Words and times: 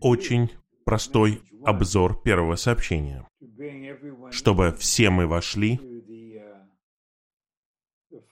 Очень 0.00 0.50
простой 0.84 1.42
обзор 1.64 2.22
первого 2.22 2.54
сообщения, 2.54 3.26
чтобы 4.30 4.72
все 4.78 5.10
мы 5.10 5.26
вошли 5.26 5.80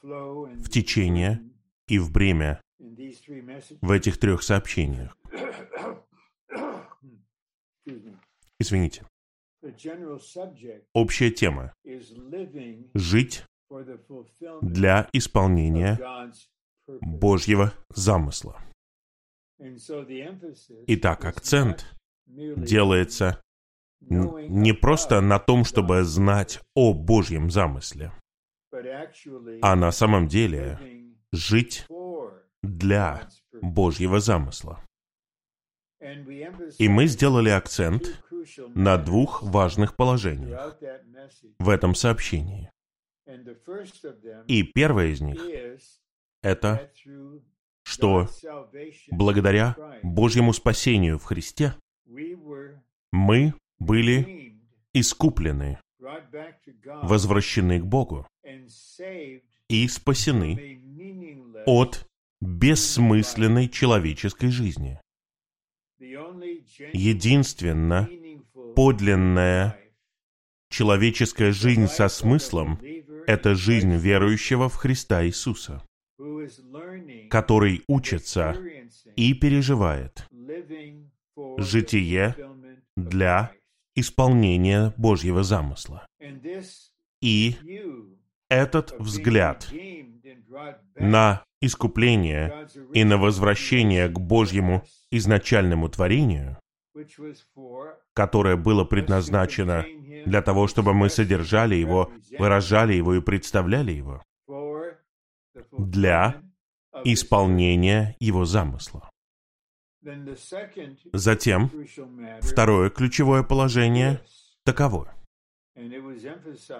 в 0.03 0.69
течение 0.69 1.43
и 1.89 1.99
в 1.99 2.13
бремя 2.13 2.61
в 3.81 3.91
этих 3.91 4.19
трех 4.19 4.43
сообщениях. 4.45 5.17
Извините. 8.61 9.05
Общая 10.95 11.31
тема– 11.31 11.73
жить 12.95 13.45
для 14.63 15.09
исполнения 15.13 15.99
Божьего 17.01 17.73
замысла. 17.89 18.61
Итак, 20.87 21.25
акцент 21.25 21.87
делается 22.27 23.41
не 24.01 24.73
просто 24.73 25.21
на 25.21 25.39
том, 25.39 25.65
чтобы 25.65 26.05
знать 26.05 26.61
о 26.75 26.95
Божьем 26.95 27.51
замысле, 27.51 28.13
а 29.63 29.77
на 29.77 29.91
самом 29.93 30.29
деле 30.29 30.79
жить 31.33 31.87
для 32.63 33.29
Божьего 33.61 34.21
замысла. 34.21 34.83
И 36.79 36.89
мы 36.89 37.07
сделали 37.07 37.51
акцент 37.51 38.23
на 38.75 38.97
двух 38.97 39.43
важных 39.43 39.97
положениях 39.97 40.79
в 41.59 41.69
этом 41.69 41.95
сообщении. 41.95 42.71
И 44.47 44.63
первое 44.63 45.09
из 45.09 45.21
них— 45.21 45.41
это, 46.43 46.91
что 47.91 48.29
благодаря 49.11 49.77
Божьему 50.03 50.53
спасению 50.53 51.19
в 51.19 51.25
Христе 51.25 51.75
мы 53.11 53.55
были 53.81 54.55
искуплены, 54.93 55.81
возвращены 57.03 57.81
к 57.81 57.85
Богу 57.85 58.27
и 59.69 59.89
спасены 59.89 60.81
от 61.67 62.07
бессмысленной 62.41 63.69
человеческой 63.69 64.51
жизни. 64.51 65.01
Единственно 66.93 68.09
подлинная 68.77 69.77
человеческая 70.71 71.51
жизнь 71.51 71.89
со 71.89 72.09
смыслом– 72.09 72.81
это 73.27 73.57
жизнь 73.57 73.97
верующего 73.97 74.69
в 74.69 74.77
Христа 74.77 75.27
Иисуса, 75.27 75.83
который 77.31 77.83
учится 77.89 78.57
и 79.17 79.35
переживает. 79.35 80.27
житие 81.59 82.37
для 82.97 83.53
исполнения 83.95 84.93
Божьего 84.97 85.43
замысла. 85.43 86.07
И 87.21 87.57
этот 88.49 88.93
взгляд 88.99 89.69
на 90.97 91.43
искупление 91.61 92.69
и 92.93 93.05
на 93.05 93.19
возвращение 93.19 94.09
к 94.09 94.19
Божьему 94.19 94.83
изначальному 95.11 95.89
творению, 95.89 96.59
которое 98.15 98.57
было 98.57 98.85
предназначено 98.85 99.85
для 100.27 100.43
того, 100.43 100.67
чтобы 100.67 100.95
мы 100.95 101.09
содержали 101.09 101.75
его, 101.75 102.13
выражали 102.39 102.95
его 102.95 103.15
и 103.15 103.21
представляли 103.21 103.93
его, 103.93 104.23
для 105.73 106.43
исполнения 107.05 108.17
его 108.21 108.45
замысла. 108.45 109.11
Затем, 111.13 111.71
второе 112.41 112.91
ключевое 112.91 113.43
положение 113.43 114.21
таково. 114.65 115.15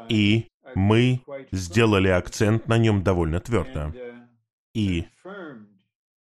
И 0.09 0.49
мы 0.75 1.23
сделали 1.53 2.09
акцент 2.09 2.67
на 2.67 2.79
нем 2.79 3.03
довольно 3.03 3.41
твердо. 3.41 3.93
И 4.75 5.07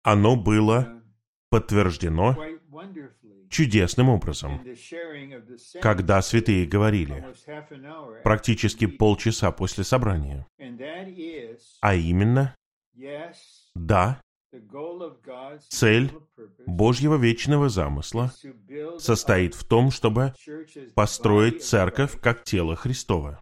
оно 0.03 0.37
было 0.37 1.03
подтверждено 1.50 2.37
чудесным 3.50 4.09
образом, 4.09 4.65
когда 5.83 6.22
святые 6.22 6.66
говорили, 6.66 7.25
практически 8.22 8.87
полчаса 8.87 9.50
после 9.53 9.84
собрания. 9.84 10.47
А 11.83 11.94
именно, 11.94 12.55
да, 13.75 14.21
цель 15.69 16.11
Божьего 16.66 17.16
вечного 17.16 17.69
замысла 17.69 18.33
состоит 18.99 19.55
в 19.55 19.65
том, 19.65 19.91
чтобы 19.91 20.32
построить 20.94 21.65
церковь 21.65 22.21
как 22.21 22.44
тело 22.44 22.77
Христова, 22.77 23.41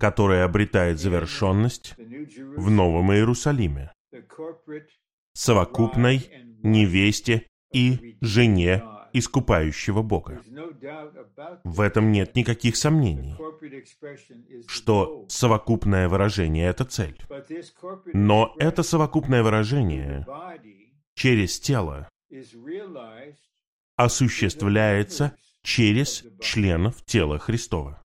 которое 0.00 0.44
обретает 0.44 0.98
завершенность 0.98 1.94
в 1.98 2.70
Новом 2.70 3.12
Иерусалиме, 3.12 3.92
совокупной 5.34 6.30
невесте 6.62 7.46
и 7.72 8.16
жене 8.20 8.82
искупающего 9.12 10.02
Бога. 10.02 10.40
В 11.64 11.80
этом 11.80 12.12
нет 12.12 12.36
никаких 12.36 12.76
сомнений, 12.76 13.36
что 14.66 15.26
совокупное 15.28 16.08
выражение— 16.08 16.66
это 16.68 16.84
цель. 16.84 17.18
Но 18.12 18.54
это 18.58 18.82
совокупное 18.82 19.42
выражение 19.42 20.26
через 21.14 21.58
тело 21.58 22.08
осуществляется 23.96 25.36
через 25.62 26.24
членов 26.40 27.04
тела 27.04 27.38
Христова. 27.38 28.02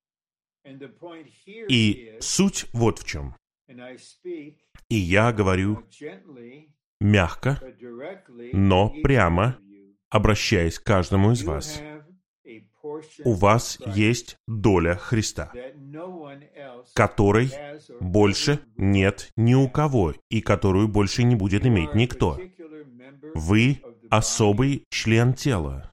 И 1.68 2.16
суть 2.20 2.66
вот 2.72 2.98
в 2.98 3.06
чем. 3.06 3.36
И 4.88 4.96
я 4.96 5.32
говорю 5.32 5.84
мягко, 7.04 7.60
но 8.52 8.88
прямо, 9.02 9.58
обращаясь 10.08 10.78
к 10.78 10.84
каждому 10.84 11.32
из 11.32 11.44
вас. 11.44 11.80
У 13.24 13.32
вас 13.32 13.78
есть 13.86 14.36
доля 14.46 14.94
Христа, 14.96 15.52
которой 16.94 17.50
больше 18.00 18.60
нет 18.76 19.30
ни 19.36 19.54
у 19.54 19.68
кого 19.68 20.14
и 20.28 20.40
которую 20.40 20.88
больше 20.88 21.22
не 21.22 21.34
будет 21.34 21.66
иметь 21.66 21.94
никто. 21.94 22.38
Вы 23.34 23.80
особый 24.10 24.84
член 24.90 25.34
тела. 25.34 25.90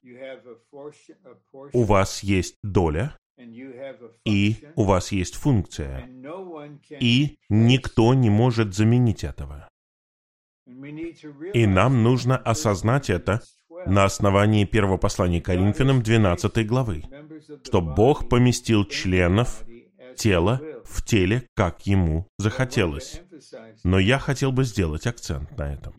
У 1.72 1.84
вас 1.84 2.22
есть 2.22 2.56
доля, 2.62 3.16
и 4.24 4.68
у 4.76 4.84
вас 4.84 5.12
есть 5.12 5.34
функция, 5.34 6.08
и 7.00 7.38
никто 7.48 8.14
не 8.14 8.30
может 8.30 8.74
заменить 8.74 9.24
этого. 9.24 9.68
И 11.54 11.66
нам 11.66 12.02
нужно 12.02 12.36
осознать 12.36 13.10
это 13.10 13.40
на 13.86 14.04
основании 14.04 14.64
первого 14.64 14.96
послания 14.96 15.40
Коринфянам 15.40 16.02
12 16.02 16.66
главы, 16.66 17.04
что 17.64 17.80
Бог 17.80 18.28
поместил 18.28 18.84
членов 18.84 19.64
тела 20.16 20.60
в 20.84 21.04
теле, 21.04 21.46
как 21.54 21.86
ему 21.86 22.28
захотелось. 22.38 23.22
Но 23.84 23.98
я 23.98 24.18
хотел 24.18 24.52
бы 24.52 24.64
сделать 24.64 25.06
акцент 25.06 25.56
на 25.56 25.72
этом. 25.72 25.94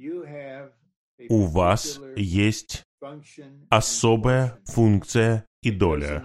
У 1.30 1.44
вас 1.46 2.00
есть 2.16 2.84
особая 3.70 4.58
функция 4.66 5.46
и 5.62 5.72
доля. 5.72 6.24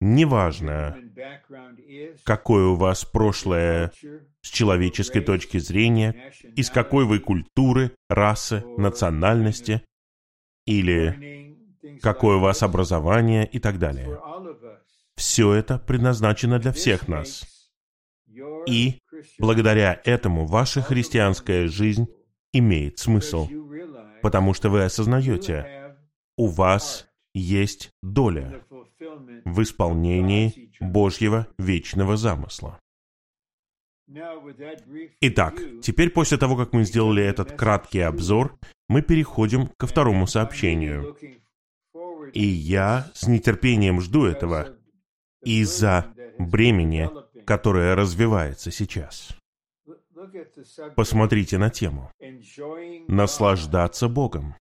Неважно, 0.00 0.98
какое 2.24 2.66
у 2.66 2.76
вас 2.76 3.04
прошлое 3.04 3.92
с 4.42 4.48
человеческой 4.48 5.20
точки 5.20 5.58
зрения, 5.58 6.32
из 6.56 6.70
какой 6.70 7.04
вы 7.04 7.20
культуры, 7.20 7.92
расы, 8.08 8.64
национальности, 8.76 9.82
или 10.66 11.56
какое 12.00 12.36
у 12.36 12.40
вас 12.40 12.62
образование 12.62 13.46
и 13.46 13.58
так 13.58 13.78
далее. 13.78 14.18
Все 15.16 15.52
это 15.52 15.78
предназначено 15.78 16.58
для 16.58 16.72
всех 16.72 17.08
нас. 17.08 17.44
И 18.66 18.98
благодаря 19.38 20.00
этому 20.04 20.46
ваша 20.46 20.82
христианская 20.82 21.68
жизнь 21.68 22.08
имеет 22.52 22.98
смысл, 22.98 23.48
потому 24.22 24.54
что 24.54 24.70
вы 24.70 24.84
осознаете, 24.84 25.96
у 26.36 26.48
вас 26.48 27.06
есть 27.34 27.90
доля 28.02 28.63
в 29.44 29.62
исполнении 29.62 30.70
Божьего 30.80 31.46
вечного 31.58 32.16
замысла. 32.16 32.78
Итак, 35.20 35.54
теперь 35.82 36.10
после 36.10 36.36
того, 36.36 36.56
как 36.56 36.72
мы 36.72 36.84
сделали 36.84 37.22
этот 37.22 37.52
краткий 37.52 38.00
обзор, 38.00 38.58
мы 38.88 39.02
переходим 39.02 39.68
ко 39.78 39.86
второму 39.86 40.26
сообщению. 40.26 41.16
И 42.32 42.44
я 42.44 43.10
с 43.14 43.26
нетерпением 43.26 44.00
жду 44.00 44.24
этого 44.24 44.76
из-за 45.42 46.12
бремени, 46.38 47.10
которое 47.44 47.94
развивается 47.94 48.70
сейчас. 48.70 49.36
Посмотрите 50.96 51.58
на 51.58 51.70
тему. 51.70 52.10
Наслаждаться 53.08 54.08
Богом 54.08 54.54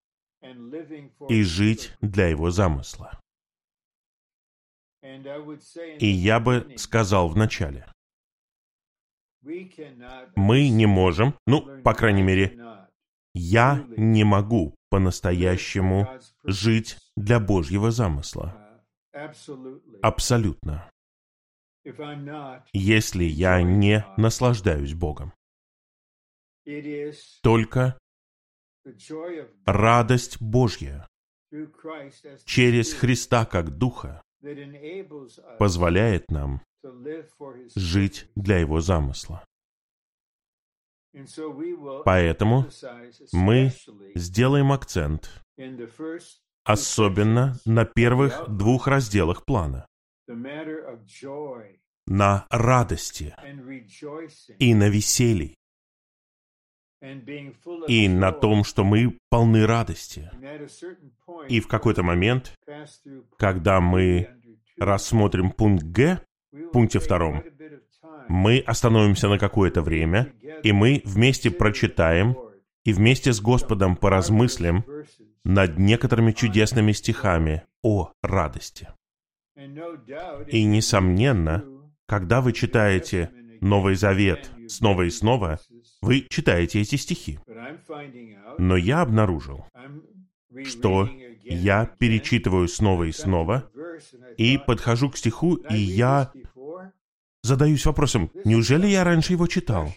и 1.30 1.44
жить 1.44 1.94
для 2.02 2.28
Его 2.28 2.52
замысла. 2.52 3.21
И 6.00 6.08
я 6.08 6.40
бы 6.40 6.74
сказал 6.78 7.30
вначале, 7.30 7.86
мы 10.36 10.70
не 10.70 10.86
можем, 10.86 11.36
ну, 11.48 11.82
по 11.82 11.94
крайней 11.94 12.22
мере, 12.22 12.60
я 13.34 13.86
не 13.98 14.24
могу 14.24 14.76
по-настоящему 14.90 16.08
жить 16.44 16.98
для 17.16 17.40
Божьего 17.40 17.92
замысла. 17.92 18.84
Абсолютно. 20.02 20.90
Если 22.74 23.24
я 23.24 23.62
не 23.62 24.06
наслаждаюсь 24.18 24.94
Богом. 24.94 25.34
Только 27.42 27.98
радость 29.66 30.42
Божья 30.42 31.08
через 32.46 32.94
Христа 32.94 33.46
как 33.46 33.78
Духа 33.78 34.22
позволяет 35.60 36.30
нам 36.32 36.62
жить 37.76 38.30
для 38.36 38.60
Его 38.60 38.82
замысла. 38.82 39.46
Поэтому 42.06 42.68
мы 43.34 43.72
сделаем 44.16 44.72
акцент 44.72 45.30
особенно 46.64 47.58
на 47.66 47.86
первых 47.86 48.48
двух 48.50 48.88
разделах 48.88 49.46
плана. 49.46 49.86
На 52.08 52.48
радости 52.50 53.36
и 54.60 54.74
на 54.74 54.90
веселье. 54.90 55.56
И 57.88 58.08
на 58.08 58.32
том, 58.32 58.64
что 58.64 58.84
мы 58.84 59.18
полны 59.30 59.66
радости. 59.66 60.30
И 61.50 61.60
в 61.60 61.68
какой-то 61.68 62.04
момент, 62.04 62.54
когда 63.38 63.82
мы 63.82 64.30
рассмотрим 64.78 65.52
пункт 65.52 65.84
Г, 65.84 66.22
в 66.52 66.68
пункте 66.72 67.00
втором, 67.00 67.44
мы 68.28 68.60
остановимся 68.60 69.30
на 69.30 69.40
какое-то 69.40 69.82
время, 69.82 70.34
и 70.64 70.72
мы 70.72 71.02
вместе 71.06 71.50
прочитаем 71.50 72.38
и 72.84 72.94
вместе 72.94 73.34
с 73.34 73.42
Господом 73.42 73.96
поразмыслим 73.96 74.84
над 75.44 75.80
некоторыми 75.80 76.32
чудесными 76.32 76.92
стихами 76.92 77.64
о 77.84 78.12
радости. 78.22 78.90
И, 80.48 80.64
несомненно, 80.64 81.64
когда 82.06 82.42
вы 82.42 82.54
читаете 82.54 83.32
Новый 83.62 83.96
Завет 83.96 84.52
снова 84.68 85.04
и 85.04 85.10
снова, 85.10 85.60
вы 86.02 86.26
читаете 86.30 86.82
эти 86.82 86.96
стихи. 86.96 87.40
Но 88.58 88.76
я 88.76 89.02
обнаружил, 89.02 89.66
что 90.66 91.10
я 91.44 91.86
перечитываю 91.86 92.68
снова 92.68 93.04
и 93.04 93.12
снова, 93.12 93.70
и 94.38 94.58
подхожу 94.58 95.10
к 95.10 95.18
стиху, 95.18 95.56
и 95.56 95.76
я 95.76 96.32
задаюсь 97.44 97.86
вопросом, 97.86 98.32
неужели 98.46 98.88
я 98.88 99.04
раньше 99.04 99.34
его 99.34 99.48
читал? 99.48 99.94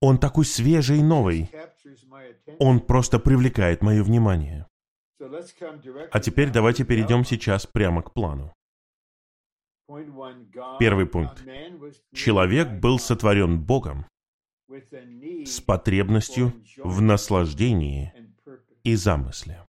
Он 0.00 0.18
такой 0.18 0.44
свежий 0.44 0.98
и 0.98 1.02
новый. 1.02 1.50
Он 2.58 2.80
просто 2.80 3.18
привлекает 3.18 3.82
мое 3.82 4.02
внимание. 4.02 4.66
А 6.10 6.20
теперь 6.20 6.50
давайте 6.50 6.84
перейдем 6.84 7.24
сейчас 7.24 7.66
прямо 7.66 8.02
к 8.02 8.12
плану. 8.12 8.52
Первый 10.78 11.06
пункт. 11.06 11.44
Человек 12.14 12.68
был 12.80 12.98
сотворен 12.98 13.60
Богом 13.60 14.06
с 15.46 15.60
потребностью 15.60 16.52
в 16.78 17.00
наслаждении 17.00 18.12
и 18.84 18.94
замысле. 18.94 19.66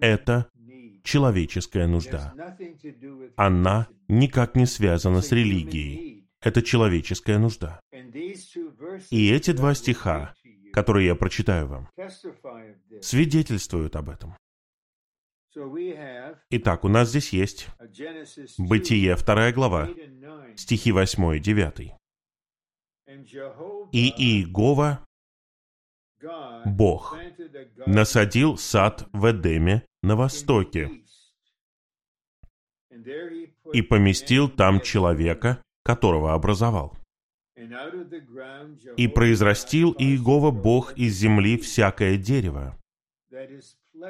Это 0.00 0.50
человеческая 1.04 1.86
нужда. 1.86 2.34
Она 3.36 3.88
никак 4.08 4.56
не 4.56 4.66
связана 4.66 5.22
с 5.22 5.32
религией. 5.32 6.28
Это 6.40 6.62
человеческая 6.62 7.38
нужда. 7.38 7.80
И 9.10 9.30
эти 9.30 9.52
два 9.52 9.74
стиха, 9.74 10.34
которые 10.72 11.06
я 11.06 11.14
прочитаю 11.14 11.66
вам, 11.66 11.88
свидетельствуют 13.00 13.96
об 13.96 14.10
этом. 14.10 14.36
Итак, 16.50 16.84
у 16.84 16.88
нас 16.88 17.08
здесь 17.08 17.32
есть 17.32 17.68
Бытие, 18.58 19.16
вторая 19.16 19.52
глава, 19.52 19.88
стихи 20.56 20.92
8 20.92 21.36
и 21.36 21.40
9. 21.40 21.94
«И 23.08 24.12
Иегова, 24.18 25.06
Бог, 26.66 27.16
насадил 27.86 28.58
сад 28.58 29.08
в 29.12 29.30
Эдеме 29.30 29.86
на 30.02 30.14
востоке. 30.14 30.90
и 33.72 33.82
поместил 33.82 34.48
там 34.48 34.80
человека, 34.80 35.62
которого 35.84 36.34
образовал. 36.34 36.96
И 38.96 39.08
произрастил 39.08 39.94
Иегова 39.98 40.50
Бог 40.50 40.92
из 40.98 41.14
земли 41.14 41.56
всякое 41.58 42.16
дерево, 42.16 42.78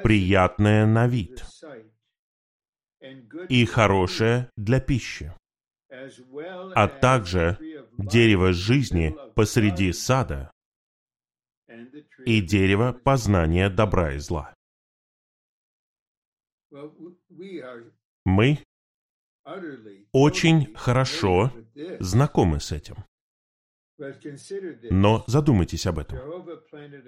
приятное 0.03 0.85
на 0.85 1.07
вид 1.07 1.45
и 3.49 3.65
хорошее 3.65 4.49
для 4.57 4.79
пищи, 4.79 5.33
а 6.75 6.87
также 6.87 7.57
дерево 7.99 8.53
жизни 8.53 9.15
посреди 9.35 9.91
сада 9.93 10.51
и 12.25 12.41
дерево 12.41 12.93
познания 12.93 13.69
добра 13.69 14.13
и 14.13 14.19
зла. 14.19 14.53
Мы 18.25 18.59
очень 20.11 20.75
хорошо 20.75 21.51
знакомы 21.99 22.59
с 22.59 22.71
этим. 22.71 22.95
Но 24.89 25.23
задумайтесь 25.27 25.85
об 25.85 25.99
этом. 25.99 26.19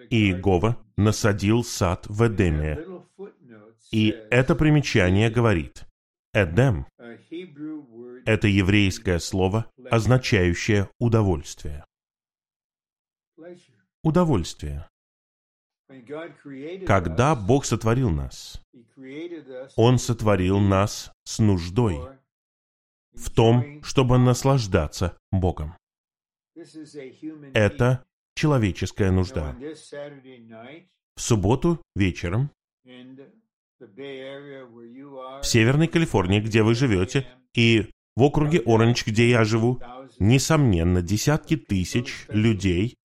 Иегова 0.09 0.83
насадил 0.97 1.63
сад 1.63 2.05
в 2.07 2.27
Эдеме. 2.27 2.85
И 3.91 4.09
это 4.29 4.55
примечание 4.55 5.29
говорит, 5.29 5.85
Эдем— 6.33 6.85
это 8.25 8.47
еврейское 8.47 9.19
слово, 9.19 9.69
означающее 9.89 10.89
удовольствие. 10.99 11.85
Удовольствие. 14.03 14.87
Когда 16.87 17.35
Бог 17.35 17.65
сотворил 17.65 18.09
нас, 18.09 18.61
Он 19.75 19.97
сотворил 19.97 20.59
нас 20.59 21.11
с 21.23 21.39
нуждой 21.39 21.99
в 23.13 23.29
том, 23.29 23.83
чтобы 23.83 24.17
наслаждаться 24.17 25.17
Богом. 25.31 25.75
Это 27.53 28.03
человеческая 28.35 29.11
нужда. 29.11 29.55
В 31.15 31.21
субботу 31.21 31.81
вечером 31.95 32.51
в 33.79 35.43
Северной 35.43 35.87
Калифорнии, 35.87 36.39
где 36.39 36.63
вы 36.63 36.75
живете, 36.75 37.27
и 37.55 37.89
в 38.15 38.23
округе 38.23 38.61
Оранж, 38.65 39.05
где 39.05 39.29
я 39.29 39.43
живу, 39.43 39.81
несомненно, 40.19 41.01
десятки 41.01 41.57
тысяч 41.57 42.25
людей, 42.29 42.95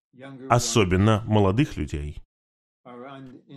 особенно 0.48 1.22
молодых 1.26 1.76
людей, 1.76 2.18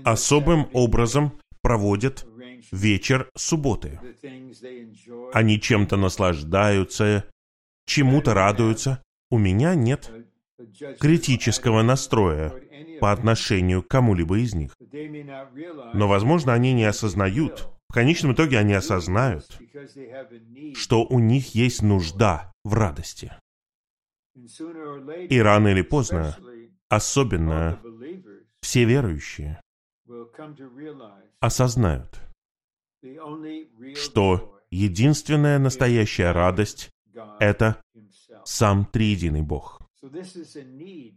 особым 0.03 0.68
образом 0.74 1.34
проводят 1.62 2.25
вечер 2.72 3.29
субботы. 3.36 4.00
Они 5.34 5.60
чем-то 5.60 5.98
наслаждаются, 5.98 7.25
чему-то 7.86 8.34
радуются, 8.34 9.01
у 9.29 9.38
меня 9.38 9.75
нет 9.75 10.12
критического 11.00 11.82
настроя 11.82 12.53
по 13.00 13.12
отношению 13.12 13.82
к 13.82 13.88
кому-либо 13.88 14.39
из 14.39 14.53
них. 14.53 14.75
Но, 15.94 16.08
возможно, 16.08 16.53
они 16.53 16.74
не 16.74 16.86
осознают, 16.86 17.70
в 17.89 17.93
конечном 17.93 18.34
итоге 18.34 18.60
они 18.60 18.74
осознают, 18.74 19.60
что 20.75 21.05
у 21.05 21.19
них 21.19 21.55
есть 21.55 21.81
нужда 21.81 22.53
в 22.63 22.74
радости. 22.74 23.34
И 24.36 25.39
рано 25.41 25.69
или 25.69 25.81
поздно, 25.81 26.38
особенно 26.88 27.81
все 28.62 28.86
верующие, 28.86 29.60
осознают, 31.39 32.22
что 33.96 34.60
единственная 34.69 35.58
настоящая 35.58 36.31
радость— 36.31 36.91
это 37.39 37.81
сам 38.46 38.86
триединый 38.86 39.41
Бог. 39.41 39.81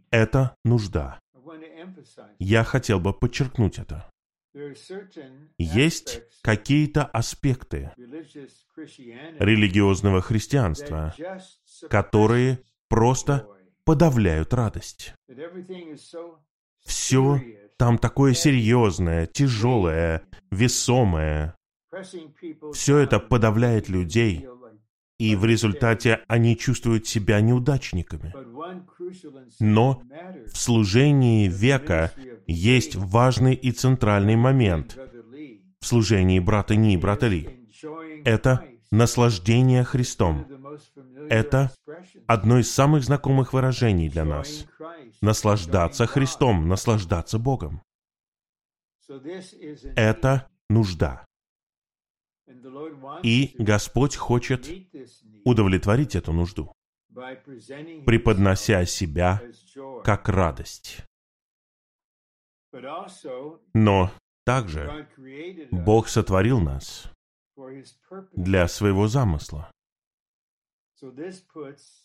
Это 0.09 0.55
нужда. 0.65 1.19
Я 2.39 2.63
хотел 2.63 2.99
бы 2.99 3.13
подчеркнуть 3.13 3.77
это. 3.77 4.09
Есть 5.57 6.21
какие-то 6.41 7.05
аспекты 7.05 7.91
религиозного 8.75 10.21
христианства, 10.21 11.15
которые 11.89 12.59
просто 12.87 13.47
подавляют 13.83 14.53
радость. 14.53 15.15
Все 16.85 17.41
там 17.77 17.97
такое 17.97 18.33
серьезное, 18.33 19.25
тяжелое, 19.25 20.23
весомое. 20.51 21.55
Все 22.73 22.97
это 22.99 23.19
подавляет 23.19 23.89
людей, 23.89 24.47
и 25.23 25.37
в 25.37 25.45
результате 25.45 26.21
они 26.27 26.57
чувствуют 26.57 27.07
себя 27.07 27.39
неудачниками. 27.39 28.33
Но 29.61 30.03
в 30.47 30.57
служении 30.57 31.47
века 31.47 32.11
есть 32.45 32.95
важный 32.95 33.53
и 33.55 33.71
центральный 33.71 34.35
момент 34.35 34.97
в 35.79 35.85
служении 35.85 36.39
брата 36.39 36.75
Ни 36.75 36.95
и 36.95 36.97
брата 36.97 37.27
Ли. 37.27 37.69
Это 38.25 38.65
наслаждение 38.91 39.85
Христом. 39.85 40.45
Это 41.29 41.71
одно 42.27 42.59
из 42.59 42.69
самых 42.69 43.05
знакомых 43.05 43.53
выражений 43.53 44.09
для 44.09 44.25
нас. 44.25 44.65
Наслаждаться 45.21 46.05
Христом, 46.05 46.67
наслаждаться 46.67 47.39
Богом. 47.39 47.81
Это 49.95 50.47
нужда. 50.69 51.25
И 53.23 53.55
Господь 53.57 54.15
хочет 54.15 54.69
удовлетворить 55.45 56.15
эту 56.15 56.33
нужду, 56.33 56.73
преподнося 58.05 58.85
себя 58.85 59.41
как 60.03 60.29
радость. 60.29 61.03
Но 63.73 64.11
также 64.45 65.07
Бог 65.71 66.07
сотворил 66.07 66.59
нас 66.59 67.09
для 68.33 68.67
своего 68.67 69.07
замысла. 69.07 69.71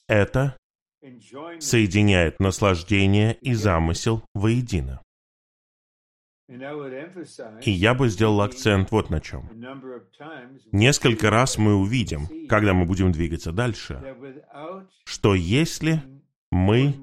Это 0.07 0.57
соединяет 1.61 2.41
наслаждение 2.41 3.35
и 3.35 3.55
замысел 3.55 4.23
воедино. 4.35 5.03
И 6.49 7.71
я 7.71 7.95
бы 7.95 8.09
сделал 8.09 8.41
акцент 8.41 8.91
вот 8.91 9.11
на 9.11 9.21
чем. 9.21 9.51
Несколько 10.73 11.31
раз 11.31 11.59
мы 11.59 11.75
увидим, 11.75 12.49
когда 12.49 12.73
мы 12.73 12.87
будем 12.87 13.13
двигаться 13.13 13.53
дальше, 13.53 14.17
что 15.05 15.35
если 15.35 16.03
мы 16.51 16.95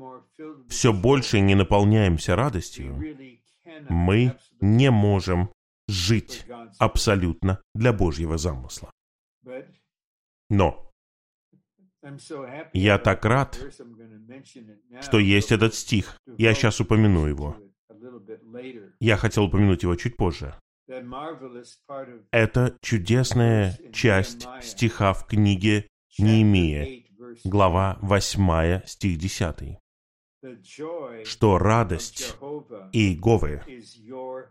все 0.68 0.92
больше 0.92 1.40
не 1.42 1.54
наполняемся 1.54 2.36
радостью, 2.36 3.00
мы 3.88 4.36
не 4.62 4.90
можем 4.90 5.52
жить 5.88 6.46
абсолютно 6.80 7.62
для 7.76 7.94
Божьего 7.94 8.38
замысла. 8.40 8.92
Но 10.50 10.92
я 12.74 12.98
так 12.98 13.26
рад, 13.26 13.60
что 15.02 15.20
есть 15.20 15.52
этот 15.52 15.76
стих. 15.76 16.20
Я 16.38 16.54
сейчас 16.54 16.80
упомяну 16.80 17.26
его. 17.26 17.58
Я 19.00 19.18
хотел 19.18 19.46
упомянуть 19.46 19.84
его 19.84 19.96
чуть 19.96 20.18
позже. 20.18 20.56
Это 22.32 22.78
чудесная 22.82 23.78
часть 23.92 24.48
стиха 24.62 25.14
в 25.14 25.26
книге 25.26 25.88
Неемия, 26.18 27.04
глава 27.44 27.98
8, 28.02 28.86
стих 28.86 29.18
10. 29.18 29.80
Что 31.26 31.58
радость 31.58 32.36
Иеговы 32.94 33.64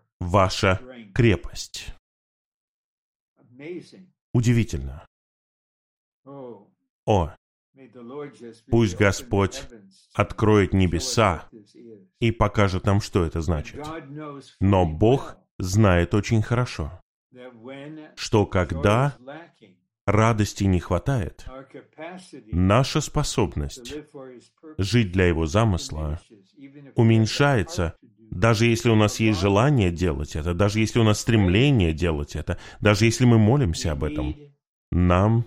—ваша 0.21 0.80
крепость. 1.14 1.94
Удивительно. 4.33 5.06
О, 6.25 7.35
Пусть 8.71 8.97
Господь 8.97 9.62
откроет 10.14 10.73
небеса 10.73 11.49
и 12.21 12.31
покажет 12.31 12.85
нам, 12.87 13.00
что 13.00 13.25
это 13.25 13.41
значит. 13.41 13.87
Но 14.61 14.87
Бог 14.87 15.37
знает 15.59 16.14
очень 16.14 16.43
хорошо, 16.43 17.00
что 18.17 18.47
когда 18.47 19.17
радости 20.07 20.64
не 20.64 20.81
хватает, 20.81 21.47
наша 22.53 23.00
способность 23.00 23.95
жить 24.79 25.12
для 25.12 25.26
Его 25.26 25.47
замысла 25.47 26.21
уменьшается, 26.95 27.97
даже 28.31 28.67
если 28.67 28.91
у 28.91 28.97
нас 28.97 29.21
есть 29.21 29.41
желание 29.41 29.91
делать 29.91 30.35
это, 30.35 30.55
даже 30.55 30.81
если 30.81 30.99
у 30.99 31.05
нас 31.05 31.21
стремление 31.21 31.93
делать 31.93 32.35
это, 32.37 32.59
даже 32.81 33.05
если 33.05 33.25
мы 33.25 33.38
молимся 33.38 33.93
об 33.93 34.05
этом. 34.05 34.35
Нам 34.91 35.47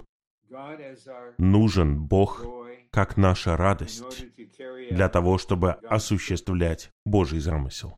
нужен 1.38 2.06
Бог 2.06 2.46
как 2.92 3.18
наша 3.18 3.58
радость 3.58 4.26
для 4.90 5.10
того, 5.10 5.38
чтобы 5.38 5.72
осуществлять 5.72 6.90
Божий 7.06 7.40
замысел. 7.40 7.98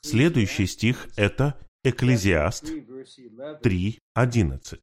Следующий 0.00 0.66
стих— 0.66 1.08
это 1.16 1.54
Экклезиаст 1.84 2.64
3.11. 2.64 4.80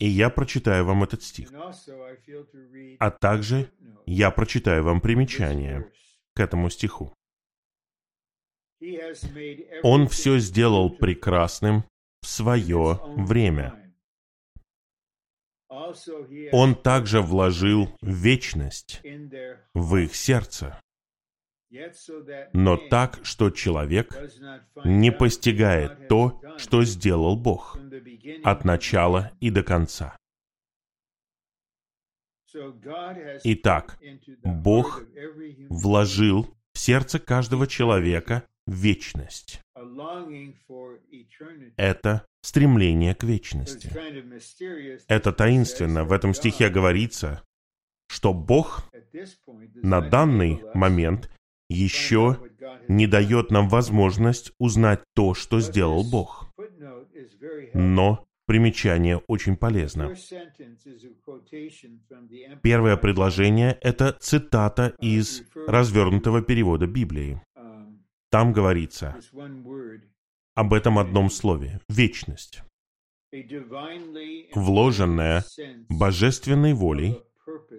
И 0.00 0.06
я 0.06 0.30
прочитаю 0.30 0.84
вам 0.84 1.04
этот 1.04 1.22
стих. 1.22 1.52
А 2.98 3.10
также 3.12 3.70
я 4.06 4.32
прочитаю 4.32 4.82
вам 4.82 5.00
примечание 5.00 5.88
к 6.34 6.40
этому 6.40 6.68
стиху. 6.68 7.14
Он 9.84 10.08
все 10.08 10.38
сделал 10.38 10.90
прекрасным 10.90 11.84
в 12.22 12.26
свое 12.26 12.98
время. 13.16 13.78
Он 16.52 16.74
также 16.74 17.20
вложил 17.20 17.88
вечность 18.00 19.02
в 19.74 19.96
их 19.96 20.14
сердце, 20.14 20.80
но 22.52 22.76
так, 22.76 23.20
что 23.24 23.50
человек 23.50 24.16
не 24.84 25.10
постигает 25.10 26.08
то, 26.08 26.40
что 26.58 26.84
сделал 26.84 27.36
Бог 27.36 27.78
от 28.44 28.64
начала 28.64 29.32
и 29.40 29.50
до 29.50 29.62
конца. 29.62 30.16
Итак, 33.44 33.98
Бог 34.44 35.02
вложил 35.70 36.54
в 36.72 36.78
сердце 36.78 37.18
каждого 37.18 37.66
человека 37.66 38.46
вечность. 38.66 39.61
Это 41.76 42.26
стремление 42.42 43.14
к 43.14 43.24
вечности. 43.24 43.90
Это 45.08 45.32
таинственно. 45.32 46.04
В 46.04 46.12
этом 46.12 46.34
стихе 46.34 46.68
говорится, 46.68 47.42
что 48.08 48.34
Бог 48.34 48.84
на 49.82 50.00
данный 50.00 50.62
момент 50.74 51.30
еще 51.68 52.38
не 52.88 53.06
дает 53.06 53.50
нам 53.50 53.68
возможность 53.68 54.52
узнать 54.58 55.00
то, 55.14 55.34
что 55.34 55.60
сделал 55.60 56.04
Бог. 56.04 56.52
Но 57.74 58.26
примечание 58.46 59.18
очень 59.28 59.56
полезно. 59.56 60.14
Первое 62.62 62.96
предложение— 62.96 63.78
это 63.80 64.16
цитата 64.20 64.94
из 65.00 65.42
развернутого 65.66 66.42
перевода 66.42 66.86
Библии. 66.86 67.40
Там 68.32 68.54
говорится 68.54 69.14
об 70.54 70.72
этом 70.72 70.98
одном 70.98 71.28
слове— 71.28 71.80
вечность, 71.90 72.62
вложенное 74.54 75.44
божественной 75.90 76.72
волей 76.72 77.20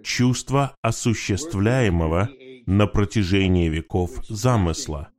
чувство 0.04 0.76
осуществляемого 0.80 2.28
на 2.66 2.86
протяжении 2.86 3.68
веков 3.68 4.24
замысла, 4.28 5.10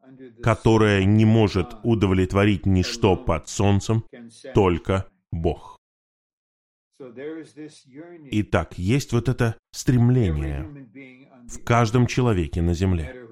которое 0.41 1.03
не 1.03 1.25
может 1.25 1.75
удовлетворить 1.83 2.65
ничто 2.65 3.17
под 3.17 3.49
солнцем, 3.49 4.05
только 4.53 5.05
Бог. 5.33 5.77
Итак, 8.31 8.77
есть 8.77 9.11
вот 9.11 9.27
это 9.27 9.57
стремление 9.73 10.87
в 11.49 11.61
каждом 11.65 12.07
человеке 12.07 12.61
на 12.61 12.73
земле. 12.73 13.27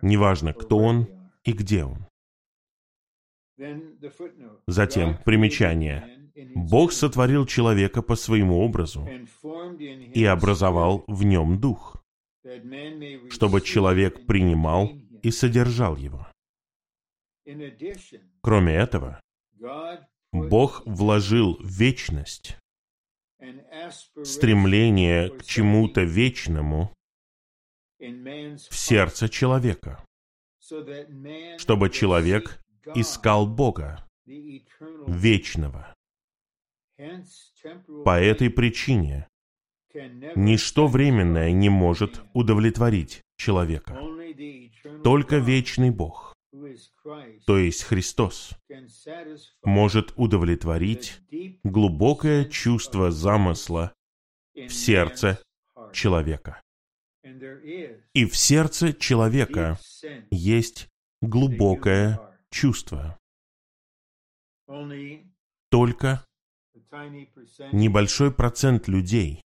Неважно, 0.00 0.54
кто 0.54 0.78
он, 0.78 1.15
и 1.46 1.52
где 1.52 1.84
он. 1.84 2.06
Затем 4.66 5.16
примечание. 5.24 6.30
Бог 6.54 6.92
сотворил 6.92 7.46
человека 7.46 8.02
по 8.02 8.14
своему 8.14 8.60
образу 8.60 9.08
и 9.08 10.24
образовал 10.24 11.04
в 11.06 11.24
нем 11.24 11.58
дух, 11.58 11.96
чтобы 13.30 13.62
человек 13.62 14.26
принимал 14.26 14.92
и 15.22 15.30
содержал 15.30 15.96
его. 15.96 16.26
Кроме 18.42 18.74
этого, 18.74 19.20
Бог 20.32 20.82
вложил 20.84 21.58
вечность, 21.62 22.58
стремление 24.22 25.30
к 25.30 25.44
чему-то 25.44 26.02
вечному 26.02 26.92
в 27.98 28.74
сердце 28.74 29.28
человека 29.30 30.05
чтобы 31.58 31.90
человек 31.90 32.60
искал 32.94 33.46
Бога, 33.46 34.06
вечного. 35.06 35.94
По 38.04 38.20
этой 38.20 38.50
причине 38.50 39.28
ничто 40.34 40.86
временное 40.86 41.52
не 41.52 41.68
может 41.68 42.22
удовлетворить 42.34 43.22
человека. 43.36 43.98
Только 45.02 45.36
вечный 45.36 45.90
Бог, 45.90 46.34
то 47.46 47.58
есть 47.58 47.82
Христос, 47.84 48.50
может 49.62 50.12
удовлетворить 50.16 51.20
глубокое 51.64 52.44
чувство 52.46 53.10
замысла 53.10 53.92
в 54.54 54.70
сердце 54.70 55.38
человека. 55.92 56.62
И 58.14 58.24
в 58.24 58.36
сердце 58.36 58.92
человека 58.92 59.78
есть 60.30 60.88
глубокое 61.20 62.20
чувство. 62.50 63.18
Только 65.70 66.24
небольшой 67.72 68.32
процент 68.32 68.88
людей 68.88 69.42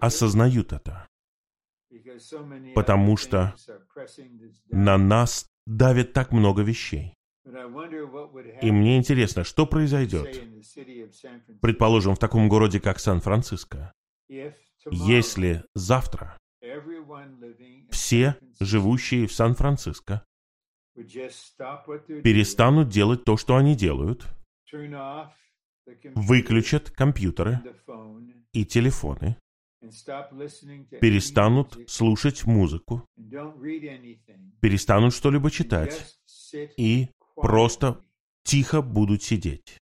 осознают 0.00 0.72
это, 0.72 1.06
потому 2.74 3.16
что 3.16 3.54
на 4.70 4.98
нас 4.98 5.46
давит 5.66 6.12
так 6.12 6.32
много 6.32 6.62
вещей. 6.62 7.14
И 8.60 8.70
мне 8.70 8.98
интересно, 8.98 9.42
что 9.42 9.66
произойдет, 9.66 10.42
предположим, 11.62 12.14
в 12.14 12.18
таком 12.18 12.48
городе, 12.48 12.78
как 12.78 12.98
Сан-Франциско, 12.98 13.92
если 14.90 15.64
завтра 15.74 16.36
все 17.90 18.36
живущие 18.60 19.26
в 19.26 19.32
Сан-Франциско 19.32 20.24
перестанут 22.24 22.88
делать 22.88 23.24
то, 23.24 23.36
что 23.36 23.56
они 23.56 23.76
делают, 23.76 24.26
выключат 26.14 26.90
компьютеры 26.90 27.60
и 28.52 28.64
телефоны, 28.64 29.36
перестанут 31.00 31.78
слушать 31.88 32.44
музыку, 32.46 33.06
перестанут 34.60 35.14
что-либо 35.14 35.50
читать 35.50 36.18
и 36.76 37.10
просто 37.36 38.02
тихо 38.42 38.82
будут 38.82 39.22
сидеть. 39.22 39.78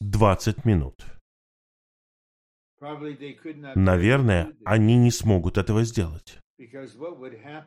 20 0.00 0.64
минут. 0.64 1.19
Наверное, 3.74 4.52
они 4.64 4.96
не 4.96 5.10
смогут 5.10 5.58
этого 5.58 5.84
сделать. 5.84 6.38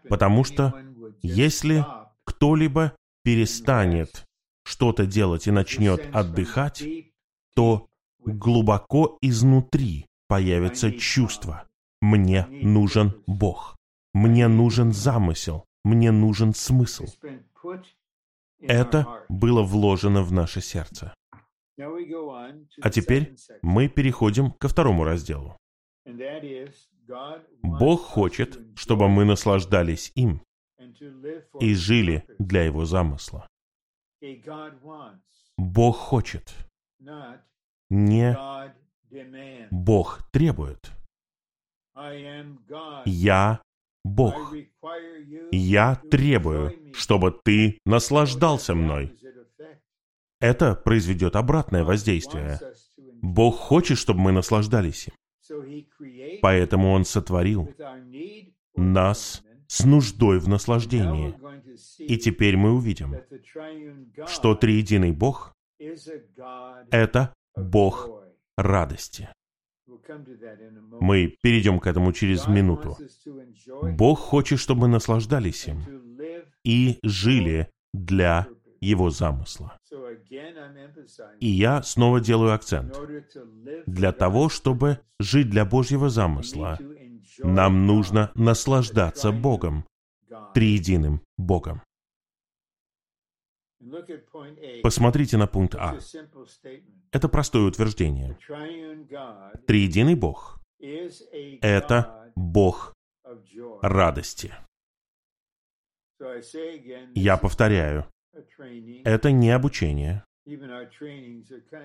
Потому 0.09 0.43
что 0.43 0.73
если 1.21 1.85
кто-либо 2.25 2.95
перестанет 3.23 4.25
что-то 4.63 5.05
делать 5.05 5.47
и 5.47 5.51
начнет 5.51 6.13
отдыхать, 6.13 6.83
то 7.55 7.87
глубоко 8.25 9.17
изнутри 9.21 10.07
появится 10.27 10.91
чувство 10.91 11.67
«мне 12.01 12.47
нужен 12.49 13.13
Бог». 13.27 13.75
Мне 14.13 14.47
нужен 14.47 14.93
замысел, 14.93 15.65
мне 15.83 16.11
нужен 16.11 16.53
смысл. 16.53 17.05
Это 18.59 19.25
было 19.27 19.63
вложено 19.63 20.21
в 20.21 20.31
наше 20.31 20.61
сердце. 20.61 21.13
А 21.77 22.89
теперь 22.89 23.35
мы 23.61 23.87
переходим 23.89 24.51
ко 24.51 24.67
второму 24.67 25.03
разделу. 25.03 25.57
Бог 27.63 28.01
хочет, 28.01 28.59
чтобы 28.75 29.09
мы 29.09 29.25
наслаждались 29.25 30.11
им 30.15 30.41
и 31.59 31.73
жили 31.73 32.25
для 32.39 32.63
Его 32.63 32.85
замысла. 32.85 33.47
Бог 35.57 35.97
хочет. 35.97 36.53
Не 37.89 38.37
Бог 39.71 40.29
требует. 40.31 40.91
Я 43.05 43.61
Бог. 44.03 44.53
Я 45.51 45.95
требую, 46.11 46.93
чтобы 46.93 47.31
ты 47.31 47.79
наслаждался 47.85 48.75
мной. 48.75 49.15
Это 50.43 50.75
произведет 50.75 51.37
обратное 51.37 51.85
воздействие. 51.85 52.59
Бог 53.21 53.55
хочет, 53.55 53.97
чтобы 53.97 54.19
мы 54.19 54.33
наслаждались 54.33 55.07
им. 55.07 55.13
Поэтому 56.41 56.91
Он 56.91 57.05
сотворил 57.05 57.69
нас 58.75 59.41
с 59.67 59.85
нуждой 59.85 60.39
в 60.39 60.49
наслаждении. 60.49 61.33
И 61.97 62.17
теперь 62.17 62.57
мы 62.57 62.73
увидим, 62.73 63.15
что 64.27 64.53
триединый 64.53 65.13
Бог— 65.13 65.55
это 66.91 67.33
Бог 67.55 68.09
радости. 68.57 69.29
Мы 70.99 71.37
перейдем 71.41 71.79
к 71.79 71.87
этому 71.87 72.11
через 72.11 72.47
минуту. 72.47 72.97
Бог 73.93 74.19
хочет, 74.19 74.59
чтобы 74.59 74.81
мы 74.81 74.87
наслаждались 74.89 75.67
им 75.69 75.77
и 76.65 76.99
жили 77.01 77.69
для 77.93 78.47
Его 78.81 79.09
замысла. 79.09 79.77
И 81.39 81.47
я 81.47 81.83
снова 81.83 82.19
делаю 82.19 82.53
акцент. 82.53 82.97
Для 83.85 84.11
того, 84.11 84.49
чтобы 84.49 84.99
жить 85.19 85.49
для 85.49 85.65
Божьего 85.65 86.09
замысла, 86.09 86.79
нам 87.39 87.85
нужно 87.85 88.31
наслаждаться 88.35 89.31
Богом, 89.31 89.85
триединым 90.53 91.21
Богом. 91.37 91.81
Посмотрите 94.81 95.37
на 95.37 95.47
пункт 95.47 95.75
А. 95.75 95.97
Это 97.11 97.29
простое 97.29 97.63
утверждение. 97.63 98.37
Триединый 99.67 100.15
Бог— 100.15 100.59
это 101.61 102.31
Бог 102.35 102.93
радости. 103.81 104.53
Я 107.15 107.37
повторяю, 107.37 108.05
это 109.03 109.31
не 109.31 109.51
обучение. 109.51 110.23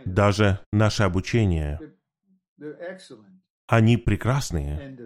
Даже 0.05 0.61
наше 0.73 1.03
обучение, 1.05 1.81
они 3.67 3.97
прекрасные, 3.97 4.97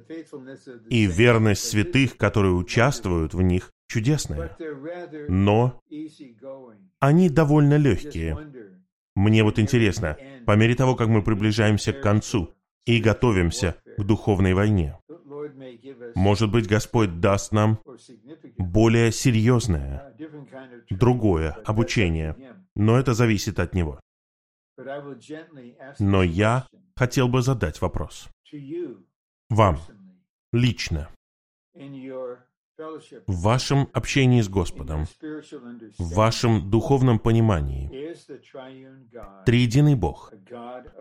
и 0.88 1.07
верность 1.07 1.68
святых, 1.68 2.16
которые 2.16 2.55
участвуют 2.55 3.35
в 3.35 3.42
них, 3.42 3.70
чудесная. 3.88 4.57
Но 5.28 5.83
они 7.00 7.28
довольно 7.28 7.76
легкие. 7.76 8.38
Мне 9.14 9.42
вот 9.42 9.59
интересно, 9.59 10.16
по 10.46 10.57
мере 10.57 10.74
того, 10.74 10.94
как 10.96 11.09
мы 11.09 11.22
приближаемся 11.22 11.92
к 11.92 12.00
концу 12.00 12.55
и 12.87 13.00
готовимся 13.00 13.76
к 13.98 14.02
духовной 14.02 14.55
войне, 14.55 14.98
может 16.14 16.51
быть, 16.51 16.66
Господь 16.66 17.20
даст 17.20 17.53
нам 17.53 17.79
более 18.59 19.12
серьезное, 19.12 20.14
другое 20.90 21.53
обучение, 21.64 22.37
но 22.75 22.98
это 22.98 23.14
зависит 23.14 23.59
от 23.59 23.75
Него. 23.75 24.01
Но 25.98 26.22
я 26.22 26.66
хотел 26.96 27.29
бы 27.29 27.42
задать 27.42 27.81
вопрос. 27.81 28.29
Вам, 29.51 29.79
лично, 30.53 31.09
в 33.27 33.42
вашем 33.42 33.88
общении 33.92 34.40
с 34.40 34.48
Господом, 34.48 35.07
в 35.98 36.14
вашем 36.14 36.70
духовном 36.70 37.18
понимании, 37.18 37.88
Триединый 39.44 39.94
Бог 39.94 40.33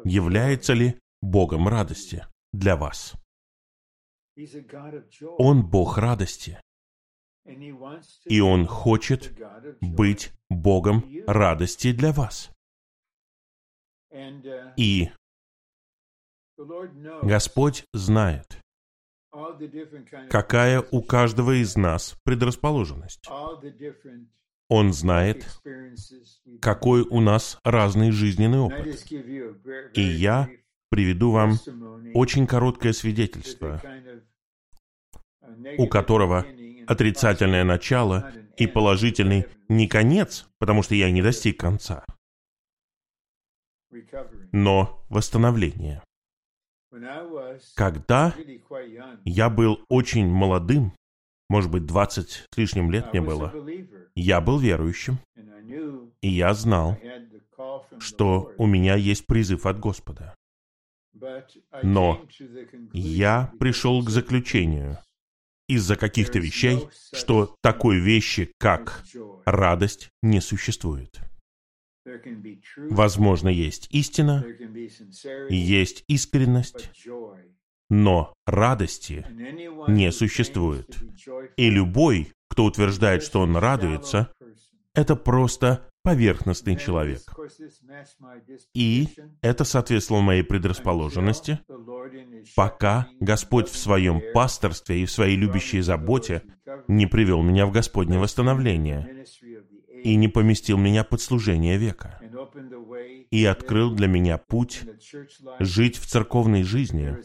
является 0.03 0.73
ли 0.73 0.99
Богом 1.21 1.67
радости 1.67 2.25
для 2.51 2.75
вас? 2.75 3.13
Он 5.37 5.65
Бог 5.67 5.97
радости. 5.97 6.59
И 8.25 8.39
Он 8.39 8.65
хочет 8.65 9.37
быть 9.81 10.31
Богом 10.49 11.09
радости 11.27 11.91
для 11.91 12.11
вас. 12.11 12.51
И 14.77 15.09
Господь 17.23 17.85
знает, 17.93 18.57
какая 20.29 20.83
у 20.91 21.01
каждого 21.01 21.61
из 21.61 21.75
нас 21.75 22.15
предрасположенность. 22.23 23.27
Он 24.69 24.93
знает, 24.93 25.45
какой 26.61 27.01
у 27.01 27.19
нас 27.19 27.57
разный 27.63 28.11
жизненный 28.11 28.59
опыт. 28.59 29.11
И 29.93 30.01
я 30.01 30.49
приведу 30.89 31.31
вам 31.31 31.53
очень 32.13 32.45
короткое 32.45 32.93
свидетельство, 32.93 33.81
у 35.77 35.87
которого 35.87 36.45
отрицательное 36.87 37.63
начало 37.63 38.31
и 38.57 38.67
положительный 38.67 39.45
не 39.69 39.87
конец, 39.87 40.47
потому 40.59 40.83
что 40.83 40.95
я 40.95 41.09
не 41.11 41.21
достиг 41.21 41.59
конца, 41.59 42.05
но 44.51 45.03
восстановление. 45.09 46.01
Когда 47.75 48.35
я 49.23 49.49
был 49.49 49.79
очень 49.87 50.27
молодым, 50.27 50.93
может 51.49 51.71
быть, 51.71 51.85
20 51.85 52.29
с 52.29 52.57
лишним 52.57 52.91
лет 52.91 53.11
мне 53.13 53.21
было, 53.21 53.53
я 54.15 54.41
был 54.41 54.59
верующим, 54.59 55.19
и 56.21 56.29
я 56.29 56.53
знал, 56.53 56.97
что 57.99 58.53
у 58.57 58.65
меня 58.65 58.95
есть 58.95 59.25
призыв 59.25 59.65
от 59.65 59.79
Господа. 59.79 60.35
Но 61.83 62.25
я 62.93 63.53
пришел 63.59 64.03
к 64.03 64.09
заключению, 64.09 64.97
из-за 65.75 65.95
каких-то 65.95 66.39
вещей, 66.39 66.87
что 67.13 67.55
такой 67.61 67.99
вещи, 67.99 68.51
как 68.59 69.03
радость, 69.45 70.09
не 70.21 70.41
существует. 70.41 71.21
Возможно, 72.75 73.49
есть 73.49 73.87
истина, 73.91 74.43
есть 75.49 76.03
искренность, 76.07 76.89
но 77.89 78.33
радости 78.45 79.25
не 79.87 80.11
существует. 80.11 80.97
И 81.57 81.69
любой, 81.69 82.31
кто 82.49 82.65
утверждает, 82.65 83.23
что 83.23 83.41
он 83.41 83.55
радуется, 83.55 84.31
это 84.93 85.15
просто 85.15 85.87
поверхностный 86.03 86.75
человек. 86.75 87.21
И 88.73 89.07
это 89.41 89.63
соответствовало 89.63 90.21
моей 90.21 90.43
предрасположенности, 90.43 91.59
пока 92.55 93.07
Господь 93.19 93.69
в 93.69 93.77
своем 93.77 94.21
пасторстве 94.33 95.01
и 95.01 95.05
в 95.05 95.11
своей 95.11 95.37
любящей 95.37 95.81
заботе 95.81 96.43
не 96.87 97.05
привел 97.05 97.41
меня 97.41 97.65
в 97.65 97.71
Господне 97.71 98.17
восстановление 98.17 99.25
и 100.03 100.15
не 100.15 100.27
поместил 100.27 100.77
меня 100.77 101.03
под 101.03 101.21
служение 101.21 101.77
века 101.77 102.19
и 103.29 103.45
открыл 103.45 103.91
для 103.91 104.07
меня 104.07 104.37
путь 104.37 104.81
жить 105.59 105.97
в 105.97 106.07
церковной 106.07 106.63
жизни, 106.63 107.15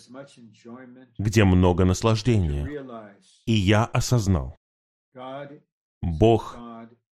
где 1.19 1.45
много 1.45 1.85
наслаждения. 1.85 2.85
И 3.47 3.53
я 3.53 3.85
осознал, 3.87 4.57
Бог— 6.03 6.59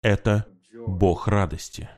это 0.04 0.46
Бог 0.86 1.26
радости. 1.26 1.88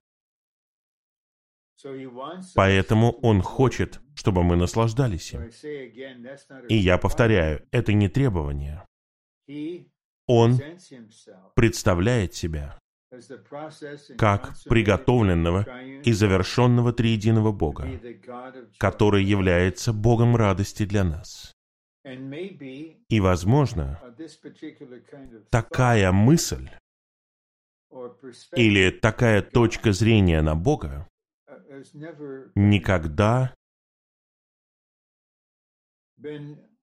Поэтому 2.55 3.12
Он 3.23 3.42
хочет, 3.42 4.01
чтобы 4.14 4.42
мы 4.42 4.57
наслаждались 4.57 5.33
им. 5.35 5.51
И 6.69 6.77
я 6.77 6.97
повторяю, 6.99 7.66
это 7.71 7.92
не 7.92 8.09
требование. 8.09 8.87
Он 10.27 10.59
представляет 11.55 12.35
себя 12.35 12.79
как 14.19 14.55
приготовленного 14.64 15.64
и 16.03 16.12
завершенного 16.12 16.92
триединого 16.92 17.53
Бога, 17.53 17.88
который 18.79 19.25
является 19.25 19.92
Богом 19.92 20.35
радости 20.37 20.85
для 20.85 21.05
нас. 21.05 21.53
И, 22.05 23.21
возможно, 23.21 24.01
такая 25.51 26.12
мысль 26.12 26.69
или 28.55 28.91
такая 28.91 29.43
точка 29.43 29.93
зрения 29.93 30.43
на 30.43 30.55
Бога 30.55 31.09
никогда 32.55 33.55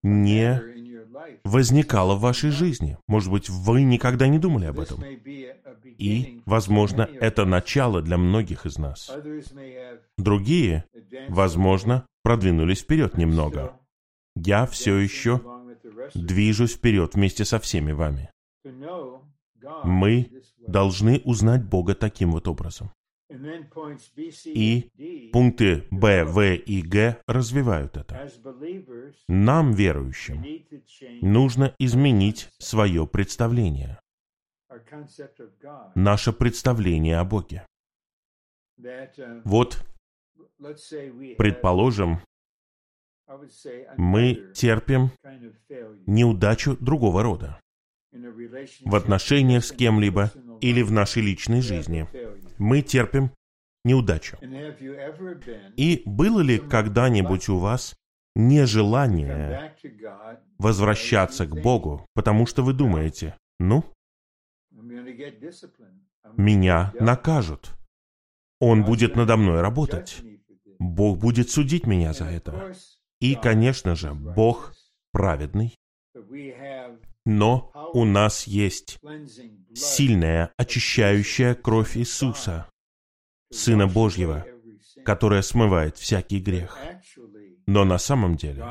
не 0.04 0.62
возникало 1.44 2.16
в 2.16 2.22
вашей 2.22 2.52
жизни. 2.52 2.98
Может 3.08 3.32
быть, 3.32 3.50
вы 3.50 3.84
никогда 3.84 4.28
не 4.28 4.40
думали 4.40 4.66
об 4.66 4.80
этом. 4.80 5.04
И, 5.98 6.42
возможно, 6.46 7.10
это 7.20 7.46
начало 7.46 8.02
для 8.02 8.18
многих 8.18 8.66
из 8.66 8.78
нас. 8.78 9.12
Другие, 10.18 10.86
возможно, 11.30 12.06
продвинулись 12.24 12.82
вперед 12.82 13.18
немного. 13.18 13.80
Я 14.36 14.66
все 14.66 14.98
еще 14.98 15.42
движусь 16.14 16.74
вперед 16.74 17.14
вместе 17.14 17.46
со 17.46 17.60
всеми 17.60 17.92
вами. 17.92 18.32
Мы 19.84 20.30
должны 20.74 21.22
узнать 21.24 21.64
Бога 21.64 21.96
таким 21.96 22.32
вот 22.32 22.48
образом. 22.48 22.92
И 24.46 25.30
пункты 25.32 25.88
Б, 25.92 26.26
В 26.26 26.56
и 26.56 26.82
Г 26.82 27.22
развивают 27.28 27.98
это. 27.98 28.30
Нам, 29.28 29.74
верующим, 29.74 30.44
нужно 31.22 31.74
изменить 31.80 32.50
свое 32.60 33.08
представление, 33.08 34.00
наше 35.96 36.34
представление 36.34 37.18
о 37.18 37.24
Боге. 37.24 37.66
Вот, 39.46 39.84
предположим, 41.38 42.20
мы 43.98 44.52
терпим 44.54 45.12
неудачу 46.06 46.78
другого 46.80 47.24
рода 47.24 47.60
в 48.86 48.96
отношениях 48.96 49.66
с 49.66 49.72
кем-либо 49.72 50.32
или 50.64 50.82
в 50.82 50.92
нашей 50.92 51.22
личной 51.22 51.62
жизни. 51.62 52.08
Мы 52.58 52.82
терпим 52.82 53.32
неудачу. 53.84 54.38
И 55.76 56.02
было 56.06 56.40
ли 56.40 56.58
когда-нибудь 56.58 57.50
у 57.50 57.58
вас 57.58 57.96
нежелание 58.36 59.76
возвращаться 60.58 61.46
к 61.46 61.62
Богу, 61.62 62.06
потому 62.16 62.46
что 62.46 62.64
вы 62.64 62.74
думаете, 62.74 63.36
ну, 63.60 63.84
меня 66.38 66.94
накажут. 67.00 67.74
Он 68.62 68.86
будет 68.86 69.18
надо 69.18 69.36
мной 69.36 69.60
работать. 69.60 70.22
Бог 70.80 71.20
будет 71.20 71.50
судить 71.50 71.86
меня 71.86 72.14
за 72.14 72.26
это. 72.26 72.74
И, 73.20 73.36
конечно 73.36 73.96
же, 73.96 74.14
Бог 74.14 74.74
праведный. 75.12 75.76
Но 77.26 77.72
у 77.94 78.06
нас 78.06 78.48
есть 78.48 79.00
сильная 79.74 80.54
очищающая 80.58 81.56
кровь 81.56 81.98
Иисуса, 81.98 82.70
Сына 83.52 83.88
Божьего, 83.88 84.46
которая 85.06 85.42
смывает 85.42 85.98
всякий 85.98 86.40
грех. 86.40 86.78
Но 87.66 87.86
на 87.86 87.98
самом 87.98 88.36
деле 88.36 88.66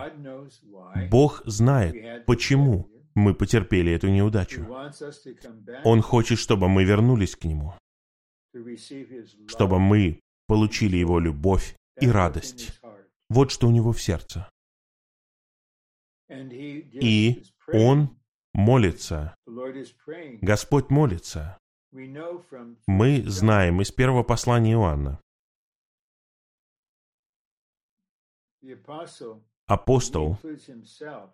Бог 1.11 1.43
знает, 1.47 2.27
почему 2.27 2.91
мы 3.15 3.35
потерпели 3.35 3.93
эту 3.93 4.09
неудачу. 4.09 4.67
Он 5.85 6.03
хочет, 6.03 6.39
чтобы 6.39 6.69
мы 6.69 6.85
вернулись 6.85 7.37
к 7.37 7.45
Нему, 7.45 7.75
чтобы 9.47 9.79
мы 9.79 10.21
получили 10.47 10.97
Его 10.97 11.19
любовь 11.19 11.75
и 12.01 12.09
радость. 12.09 12.81
Вот 13.29 13.51
что 13.51 13.69
у 13.69 13.71
Него 13.71 13.93
в 13.93 14.03
сердце. 14.03 14.49
И 16.29 17.45
Он 17.73 18.19
молится. 18.55 19.35
Господь 20.41 20.91
молится. 20.91 21.59
Мы 22.87 23.23
знаем 23.27 23.83
из 23.83 23.91
первого 23.91 24.23
послания 24.23 24.73
Иоанна. 24.73 25.21
Апостол 29.67 30.39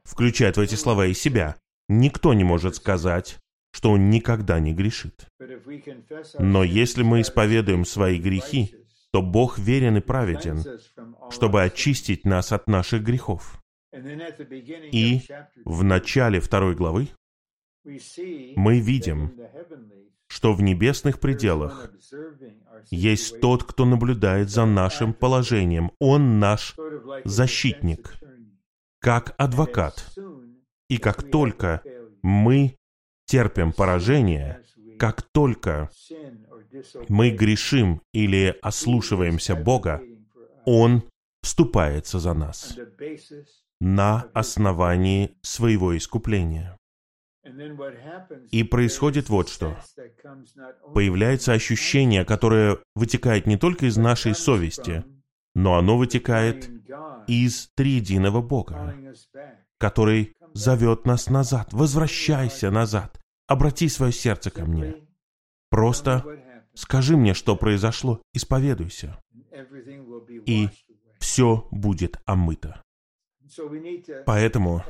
включает 0.04 0.57
в 0.57 0.61
эти 0.61 0.74
слова 0.74 1.07
и 1.07 1.14
себя. 1.14 1.57
Никто 1.88 2.35
не 2.35 2.44
может 2.44 2.76
сказать, 2.76 3.38
что 3.72 3.92
он 3.92 4.11
никогда 4.11 4.61
не 4.61 4.74
грешит. 4.74 5.26
Но 6.38 6.64
если 6.64 7.02
мы 7.02 7.20
исповедуем 7.20 7.85
свои 7.85 8.18
грехи, 8.18 8.74
то 9.12 9.22
Бог 9.22 9.59
верен 9.59 9.96
и 9.96 10.00
праведен, 10.00 10.62
чтобы 11.31 11.62
очистить 11.62 12.24
нас 12.24 12.52
от 12.52 12.66
наших 12.66 13.02
грехов. 13.02 13.61
И 13.92 15.22
в 15.64 15.83
начале 15.83 16.40
второй 16.40 16.74
главы 16.74 17.09
мы 17.85 18.81
видим, 18.81 19.33
что 20.27 20.53
в 20.53 20.61
небесных 20.61 21.20
пределах 21.20 21.90
есть 22.90 23.40
тот, 23.40 23.64
кто 23.64 23.87
наблюдает 23.87 24.51
за 24.51 24.66
нашим 24.66 25.14
положением. 25.14 25.90
Он 25.98 26.38
наш 26.38 26.77
защитник, 27.24 28.18
как 29.01 29.35
адвокат. 29.38 30.14
И 30.90 30.98
как 30.98 31.31
только 31.31 31.83
мы 32.22 32.77
терпим 33.24 33.72
поражение, 33.72 34.62
как 34.98 35.22
только 35.22 35.90
мы 37.09 37.31
грешим 37.31 38.03
или 38.12 38.55
ослушиваемся 38.61 39.57
Бога, 39.57 40.03
Он 40.66 41.03
вступается 41.42 42.18
за 42.18 42.35
нас 42.35 42.77
на 43.81 44.29
основании 44.35 45.37
своего 45.43 45.97
искупления. 45.97 46.77
И 48.51 48.62
происходит 48.62 49.29
вот 49.29 49.49
что. 49.49 49.77
Появляется 50.93 51.53
ощущение, 51.53 52.25
которое 52.25 52.79
вытекает 52.95 53.47
не 53.47 53.57
только 53.57 53.87
из 53.87 53.97
нашей 53.97 54.35
совести, 54.35 55.05
но 55.55 55.77
оно 55.77 55.97
вытекает 55.97 56.71
из 57.27 57.71
триединого 57.75 58.43
Бога, 58.43 58.95
который 59.79 60.37
зовет 60.53 61.07
нас 61.07 61.29
назад. 61.29 61.73
Возвращайся 61.73 62.71
назад. 62.71 63.21
Обрати 63.47 63.88
свое 63.88 64.12
сердце 64.12 64.51
ко 64.51 64.64
мне. 64.67 65.09
Просто 65.71 66.25
скажи 66.75 67.17
мне, 67.17 67.35
что 67.35 67.57
произошло, 67.57 68.21
исповедуйся. 68.35 69.19
И 70.47 70.69
все 71.19 71.67
будет 71.71 72.21
омыто. 72.27 72.83
Поэтому 74.26 74.82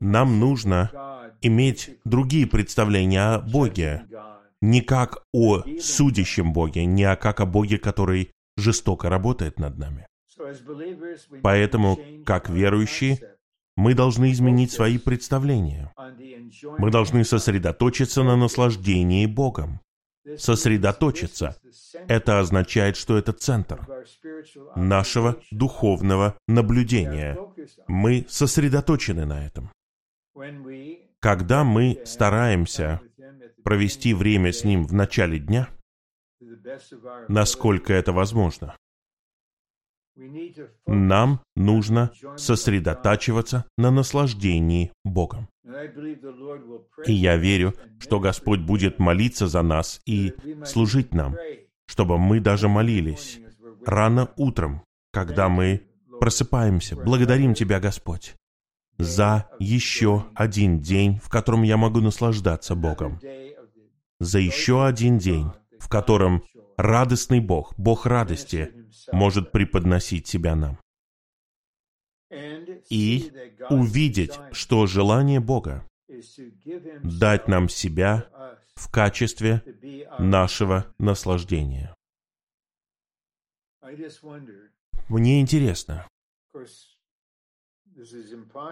нам 0.00 0.40
нужно 0.40 1.32
иметь 1.42 1.98
другие 2.04 2.46
представления 2.46 3.34
о 3.34 3.40
Боге, 3.40 4.06
не 4.60 4.80
как 4.80 5.22
о 5.32 5.62
судящем 5.80 6.52
Боге, 6.52 6.84
не 6.84 7.14
как 7.16 7.40
о 7.40 7.46
Боге, 7.46 7.78
который 7.78 8.30
жестоко 8.56 9.08
работает 9.08 9.58
над 9.58 9.78
нами. 9.78 10.06
Поэтому, 11.42 11.98
как 12.24 12.48
верующие, 12.48 13.18
Мы 13.78 13.94
должны 13.94 14.32
изменить 14.32 14.72
свои 14.72 14.96
представления. 14.96 15.92
Мы 16.78 16.90
должны 16.90 17.24
сосредоточиться 17.24 18.22
на 18.22 18.36
наслаждении 18.36 19.26
Богом. 19.26 19.80
Сосредоточиться— 20.38 21.56
это 22.08 22.40
означает, 22.40 22.96
что 22.96 23.16
это 23.16 23.32
центр 23.32 23.86
нашего 24.74 25.36
духовного 25.50 26.36
наблюдения. 26.48 27.38
Мы 27.88 28.26
сосредоточены 28.28 29.26
на 29.26 29.46
этом. 29.46 29.70
Когда 31.20 31.64
мы 31.64 32.00
стараемся 32.04 33.00
провести 33.64 34.14
время 34.14 34.52
с 34.52 34.64
Ним 34.64 34.84
в 34.84 34.92
начале 34.92 35.38
дня, 35.38 35.68
насколько 37.28 37.92
это 37.92 38.12
возможно, 38.12 38.76
нам 40.86 41.40
нужно 41.54 42.12
сосредотачиваться 42.36 43.64
на 43.76 43.90
наслаждении 43.90 44.92
Богом. 45.04 45.48
И 47.06 47.12
я 47.12 47.36
верю, 47.36 47.74
что 47.98 48.20
Господь 48.20 48.60
будет 48.60 48.98
молиться 48.98 49.46
за 49.46 49.62
нас 49.62 50.00
и 50.06 50.32
служить 50.64 51.12
нам, 51.12 51.36
чтобы 51.86 52.18
мы 52.18 52.40
даже 52.40 52.68
молились 52.68 53.40
рано 53.84 54.30
утром, 54.36 54.82
когда 55.12 55.48
мы 55.48 55.86
просыпаемся. 56.20 56.96
Благодарим 56.96 57.54
Тебя, 57.54 57.80
Господь, 57.80 58.34
за 58.98 59.50
еще 59.58 60.26
один 60.34 60.80
день, 60.80 61.20
в 61.22 61.28
котором 61.28 61.62
я 61.62 61.76
могу 61.76 62.00
наслаждаться 62.00 62.74
Богом. 62.74 63.20
За 64.18 64.38
еще 64.38 64.86
один 64.86 65.18
день, 65.18 65.50
в 65.78 65.88
котором 65.88 66.42
радостный 66.76 67.40
Бог, 67.40 67.74
Бог 67.76 68.06
радости, 68.06 68.72
может 69.12 69.52
преподносить 69.52 70.26
себя 70.26 70.56
нам. 70.56 70.78
И 72.90 73.32
увидеть, 73.70 74.38
что 74.52 74.86
желание 74.86 75.40
Бога 75.40 75.86
дать 77.02 77.48
нам 77.48 77.68
себя 77.68 78.28
в 78.74 78.90
качестве 78.90 79.62
нашего 80.18 80.86
наслаждения. 80.98 81.94
Мне 85.08 85.40
интересно. 85.40 86.06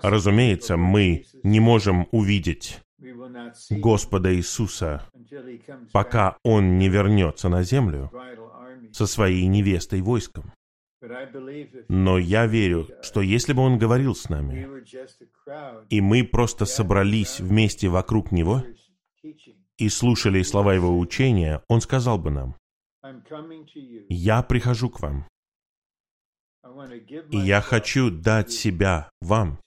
Разумеется, 0.02 0.76
мы 0.76 1.24
не 1.42 1.60
можем 1.60 2.08
увидеть 2.10 2.80
Господа 3.70 4.34
Иисуса, 4.34 5.08
пока 5.92 6.36
Он 6.42 6.78
не 6.78 6.88
вернется 6.88 7.48
на 7.48 7.62
землю 7.62 8.10
со 8.92 9.06
своей 9.06 9.46
невестой 9.46 10.00
войском. 10.00 10.52
Но 11.88 12.18
я 12.18 12.46
верю, 12.46 12.88
что 13.02 13.20
если 13.20 13.52
бы 13.52 13.62
Он 13.62 13.78
говорил 13.78 14.14
с 14.14 14.28
нами, 14.28 14.66
и 15.90 16.00
мы 16.00 16.24
просто 16.24 16.64
собрались 16.64 17.40
вместе 17.40 17.88
вокруг 17.88 18.32
Него 18.32 18.64
и 19.76 19.88
слушали 19.88 20.42
слова 20.42 20.74
Его 20.74 20.98
учения, 20.98 21.62
Он 21.68 21.80
сказал 21.80 22.18
бы 22.18 22.30
нам, 22.30 22.56
«Я 24.08 24.42
прихожу 24.42 24.88
к 24.88 25.00
вам, 25.00 25.26
и 27.30 27.38
я 27.38 27.60
хочу 27.60 28.10
дать 28.10 28.52
себя 28.52 29.10
вам, 29.20 29.58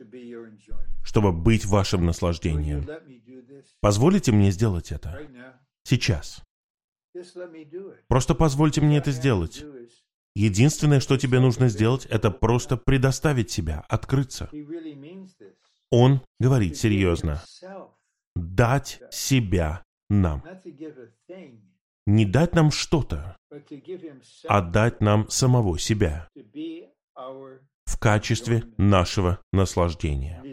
чтобы 1.03 1.31
быть 1.31 1.65
вашим 1.65 2.05
наслаждением. 2.05 2.87
Позволите 3.81 4.31
мне 4.31 4.51
сделать 4.51 4.91
это? 4.91 5.19
Сейчас. 5.83 6.43
Просто 8.07 8.35
позвольте 8.35 8.81
мне 8.81 8.97
это 8.97 9.11
сделать. 9.11 9.63
Единственное, 10.35 10.99
что 10.99 11.17
тебе 11.17 11.39
нужно 11.39 11.67
сделать, 11.67 12.05
это 12.05 12.29
просто 12.29 12.77
предоставить 12.77 13.49
себя, 13.49 13.83
открыться. 13.89 14.49
Он 15.89 16.21
говорит 16.39 16.77
серьезно. 16.77 17.41
Дать 18.35 19.01
себя 19.09 19.83
нам. 20.09 20.43
Не 22.05 22.25
дать 22.25 22.53
нам 22.53 22.71
что-то, 22.71 23.35
а 24.47 24.61
дать 24.61 25.01
нам 25.01 25.29
самого 25.29 25.79
себя 25.79 26.29
в 27.85 27.97
качестве 27.99 28.63
нашего 28.77 29.39
наслаждения. 29.51 30.43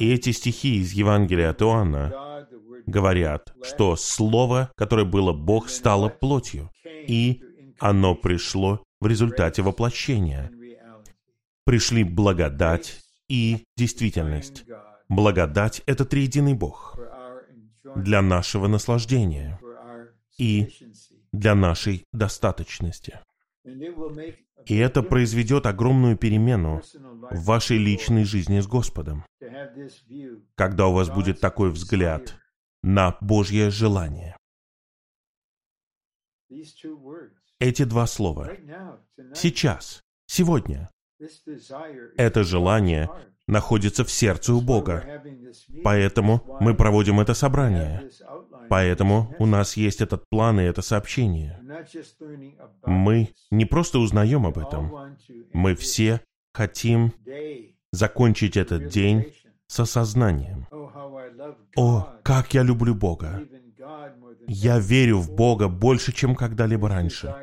И 0.00 0.12
эти 0.12 0.32
стихи 0.32 0.80
из 0.80 0.92
Евангелия 0.92 1.50
от 1.50 1.62
Иоанна 1.62 2.46
говорят, 2.86 3.54
что 3.62 3.94
Слово, 3.96 4.72
которое 4.76 5.04
было 5.04 5.32
Бог, 5.32 5.68
стало 5.68 6.08
плотью, 6.08 6.70
и 6.84 7.42
оно 7.78 8.14
пришло 8.14 8.82
в 9.00 9.06
результате 9.06 9.62
воплощения. 9.62 10.50
Пришли 11.64 12.02
благодать 12.02 13.00
и 13.28 13.64
действительность. 13.76 14.64
Благодать— 15.08 15.82
это 15.86 16.04
триединый 16.04 16.54
Бог 16.54 16.98
для 17.94 18.22
нашего 18.22 18.66
наслаждения 18.66 19.60
и 20.38 20.68
для 21.32 21.54
нашей 21.54 22.04
достаточности. 22.12 23.20
И 24.66 24.76
это 24.76 25.02
произведет 25.02 25.66
огромную 25.66 26.16
перемену 26.16 26.82
в 27.30 27.44
вашей 27.44 27.78
личной 27.78 28.24
жизни 28.24 28.60
с 28.60 28.66
Господом, 28.66 29.24
когда 30.54 30.86
у 30.86 30.92
вас 30.92 31.08
будет 31.08 31.40
такой 31.40 31.70
взгляд 31.70 32.34
на 32.82 33.16
Божье 33.20 33.70
желание. 33.70 34.36
Эти 37.60 37.84
два 37.84 38.06
слова. 38.06 38.50
Сейчас, 39.34 40.02
сегодня. 40.26 40.90
Это 42.16 42.44
желание 42.44 43.10
находится 43.48 44.04
в 44.04 44.10
сердце 44.10 44.54
у 44.54 44.60
Бога. 44.60 45.22
Поэтому 45.82 46.58
мы 46.60 46.74
проводим 46.74 47.20
это 47.20 47.34
собрание. 47.34 48.08
Поэтому 48.68 49.34
у 49.38 49.46
нас 49.46 49.76
есть 49.76 50.00
этот 50.00 50.28
план 50.28 50.60
и 50.60 50.64
это 50.64 50.82
сообщение. 50.82 51.60
Мы 52.84 53.28
не 53.50 53.64
просто 53.64 53.98
узнаем 53.98 54.46
об 54.46 54.58
этом. 54.58 55.16
Мы 55.52 55.74
все 55.74 56.20
хотим 56.52 57.12
закончить 57.92 58.56
этот 58.56 58.88
день 58.88 59.32
с 59.66 59.80
осознанием. 59.80 60.66
О, 61.76 62.08
как 62.22 62.54
я 62.54 62.62
люблю 62.62 62.94
Бога! 62.94 63.42
Я 64.46 64.78
верю 64.78 65.18
в 65.18 65.34
Бога 65.34 65.68
больше, 65.68 66.12
чем 66.12 66.34
когда-либо 66.34 66.88
раньше. 66.88 67.34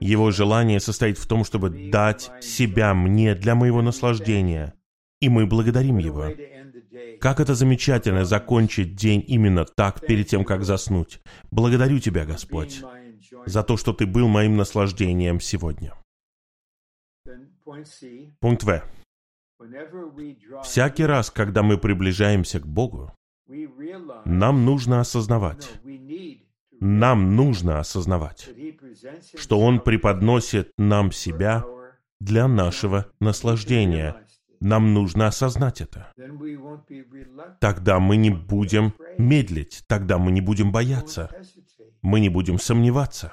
Его 0.00 0.30
желание 0.30 0.80
состоит 0.80 1.18
в 1.18 1.26
том, 1.26 1.44
чтобы 1.44 1.90
дать 1.90 2.30
себя 2.40 2.94
мне 2.94 3.34
для 3.34 3.54
моего 3.54 3.82
наслаждения. 3.82 4.74
И 5.20 5.28
мы 5.28 5.46
благодарим 5.46 5.98
Его. 5.98 6.28
Как 7.20 7.40
это 7.40 7.54
замечательно 7.54 8.24
закончить 8.24 8.94
день 8.94 9.24
именно 9.26 9.64
так, 9.64 10.04
перед 10.04 10.26
тем, 10.26 10.44
как 10.44 10.64
заснуть. 10.64 11.20
Благодарю 11.50 11.98
Тебя, 11.98 12.24
Господь, 12.24 12.82
за 13.46 13.62
то, 13.62 13.76
что 13.76 13.92
Ты 13.92 14.06
был 14.06 14.28
моим 14.28 14.56
наслаждением 14.56 15.40
сегодня. 15.40 15.94
Пункт 18.40 18.64
В. 18.64 18.82
Всякий 20.64 21.04
раз, 21.04 21.30
когда 21.30 21.62
мы 21.62 21.78
приближаемся 21.78 22.60
к 22.60 22.66
Богу, 22.66 23.12
нам 24.24 24.64
нужно 24.64 25.00
осознавать, 25.00 25.70
нам 26.80 27.36
нужно 27.36 27.78
осознавать, 27.78 28.50
что 29.36 29.60
Он 29.60 29.80
преподносит 29.80 30.72
нам 30.76 31.12
себя 31.12 31.64
для 32.20 32.48
нашего 32.48 33.06
наслаждения, 33.20 34.16
нам 34.62 34.94
нужно 34.94 35.26
осознать 35.26 35.80
это. 35.80 36.12
Тогда 37.60 37.98
мы 37.98 38.16
не 38.16 38.30
будем 38.30 38.94
медлить, 39.18 39.84
тогда 39.88 40.18
мы 40.18 40.30
не 40.30 40.40
будем 40.40 40.70
бояться, 40.70 41.30
мы 42.00 42.20
не 42.20 42.28
будем 42.28 42.58
сомневаться. 42.58 43.32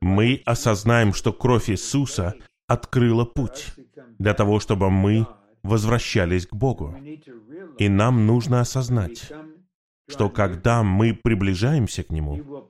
Мы 0.00 0.42
осознаем, 0.44 1.12
что 1.14 1.32
кровь 1.32 1.70
Иисуса 1.70 2.34
открыла 2.66 3.24
путь 3.24 3.74
для 4.18 4.34
того, 4.34 4.60
чтобы 4.60 4.90
мы 4.90 5.26
возвращались 5.62 6.46
к 6.46 6.54
Богу. 6.54 6.94
И 7.78 7.88
нам 7.88 8.26
нужно 8.26 8.60
осознать, 8.60 9.32
что 10.06 10.28
когда 10.28 10.82
мы 10.82 11.14
приближаемся 11.14 12.02
к 12.04 12.10
Нему, 12.10 12.66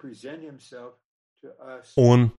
Он 1.96 2.32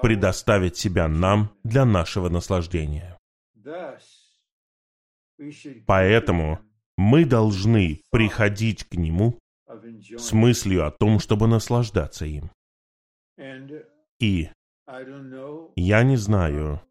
предоставит 0.00 0.76
себя 0.76 1.06
нам 1.08 1.50
для 1.64 1.84
нашего 1.84 2.28
наслаждения. 2.30 3.18
Поэтому 5.86 6.58
мы 6.96 7.24
должны 7.24 8.00
приходить 8.10 8.84
к 8.84 8.94
Нему 8.94 9.38
с 10.16 10.32
мыслью 10.32 10.86
о 10.86 10.90
том, 10.90 11.18
чтобы 11.18 11.46
наслаждаться 11.46 12.26
им. 12.26 12.50
И 14.20 14.48
я 15.76 16.02
не 16.02 16.16
знаю, 16.16 16.82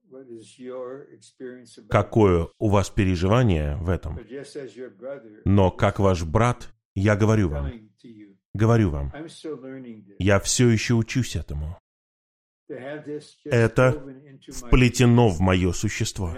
какое 1.90 2.48
у 2.60 2.70
вас 2.70 2.90
переживание 2.90 3.76
в 3.78 3.90
этом, 3.90 4.20
но 5.46 5.72
как 5.72 6.00
ваш 6.00 6.24
брат, 6.24 6.74
я 6.96 7.16
говорю 7.16 7.50
вам, 7.50 7.72
говорю 8.54 8.90
вам, 8.90 9.14
я 10.20 10.40
все 10.40 10.70
еще 10.70 10.96
учусь 10.96 11.36
этому. 11.36 11.78
Это 13.46 14.04
вплетено 14.52 15.30
в 15.30 15.40
мое 15.40 15.72
существо. 15.72 16.36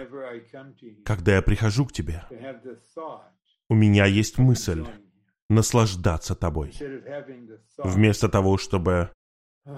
Когда 1.06 1.36
я 1.36 1.42
прихожу 1.42 1.86
к 1.86 1.92
тебе, 1.92 2.24
у 3.70 3.76
меня 3.76 4.06
есть 4.06 4.38
мысль 4.38 4.86
наслаждаться 5.50 6.36
тобой. 6.36 6.74
Вместо 7.78 8.30
того, 8.30 8.58
чтобы 8.58 9.12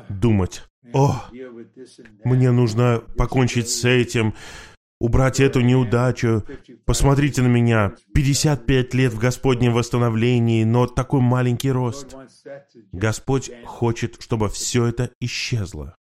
думать, 0.09 0.63
о, 0.93 1.25
мне 2.23 2.51
нужно 2.51 3.03
покончить 3.17 3.69
с 3.69 3.85
этим, 3.85 4.33
убрать 4.99 5.39
эту 5.39 5.61
неудачу. 5.61 6.43
Посмотрите 6.85 7.41
на 7.41 7.47
меня, 7.47 7.93
55 8.13 8.93
лет 8.93 9.13
в 9.13 9.19
Господнем 9.19 9.73
восстановлении, 9.73 10.63
но 10.63 10.87
такой 10.87 11.21
маленький 11.21 11.71
рост. 11.71 12.15
Господь 12.91 13.51
хочет, 13.65 14.21
чтобы 14.21 14.49
все 14.49 14.87
это 14.87 15.11
исчезло. 15.19 15.95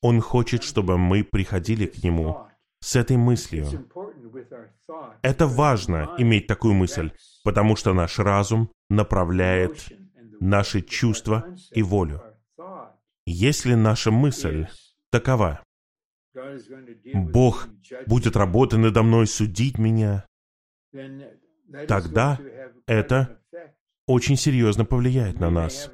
Он 0.00 0.20
хочет, 0.20 0.62
чтобы 0.62 0.98
мы 0.98 1.24
приходили 1.24 1.86
к 1.86 2.02
Нему 2.02 2.46
с 2.80 2.96
этой 2.96 3.16
мыслью. 3.16 3.66
Это 5.22 5.46
важно, 5.46 6.14
иметь 6.18 6.46
такую 6.46 6.74
мысль, 6.74 7.12
потому 7.44 7.76
что 7.76 7.92
наш 7.94 8.18
разум 8.18 8.70
направляет 8.90 9.92
наши 10.40 10.82
чувства 10.82 11.54
и 11.70 11.82
волю. 11.82 12.22
Если 13.24 13.74
наша 13.74 14.10
мысль 14.10 14.66
такова, 15.10 15.62
Бог 17.14 17.68
будет 18.06 18.36
работать 18.36 18.80
надо 18.80 19.02
мной, 19.02 19.26
судить 19.26 19.78
меня, 19.78 20.26
тогда 21.86 22.40
это 22.86 23.40
очень 24.06 24.36
серьезно 24.36 24.84
повлияет 24.84 25.38
на 25.38 25.50
нас. 25.50 25.90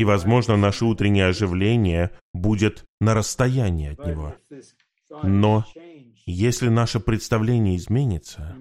И, 0.00 0.04
возможно, 0.04 0.56
наше 0.56 0.86
утреннее 0.86 1.26
оживление 1.26 2.10
будет 2.32 2.86
на 3.02 3.12
расстоянии 3.12 3.92
от 3.92 4.06
него. 4.06 4.34
Но 5.22 5.66
если 6.24 6.68
наше 6.68 7.00
представление 7.00 7.76
изменится, 7.76 8.56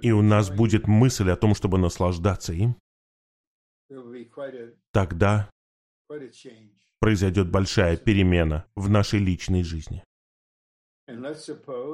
и 0.00 0.10
у 0.10 0.20
нас 0.20 0.50
будет 0.50 0.88
мысль 0.88 1.30
о 1.30 1.36
том, 1.36 1.54
чтобы 1.54 1.78
наслаждаться 1.78 2.52
им, 2.52 2.74
тогда 4.90 5.48
произойдет 6.98 7.48
большая 7.48 7.96
перемена 7.96 8.66
в 8.74 8.90
нашей 8.90 9.20
личной 9.20 9.62
жизни. 9.62 10.02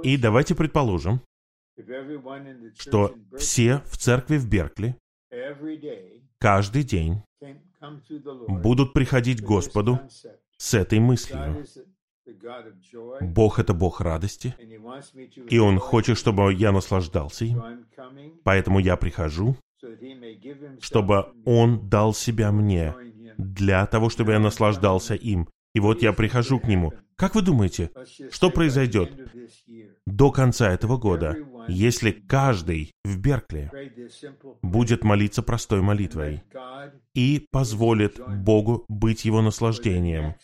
И 0.04 0.16
давайте 0.16 0.54
предположим, 0.54 1.20
что 2.78 3.14
все 3.36 3.82
в 3.84 3.98
церкви 3.98 4.38
в 4.38 4.48
Беркли 4.48 4.96
каждый 6.38 6.82
день 6.82 7.22
будут 8.48 8.92
приходить 8.92 9.40
к 9.40 9.44
Господу 9.44 10.00
с 10.56 10.74
этой 10.74 10.98
мыслью. 11.00 11.64
Бог— 13.20 13.58
это 13.60 13.74
Бог 13.74 14.00
радости, 14.00 14.54
и 15.48 15.58
Он 15.58 15.78
хочет, 15.78 16.18
чтобы 16.18 16.52
я 16.52 16.72
наслаждался 16.72 17.44
им. 17.44 17.62
Поэтому 18.44 18.80
я 18.80 18.96
прихожу, 18.96 19.56
чтобы 20.80 21.32
Он 21.44 21.88
дал 21.88 22.12
себя 22.14 22.52
мне, 22.52 22.94
для 23.38 23.86
того, 23.86 24.10
чтобы 24.10 24.32
я 24.32 24.38
наслаждался 24.38 25.14
им. 25.14 25.48
И 25.74 25.80
вот 25.80 26.02
я 26.02 26.12
прихожу 26.12 26.58
к 26.58 26.66
Нему. 26.66 26.92
Как 27.14 27.34
вы 27.34 27.42
думаете, 27.42 27.90
что 28.30 28.50
произойдет 28.50 29.12
до 30.06 30.30
конца 30.30 30.70
этого 30.70 30.96
года, 30.96 31.36
если 31.68 32.10
каждый 32.10 32.92
в 33.04 33.18
Беркли 33.18 33.70
будет 34.62 35.04
молиться 35.04 35.42
простой 35.42 35.82
молитвой 35.82 36.42
и 37.14 37.46
позволит 37.50 38.20
Богу 38.26 38.84
быть 38.88 39.24
его 39.24 39.42
наслаждением 39.42 40.34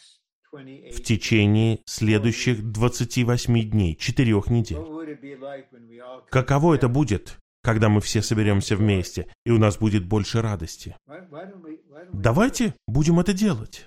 в 0.52 1.02
течение 1.02 1.80
следующих 1.86 2.62
28 2.62 3.70
дней, 3.70 3.96
4 3.96 4.32
недель? 4.48 4.78
Каково 6.30 6.74
это 6.74 6.88
будет, 6.88 7.38
когда 7.62 7.88
мы 7.88 8.00
все 8.00 8.22
соберемся 8.22 8.76
вместе, 8.76 9.26
и 9.44 9.50
у 9.50 9.58
нас 9.58 9.78
будет 9.78 10.06
больше 10.06 10.42
радости? 10.42 10.96
Давайте 12.12 12.74
будем 12.86 13.18
это 13.18 13.32
делать. 13.32 13.86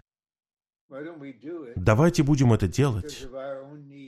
Давайте 1.76 2.24
будем 2.24 2.54
это 2.54 2.68
делать 2.68 3.28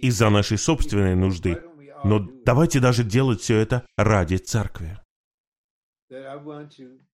из-за 0.01 0.29
нашей 0.29 0.57
собственной 0.57 1.15
нужды, 1.15 1.61
но 2.03 2.19
давайте 2.45 2.79
даже 2.79 3.03
делать 3.03 3.41
все 3.41 3.57
это 3.57 3.85
ради 3.97 4.35
церкви. 4.37 4.97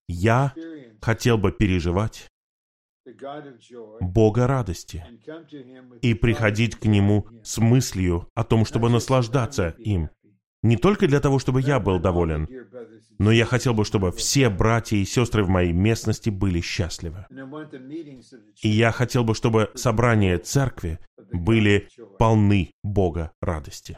Я 0.08 0.54
хотел 1.00 1.38
бы 1.38 1.52
переживать 1.52 2.28
Бога 4.00 4.46
радости 4.46 5.04
и 6.02 6.14
приходить 6.14 6.76
к 6.76 6.86
Нему 6.86 7.26
с 7.44 7.58
мыслью 7.58 8.28
о 8.34 8.42
том, 8.42 8.64
чтобы 8.64 8.90
наслаждаться 8.90 9.74
им. 9.78 10.10
Не 10.66 10.76
только 10.76 11.06
для 11.06 11.20
того, 11.20 11.38
чтобы 11.38 11.60
я 11.60 11.78
был 11.78 12.00
доволен, 12.00 12.48
но 13.18 13.30
я 13.30 13.44
хотел 13.44 13.72
бы, 13.72 13.84
чтобы 13.84 14.10
все 14.10 14.50
братья 14.50 14.96
и 14.96 15.04
сестры 15.04 15.44
в 15.44 15.48
моей 15.48 15.72
местности 15.72 16.28
были 16.28 16.60
счастливы. 16.60 17.24
И 18.62 18.68
я 18.68 18.90
хотел 18.90 19.22
бы, 19.22 19.36
чтобы 19.36 19.70
собрания 19.74 20.38
церкви 20.38 20.98
были 21.32 21.88
полны 22.18 22.72
Бога 22.82 23.30
радости. 23.40 23.96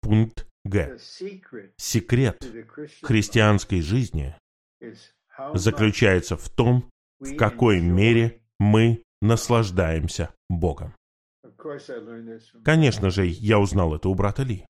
Пункт 0.00 0.46
Г. 0.64 0.98
Секрет 1.76 2.46
христианской 3.02 3.80
жизни 3.80 4.36
заключается 5.54 6.36
в 6.36 6.48
том, 6.50 6.88
в 7.18 7.34
какой 7.34 7.80
мере 7.80 8.42
мы 8.60 9.02
наслаждаемся 9.20 10.30
Богом. 10.48 10.94
Конечно 12.64 13.10
же, 13.10 13.26
я 13.26 13.58
узнал 13.58 13.94
это 13.94 14.08
у 14.08 14.14
брата 14.14 14.44
Ли. 14.44 14.64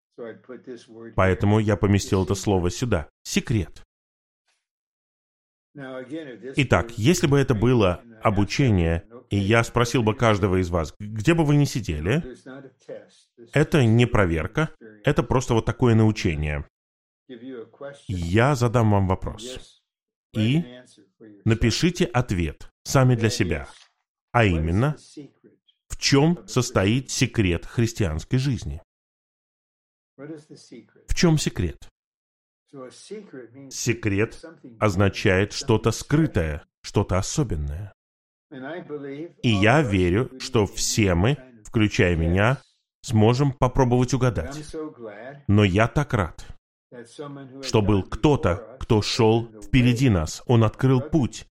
Поэтому 1.15 1.59
я 1.59 1.77
поместил 1.77 2.25
это 2.25 2.35
слово 2.35 2.71
сюда. 2.71 3.09
Секрет. 3.23 3.83
Итак, 5.75 6.91
если 6.99 7.27
бы 7.27 7.39
это 7.39 7.55
было 7.55 8.03
обучение, 8.23 9.05
и 9.31 9.39
я 9.39 9.63
спросил 9.63 10.03
бы 10.03 10.15
каждого 10.15 10.61
из 10.61 10.69
вас, 10.69 10.93
где 10.99 11.35
бы 11.35 11.45
вы 11.45 11.57
ни 11.57 11.65
сидели, 11.65 12.25
это 13.53 13.85
не 13.85 14.07
проверка, 14.07 14.71
это 15.05 15.23
просто 15.23 15.55
вот 15.55 15.65
такое 15.65 15.95
научение. 15.95 16.67
Я 18.09 18.57
задам 18.57 18.91
вам 18.91 19.07
вопрос. 19.07 19.81
И 20.33 20.65
напишите 21.45 22.05
ответ 22.05 22.71
сами 22.83 23.15
для 23.15 23.31
себя. 23.31 23.69
А 24.33 24.45
именно, 24.45 24.97
в 25.89 25.97
чем 25.99 26.47
состоит 26.47 27.11
секрет 27.11 27.67
христианской 27.67 28.39
жизни? 28.39 28.83
В 31.09 31.15
чем 31.15 31.39
секрет? 31.39 31.89
Секрет 33.71 34.45
означает 34.79 35.53
что-то 35.53 35.91
скрытое, 35.91 36.63
что-то 36.83 37.19
особенное. 37.19 37.93
И 39.43 39.49
я 39.49 39.83
верю, 39.83 40.31
что 40.39 40.67
все 40.67 41.15
мы, 41.15 41.39
включая 41.65 42.17
меня, 42.17 42.59
сможем 43.03 43.53
попробовать 43.53 44.15
угадать. 44.15 44.75
Но 45.49 45.65
я 45.65 45.89
так 45.89 46.13
рад, 46.15 46.47
что 47.63 47.83
был 47.83 48.03
кто-то, 48.03 48.77
кто 48.81 49.03
шел 49.03 49.49
впереди 49.63 50.11
нас. 50.11 50.43
Он 50.47 50.65
открыл 50.65 51.01
путь. 51.01 51.47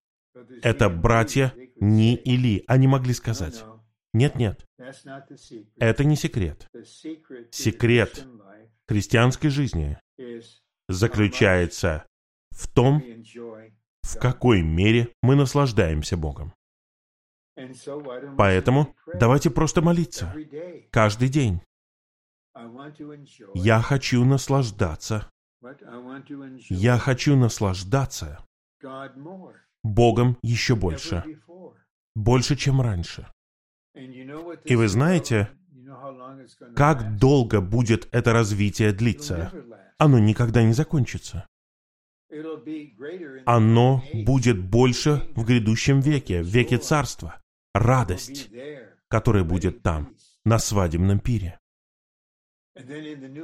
Это 0.62 0.90
братья 0.90 1.54
Ни 1.80 2.16
и 2.16 2.38
Ли. 2.38 2.64
Они 2.68 2.88
могли 2.88 3.14
сказать, 3.14 3.64
нет-нет, 4.14 4.66
это 5.78 6.04
не 6.04 6.16
секрет. 6.16 6.68
Секрет 7.52 8.26
христианской 8.90 9.52
жизни 9.52 10.00
заключается 10.88 12.08
в 12.50 12.68
том, 12.68 13.04
в 14.02 14.20
какой 14.20 14.64
мере 14.64 15.14
мы 15.22 15.36
наслаждаемся 15.36 16.18
Богом. 16.18 16.54
Поэтому 18.36 18.96
давайте 19.14 19.52
просто 19.52 19.84
молиться 19.84 20.34
каждый 20.90 21.30
день. 21.30 21.62
Я 23.54 23.82
хочу 23.82 24.26
наслаждаться. 24.26 25.30
Я 26.70 26.98
хочу 26.98 27.36
наслаждаться 27.36 28.44
Богом 29.84 30.38
еще 30.42 30.76
больше. 30.76 31.24
Больше, 32.16 32.56
чем 32.56 32.82
раньше. 32.82 33.28
И 33.94 34.76
вы 34.76 34.88
знаете, 34.88 35.50
как 36.76 37.18
долго 37.18 37.62
будет 37.62 38.08
это 38.12 38.34
развитие 38.34 38.92
длиться? 38.92 39.52
Оно 39.98 40.20
никогда 40.20 40.64
не 40.64 40.74
закончится. 40.74 41.48
Оно 43.46 44.04
будет 44.14 44.60
больше 44.60 45.28
в 45.36 45.46
грядущем 45.46 46.00
веке, 46.00 46.42
в 46.42 46.48
веке 46.48 46.78
царства. 46.78 47.42
Радость, 47.74 48.50
которая 49.08 49.44
будет 49.44 49.82
там, 49.82 50.16
на 50.46 50.60
свадебном 50.60 51.20
пире. 51.20 51.60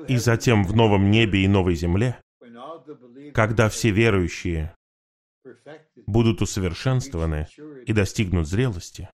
И 0.07 0.17
затем 0.17 0.63
в 0.63 0.75
новом 0.75 1.11
небе 1.11 1.43
и 1.43 1.47
новой 1.47 1.75
земле, 1.75 2.21
когда 3.33 3.69
все 3.69 3.91
верующие 3.91 4.75
будут 6.07 6.41
усовершенствованы 6.41 7.47
и 7.85 7.93
достигнут 7.93 8.47
зрелости, 8.47 9.09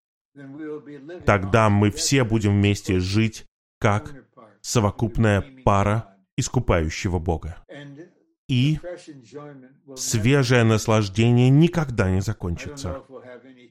тогда 1.26 1.69
мы 1.69 1.91
все 1.91 2.24
будем 2.24 2.51
вместе 2.51 2.99
жить 2.99 3.45
как 3.82 4.13
совокупная 4.61 5.43
пара 5.65 6.15
искупающего 6.38 7.17
Бога. 7.17 7.57
И 8.47 8.79
свежее 9.95 10.63
наслаждение 10.63 11.49
никогда 11.49 12.11
не 12.11 12.21
закончится. 12.21 13.01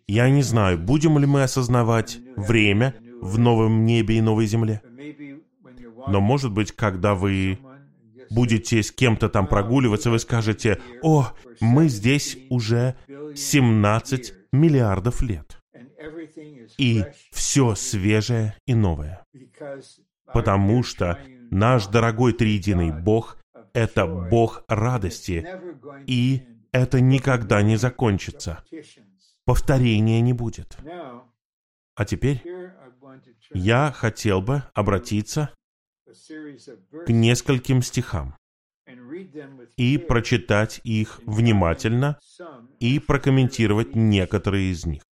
Я 0.09 0.29
не 0.29 0.43
знаю, 0.43 0.79
будем 0.79 1.19
ли 1.19 1.27
мы 1.27 1.45
осознавать 1.45 2.19
время 2.37 2.97
в 3.21 3.39
новом 3.39 3.85
небе 3.85 4.19
и 4.19 4.21
новой 4.21 4.47
земле. 4.47 4.83
Но, 6.09 6.21
может 6.21 6.51
быть, 6.51 6.73
когда 6.73 7.15
вы 7.15 7.59
будете 8.31 8.83
с 8.83 8.91
кем-то 8.91 9.29
там 9.29 9.47
прогуливаться, 9.47 10.11
вы 10.11 10.19
скажете, 10.19 10.81
«О, 11.03 11.29
мы 11.61 11.89
здесь 11.89 12.39
уже 12.49 12.97
17 13.37 14.35
миллиардов 14.53 15.23
лет» 15.23 15.60
и 16.79 17.05
все 17.31 17.75
свежее 17.75 18.55
и 18.67 18.75
новое. 18.75 19.25
Потому 20.33 20.83
что 20.83 21.19
наш 21.51 21.87
дорогой 21.87 22.33
триединый 22.33 22.93
Бог— 22.93 23.39
это 23.73 24.07
Бог 24.07 24.65
радости, 24.69 25.47
и 26.07 26.43
это 26.73 27.01
никогда 27.01 27.63
не 27.63 27.77
закончится. 27.77 28.63
Повторения 29.45 30.21
не 30.21 30.33
будет. 30.33 30.77
А 31.97 32.05
теперь 32.05 32.43
я 33.53 33.93
хотел 33.93 34.41
бы 34.41 34.63
обратиться 34.75 35.51
к 36.07 37.09
нескольким 37.09 37.83
стихам 37.83 38.37
и 39.77 39.99
прочитать 39.99 40.81
их 40.85 41.21
внимательно 41.27 42.19
и 42.79 42.99
прокомментировать 42.99 43.95
некоторые 43.95 44.73
из 44.73 44.87
них. 44.87 45.03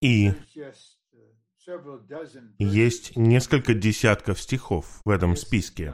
И 0.00 0.32
есть 2.58 3.16
несколько 3.16 3.74
десятков 3.74 4.40
стихов 4.40 5.00
в 5.04 5.10
этом 5.10 5.36
списке. 5.36 5.92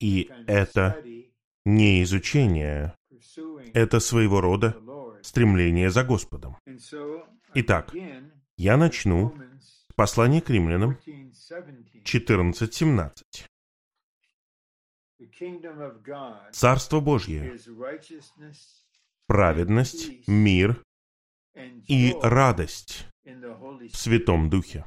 И 0.00 0.30
это 0.46 1.02
не 1.64 2.02
изучение, 2.02 2.94
это 3.72 4.00
своего 4.00 4.40
рода 4.40 4.76
стремление 5.22 5.90
за 5.90 6.04
Господом. 6.04 6.56
Итак, 7.54 7.94
я 8.56 8.76
начну 8.76 9.34
с 9.60 9.86
послания 9.94 10.40
к 10.40 10.50
римлянам 10.50 10.98
14.17. 11.06 13.22
Царство 16.52 17.00
Божье, 17.00 17.58
праведность, 19.26 20.28
мир 20.28 20.84
и 21.54 22.14
радость 22.22 23.06
в 23.24 23.96
Святом 23.96 24.50
Духе. 24.50 24.84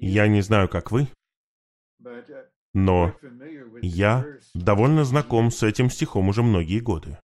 Я 0.00 0.28
не 0.28 0.40
знаю, 0.40 0.68
как 0.68 0.90
вы, 0.90 1.08
но 2.72 3.14
я 3.82 4.26
довольно 4.54 5.04
знаком 5.04 5.50
с 5.50 5.62
этим 5.62 5.90
стихом 5.90 6.28
уже 6.28 6.42
многие 6.42 6.80
годы. 6.80 7.18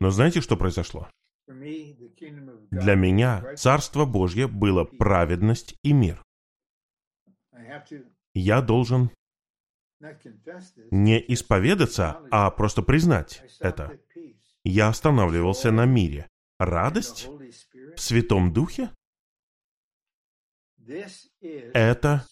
Но 0.00 0.10
знаете, 0.10 0.40
что 0.40 0.56
произошло? 0.56 1.08
Для 1.46 2.94
меня 2.94 3.54
Царство 3.56 4.04
Божье 4.04 4.46
было 4.46 4.84
праведность 4.84 5.74
и 5.82 5.92
мир. 5.92 6.22
Я 8.34 8.62
должен 8.62 9.10
не 10.90 11.22
исповедаться, 11.28 12.20
а 12.30 12.50
просто 12.50 12.82
признать 12.82 13.42
это 13.60 13.98
я 14.64 14.88
останавливался 14.88 15.70
на 15.70 15.86
мире. 15.86 16.28
Радость 16.58 17.28
в 17.96 18.00
Святом 18.00 18.52
Духе? 18.52 18.90
Это 21.72 22.26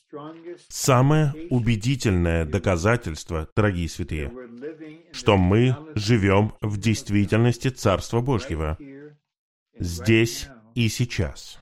самое 0.68 1.32
убедительное 1.50 2.44
доказательство, 2.44 3.48
дорогие 3.54 3.88
святые, 3.88 4.32
что 5.12 5.36
мы 5.36 5.76
живем 5.94 6.54
в 6.60 6.78
действительности 6.78 7.68
Царства 7.68 8.20
Божьего 8.20 8.76
здесь 9.78 10.48
и 10.74 10.88
сейчас, 10.88 11.60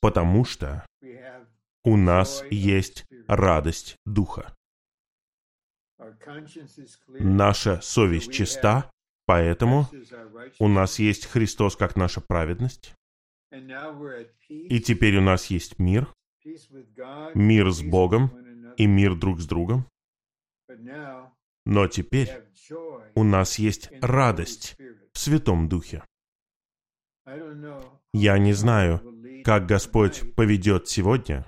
потому 0.00 0.44
что 0.44 0.86
у 1.84 1.96
нас 1.96 2.42
есть 2.50 3.04
радость 3.26 3.96
Духа. 4.06 4.54
Наша 7.08 7.80
совесть 7.82 8.32
чиста, 8.32 8.90
Поэтому 9.28 9.86
у 10.58 10.68
нас 10.68 10.98
есть 10.98 11.26
Христос 11.26 11.76
как 11.76 11.96
наша 11.96 12.22
праведность. 12.22 12.94
И 14.48 14.80
теперь 14.80 15.18
у 15.18 15.20
нас 15.20 15.46
есть 15.46 15.78
мир, 15.78 16.08
мир 17.34 17.70
с 17.70 17.82
Богом 17.82 18.30
и 18.78 18.86
мир 18.86 19.14
друг 19.16 19.40
с 19.40 19.46
другом. 19.46 19.84
Но 21.66 21.88
теперь 21.88 22.30
у 23.14 23.22
нас 23.22 23.58
есть 23.58 23.90
радость 24.00 24.76
в 25.12 25.18
Святом 25.18 25.68
Духе. 25.68 26.02
Я 28.14 28.38
не 28.38 28.54
знаю, 28.54 29.02
как 29.44 29.66
Господь 29.66 30.34
поведет 30.36 30.88
сегодня, 30.88 31.46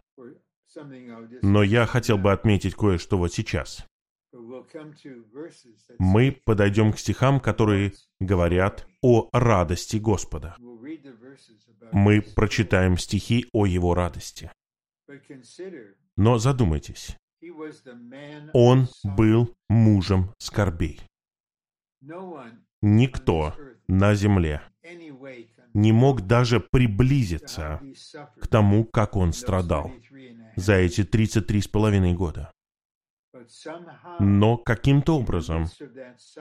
но 1.41 1.62
я 1.62 1.87
хотел 1.87 2.18
бы 2.18 2.31
отметить 2.31 2.74
кое-что 2.74 3.16
вот 3.16 3.33
сейчас 3.33 3.87
мы 5.98 6.40
подойдем 6.44 6.92
к 6.92 6.98
стихам, 6.98 7.40
которые 7.40 7.92
говорят 8.20 8.86
о 9.02 9.28
радости 9.32 9.96
Господа. 9.96 10.56
Мы 11.92 12.22
прочитаем 12.22 12.96
стихи 12.98 13.46
о 13.52 13.66
Его 13.66 13.94
радости. 13.94 14.50
Но 16.16 16.38
задумайтесь, 16.38 17.16
Он 18.52 18.88
был 19.04 19.54
мужем 19.68 20.32
скорбей. 20.38 21.00
Никто 22.82 23.54
на 23.88 24.14
земле 24.14 24.62
не 25.74 25.92
мог 25.92 26.22
даже 26.22 26.60
приблизиться 26.60 27.80
к 28.40 28.46
тому, 28.46 28.84
как 28.84 29.16
он 29.16 29.32
страдал 29.32 29.92
за 30.56 30.74
эти 30.74 31.04
33 31.04 31.60
с 31.60 31.68
половиной 31.68 32.14
года. 32.14 32.50
Но 34.20 34.57
каким-то 34.59 35.18
образом 35.18 35.66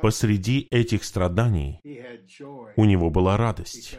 посреди 0.02 0.68
этих 0.72 1.04
страданий 1.04 1.82
у 2.76 2.86
него 2.86 3.10
была 3.10 3.38
радость, 3.38 3.97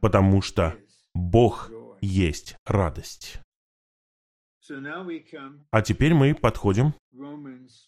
потому 0.00 0.42
что 0.42 0.76
Бог 1.14 1.70
есть 2.00 2.56
радость. 2.64 3.40
А 5.70 5.82
теперь 5.82 6.14
мы 6.14 6.34
подходим 6.34 6.94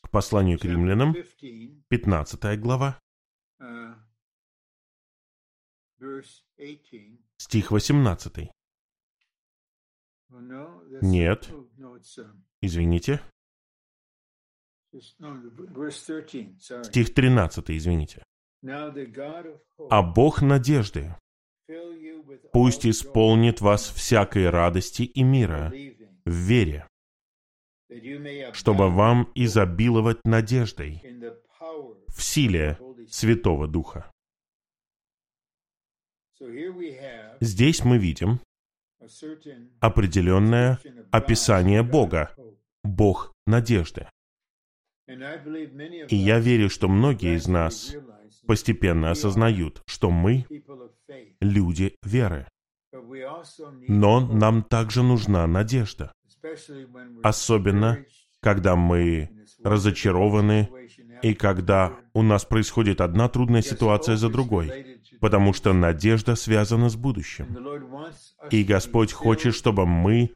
к 0.02 0.10
посланию 0.10 0.58
к 0.58 0.64
римлянам, 0.64 1.14
15 1.88 2.60
глава, 2.60 3.00
стих 7.38 7.70
18. 7.70 8.50
Нет, 11.00 11.50
извините, 12.60 13.20
Стих 16.82 17.14
13, 17.14 17.70
извините. 17.70 18.24
«А 19.90 20.02
Бог 20.02 20.42
надежды 20.42 21.14
пусть 22.52 22.86
исполнит 22.86 23.60
вас 23.60 23.90
всякой 23.90 24.48
радости 24.50 25.02
и 25.02 25.22
мира 25.22 25.72
в 26.24 26.30
вере, 26.30 26.86
чтобы 28.52 28.90
вам 28.90 29.30
изобиловать 29.34 30.18
надеждой 30.24 31.02
в 32.08 32.22
силе 32.22 32.78
Святого 33.10 33.68
Духа». 33.68 34.10
Здесь 37.40 37.84
мы 37.84 37.98
видим 37.98 38.40
определенное 39.80 40.78
описание 41.12 41.82
Бога, 41.82 42.34
Бог 42.82 43.32
надежды. 43.46 44.08
И 45.08 46.16
я 46.16 46.38
верю, 46.38 46.68
что 46.68 46.88
многие 46.88 47.36
из 47.36 47.48
нас 47.48 47.96
постепенно 48.46 49.10
осознают, 49.10 49.82
что 49.86 50.10
мы 50.10 50.46
люди 51.40 51.94
веры. 52.02 52.46
Но 53.88 54.20
нам 54.20 54.62
также 54.62 55.02
нужна 55.02 55.46
надежда. 55.46 56.12
Особенно, 57.22 58.04
когда 58.40 58.76
мы 58.76 59.30
разочарованы 59.64 60.68
и 61.22 61.34
когда 61.34 61.98
у 62.12 62.22
нас 62.22 62.44
происходит 62.44 63.00
одна 63.00 63.28
трудная 63.28 63.62
ситуация 63.62 64.16
за 64.16 64.28
другой, 64.28 65.00
потому 65.20 65.52
что 65.52 65.72
надежда 65.72 66.36
связана 66.36 66.88
с 66.88 66.96
будущим. 66.96 67.56
И 68.50 68.62
Господь 68.62 69.12
хочет, 69.12 69.54
чтобы 69.54 69.86
мы 69.86 70.30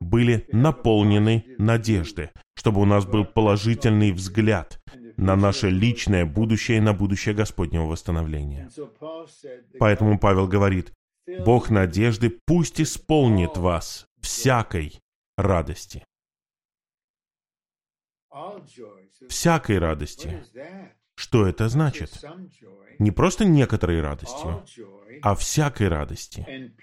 были 0.00 0.46
наполнены 0.52 1.44
надежды, 1.58 2.30
чтобы 2.54 2.80
у 2.80 2.84
нас 2.84 3.06
был 3.06 3.24
положительный 3.24 4.12
взгляд 4.12 4.80
на 5.16 5.36
наше 5.36 5.70
личное 5.70 6.24
будущее 6.26 6.78
и 6.78 6.80
на 6.80 6.92
будущее 6.92 7.34
Господнего 7.34 7.84
восстановления. 7.84 8.70
Поэтому 9.78 10.18
Павел 10.18 10.46
говорит, 10.46 10.92
Бог 11.44 11.70
надежды 11.70 12.38
пусть 12.46 12.80
исполнит 12.80 13.56
вас 13.56 14.06
всякой 14.20 15.00
радости. 15.36 16.04
Всякой 19.28 19.78
радости. 19.78 20.44
Что 21.14 21.46
это 21.46 21.68
значит? 21.68 22.22
Не 22.98 23.10
просто 23.10 23.44
некоторой 23.44 24.00
радостью, 24.00 24.64
а 25.22 25.34
всякой 25.34 25.88
радости 25.88 26.74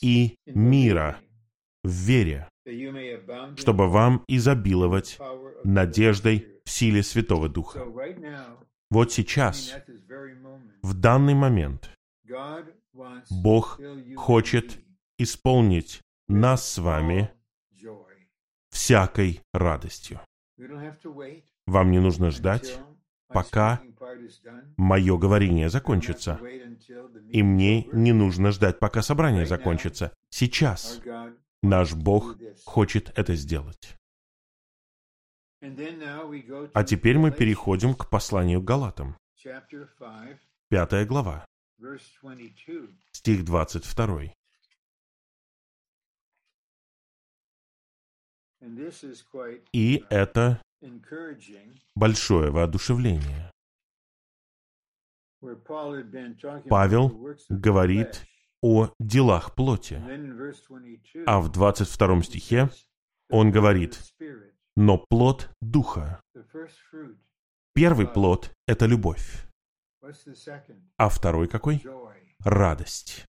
и 0.00 0.36
мира 0.46 1.20
в 1.88 1.92
вере, 1.92 2.48
чтобы 3.56 3.88
вам 3.88 4.24
изобиловать 4.28 5.18
надеждой 5.64 6.60
в 6.64 6.70
силе 6.70 7.02
Святого 7.02 7.48
Духа. 7.48 7.84
Вот 8.90 9.12
сейчас, 9.12 9.74
в 10.82 10.94
данный 10.94 11.34
момент, 11.34 11.90
Бог 13.30 13.80
хочет 14.16 14.78
исполнить 15.18 16.00
нас 16.28 16.68
с 16.68 16.78
вами 16.78 17.30
всякой 18.70 19.40
радостью. 19.52 20.20
Вам 21.66 21.90
не 21.90 22.00
нужно 22.00 22.30
ждать, 22.30 22.78
пока 23.28 23.80
мое 24.76 25.16
говорение 25.16 25.68
закончится. 25.68 26.38
И 27.30 27.42
мне 27.42 27.86
не 27.92 28.12
нужно 28.12 28.50
ждать, 28.52 28.78
пока 28.78 29.02
собрание 29.02 29.46
закончится. 29.46 30.12
Сейчас 30.30 31.00
наш 31.62 31.94
Бог 31.94 32.36
хочет 32.64 33.12
это 33.18 33.34
сделать. 33.34 33.96
А 35.60 36.84
теперь 36.84 37.18
мы 37.18 37.32
переходим 37.32 37.94
к 37.94 38.08
посланию 38.08 38.60
к 38.60 38.64
Галатам. 38.64 39.16
Пятая 40.68 41.04
глава. 41.04 41.44
Стих 43.12 43.44
22. 43.44 44.34
И 49.72 50.04
это 50.10 50.62
большое 51.94 52.50
воодушевление. 52.50 53.50
Павел 56.68 57.36
говорит 57.48 58.26
о 58.62 58.90
делах 58.98 59.54
плоти. 59.54 60.02
А 61.26 61.40
в 61.40 61.50
22 61.50 62.22
стихе 62.22 62.70
он 63.30 63.50
говорит, 63.50 64.00
но 64.76 64.98
плод 64.98 65.50
Духа. 65.60 66.20
Первый 67.74 68.08
плод— 68.08 68.50
это 68.66 68.86
любовь. 68.86 69.46
А 70.96 71.08
второй 71.08 71.48
какой? 71.48 71.84
Радость. 72.40 73.27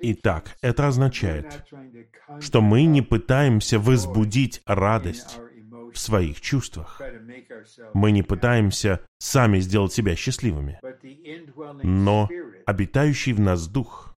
Итак, 0.00 0.56
это 0.60 0.88
означает, 0.88 1.64
что 2.40 2.60
мы 2.60 2.84
не 2.84 3.02
пытаемся 3.02 3.78
возбудить 3.78 4.62
радость 4.66 5.38
в 5.92 5.98
своих 5.98 6.40
чувствах. 6.40 7.00
Мы 7.94 8.12
не 8.12 8.22
пытаемся 8.22 9.00
сами 9.18 9.60
сделать 9.60 9.92
себя 9.92 10.16
счастливыми. 10.16 10.80
Но 11.82 12.28
обитающий 12.66 13.32
в 13.32 13.40
нас 13.40 13.68
Дух 13.68 14.16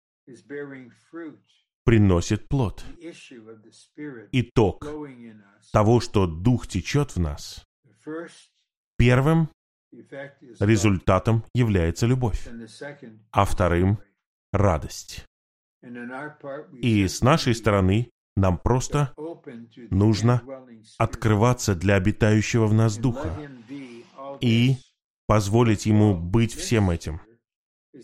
приносит 1.85 2.49
плод. 2.49 2.85
Итог 4.33 4.87
того, 5.73 6.01
что 6.01 6.27
Дух 6.27 6.67
течет 6.67 7.17
в 7.17 7.21
нас. 7.21 7.65
Первым 8.97 9.49
результатом 10.61 11.45
является 11.55 12.07
любовь, 12.07 12.47
а 13.31 13.45
вторым— 13.45 13.99
радость. 14.53 15.25
И 16.81 17.07
с 17.07 17.23
нашей 17.23 17.55
стороны 17.55 18.11
нам 18.37 18.59
просто 18.59 19.13
нужно 19.91 20.43
открываться 20.97 21.75
для 21.75 21.95
обитающего 21.97 22.67
в 22.67 22.75
нас 22.75 22.97
Духа 22.97 23.37
и 24.41 24.77
позволить 25.27 25.87
Ему 25.87 26.17
быть 26.17 26.55
всем 26.55 26.91
этим. 26.91 27.21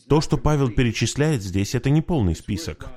То, 0.09 0.21
что 0.21 0.37
Павел 0.37 0.71
перечисляет 0.71 1.43
здесь, 1.43 1.75
это 1.75 1.91
не 1.91 2.03
полный 2.03 2.35
список. 2.35 2.89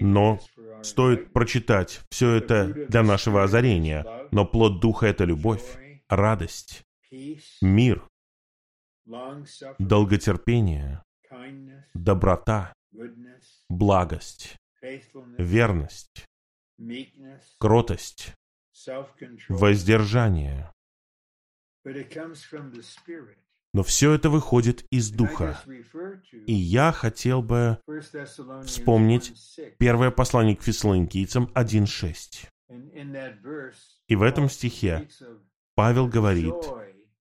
Но 0.00 0.40
стоит 0.82 1.32
прочитать 1.32 2.00
все 2.10 2.34
это 2.34 2.86
для 2.88 3.02
нашего 3.02 3.42
озарения. 3.42 4.06
Но 4.30 4.44
плод 4.46 4.80
Духа— 4.80 5.06
это 5.08 5.24
любовь, 5.24 5.62
радость, 6.08 6.82
мир, 7.60 8.06
долготерпение, 9.78 11.02
доброта, 11.94 12.72
благость, 13.68 14.56
верность, 15.38 16.24
кротость, 17.58 18.34
воздержание. 19.48 20.72
Но 23.74 23.82
все 23.82 24.12
это 24.12 24.30
выходит 24.30 24.86
из 24.90 25.10
Духа. 25.10 25.60
И 26.46 26.54
я 26.54 26.92
хотел 26.92 27.42
бы 27.42 27.78
вспомнить 28.64 29.58
первое 29.78 30.10
послание 30.10 30.56
к 30.56 30.62
фессалоникийцам 30.62 31.50
1.6. 31.54 32.48
И 34.08 34.16
в 34.16 34.22
этом 34.22 34.48
стихе 34.48 35.08
Павел 35.74 36.08
говорит 36.08 36.54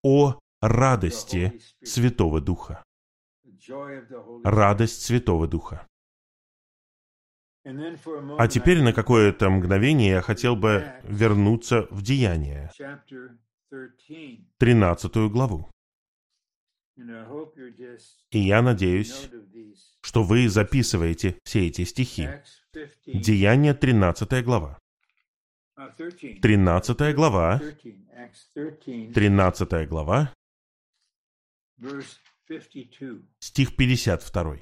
о 0.01 0.39
радости 0.61 1.59
Святого 1.83 2.39
Духа. 2.39 2.84
Радость 4.43 5.01
Святого 5.01 5.47
Духа. 5.47 5.87
А 7.63 8.47
теперь 8.47 8.81
на 8.83 8.93
какое-то 8.93 9.49
мгновение 9.49 10.11
я 10.11 10.21
хотел 10.21 10.55
бы 10.55 10.93
вернуться 11.03 11.87
в 11.89 12.03
Деяния, 12.03 12.71
13 14.59 15.15
главу. 15.31 15.69
И 18.29 18.39
я 18.39 18.61
надеюсь, 18.61 19.29
что 20.01 20.23
вы 20.23 20.47
записываете 20.47 21.39
все 21.43 21.67
эти 21.67 21.83
стихи. 21.83 22.29
Деяние 23.05 23.73
13 23.73 24.45
глава. 24.45 24.79
13 25.75 27.15
глава. 27.15 27.61
13 29.13 29.89
глава. 29.89 30.33
Стих 33.39 33.75
52. 33.75 34.57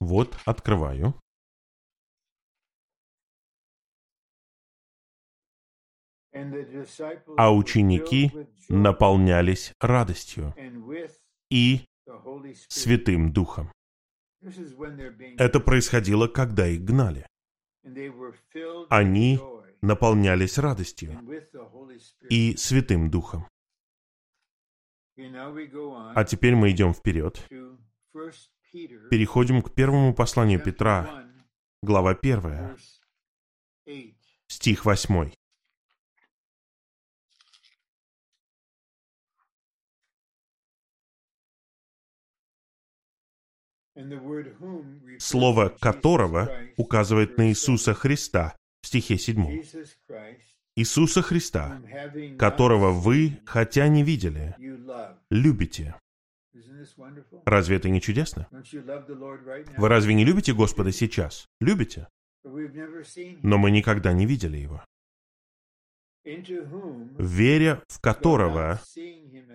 Вот, 0.00 0.38
открываю. 0.44 1.14
А 7.38 7.54
ученики 7.54 8.30
наполнялись 8.68 9.72
радостью 9.80 10.54
и 11.50 11.86
Святым 12.68 13.32
Духом. 13.32 13.72
Это 15.38 15.60
происходило, 15.60 16.28
когда 16.28 16.68
их 16.68 16.84
гнали. 16.84 17.26
Они 18.90 19.38
наполнялись 19.86 20.58
радостью 20.58 21.18
и 22.28 22.56
Святым 22.56 23.10
Духом. 23.10 23.48
А 25.16 26.24
теперь 26.24 26.54
мы 26.54 26.70
идем 26.72 26.92
вперед. 26.92 27.46
Переходим 29.10 29.62
к 29.62 29.72
первому 29.74 30.14
посланию 30.14 30.62
Петра, 30.62 31.26
глава 31.82 32.14
первая, 32.14 32.76
стих 34.48 34.84
восьмой. 34.84 35.32
Слово 45.18 45.70
«которого» 45.70 46.50
указывает 46.76 47.38
на 47.38 47.48
Иисуса 47.48 47.94
Христа 47.94 48.54
в 48.82 48.86
стихе 48.86 49.18
7. 49.18 49.62
Иисуса 50.76 51.22
Христа, 51.22 51.80
которого 52.38 52.92
вы, 52.92 53.40
хотя 53.46 53.88
не 53.88 54.02
видели, 54.02 54.54
любите. 55.30 55.96
Разве 57.44 57.76
это 57.76 57.88
не 57.88 58.00
чудесно? 58.00 58.48
Вы 58.50 59.88
разве 59.88 60.14
не 60.14 60.24
любите 60.24 60.52
Господа 60.52 60.92
сейчас? 60.92 61.46
Любите? 61.60 62.08
Но 62.44 63.58
мы 63.58 63.70
никогда 63.70 64.12
не 64.12 64.26
видели 64.26 64.58
Его. 64.58 64.84
Веря 66.24 67.82
в 67.88 68.00
которого, 68.00 68.80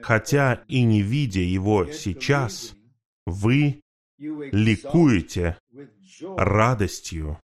хотя 0.01 0.63
и 0.67 0.83
не 0.83 1.01
видя 1.01 1.41
Его 1.41 1.85
сейчас, 1.87 2.75
вы 3.25 3.81
ликуете 4.17 5.57
радостью 6.37 7.39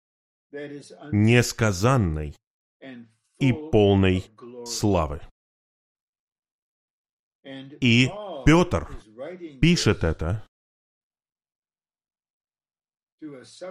несказанной 1.12 2.34
и 3.38 3.52
полной 3.52 4.24
славы. 4.64 5.20
И 7.80 8.08
Петр 8.44 8.88
пишет 9.60 10.04
это 10.04 10.44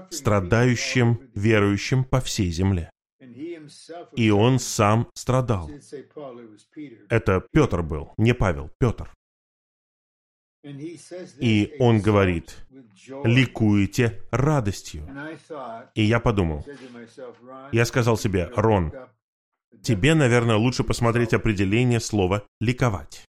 страдающим 0.10 1.32
верующим 1.36 2.04
по 2.04 2.20
всей 2.22 2.50
земле. 2.52 2.90
И 4.16 4.30
он 4.30 4.60
сам 4.60 5.10
страдал. 5.16 5.70
Это 7.10 7.48
Петр 7.52 7.82
был, 7.82 8.14
не 8.18 8.34
Павел, 8.34 8.70
Петр. 8.80 9.14
И 11.40 11.76
он 11.80 12.02
говорит, 12.02 12.58
ликуете 13.24 14.22
радостью. 14.32 15.08
И 15.96 16.04
я 16.04 16.20
подумал, 16.20 16.66
я 17.72 17.86
сказал 17.86 18.18
себе, 18.18 18.50
Рон, 18.56 18.94
тебе, 19.82 20.14
наверное, 20.14 20.56
лучше 20.56 20.84
посмотреть 20.84 21.34
определение 21.34 22.00
слова 22.00 22.44
«ликовать». 22.60 23.26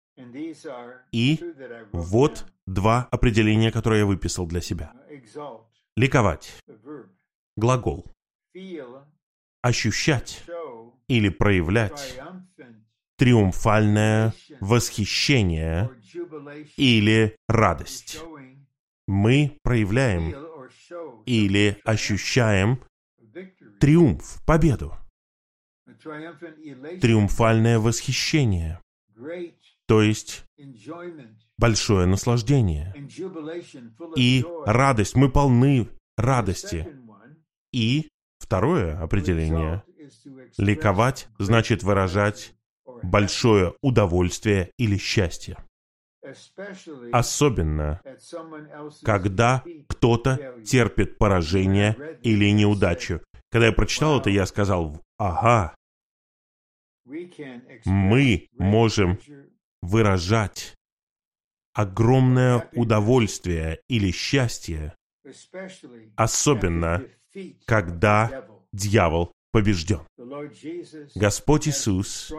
И 1.11 1.43
вот 1.91 2.45
два 2.65 3.07
определения, 3.11 3.71
которые 3.71 4.01
я 4.01 4.05
выписал 4.05 4.47
для 4.47 4.61
себя. 4.61 4.93
Ликовать. 5.95 6.57
Глагол. 7.57 8.05
Ощущать 9.61 10.43
или 11.07 11.29
проявлять 11.29 12.19
триумфальное 13.17 14.33
восхищение 14.59 15.89
или 16.77 17.35
радость. 17.47 18.19
Мы 19.07 19.57
проявляем 19.63 20.33
или 21.25 21.77
ощущаем 21.83 22.83
триумф, 23.79 24.41
победу, 24.45 24.93
триумфальное 27.01 27.79
восхищение, 27.79 28.81
то 29.87 30.01
есть 30.01 30.45
большое 31.57 32.05
наслаждение 32.07 32.93
и 34.15 34.45
радость. 34.65 35.15
Мы 35.15 35.29
полны 35.29 35.87
радости. 36.17 36.87
И 37.71 38.09
второе 38.39 38.97
определение– 38.99 39.83
ликовать 40.57 41.27
значит 41.37 41.83
выражать 41.83 42.55
большое 43.03 43.75
удовольствие 43.81 44.71
или 44.77 44.97
счастье. 44.97 45.57
Особенно, 47.11 48.01
когда 49.03 49.63
кто-то 49.87 50.55
терпит 50.65 51.17
поражение 51.17 52.19
или 52.23 52.49
неудачу. 52.51 53.21
Когда 53.51 53.67
я 53.67 53.73
прочитал 53.73 54.19
это, 54.19 54.29
я 54.29 54.45
сказал, 54.45 55.01
ага, 55.17 55.75
мы 57.85 58.47
можем 58.57 59.19
выражать 59.81 60.75
огромное 61.73 62.69
удовольствие 62.73 63.81
или 63.87 64.11
счастье, 64.11 64.95
особенно 66.15 67.03
когда 67.65 68.47
дьявол 68.73 69.31
побежден. 69.51 70.01
Господь 71.15 71.67
Иисус 71.67 72.31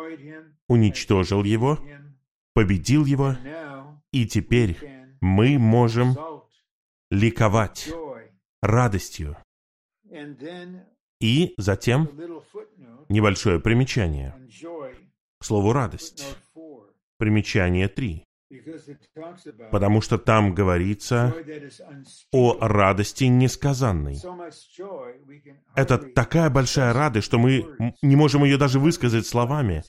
уничтожил 0.68 1.44
его, 1.44 1.78
победил 2.56 3.04
его, 3.04 3.36
и 4.12 4.24
теперь 4.24 4.78
мы 5.20 5.58
можем 5.58 6.16
ликовать 7.10 7.92
радостью. 8.62 9.36
И 11.20 11.52
затем 11.58 12.08
небольшое 13.10 13.60
примечание 13.60 14.34
к 15.38 15.44
слову 15.44 15.74
«радость». 15.74 16.24
Примечание 17.18 17.88
3. 17.88 18.25
Потому 19.70 20.00
что 20.00 20.18
там 20.18 20.54
говорится 20.54 21.34
о 22.32 22.56
радости 22.60 23.24
несказанной. 23.24 24.18
Это 25.74 25.98
такая 25.98 26.50
большая 26.50 26.92
радость, 26.92 27.26
что 27.26 27.38
мы 27.38 27.66
не 28.02 28.16
можем 28.16 28.44
ее 28.44 28.56
даже 28.56 28.78
высказать 28.78 29.26
словами. 29.26 29.82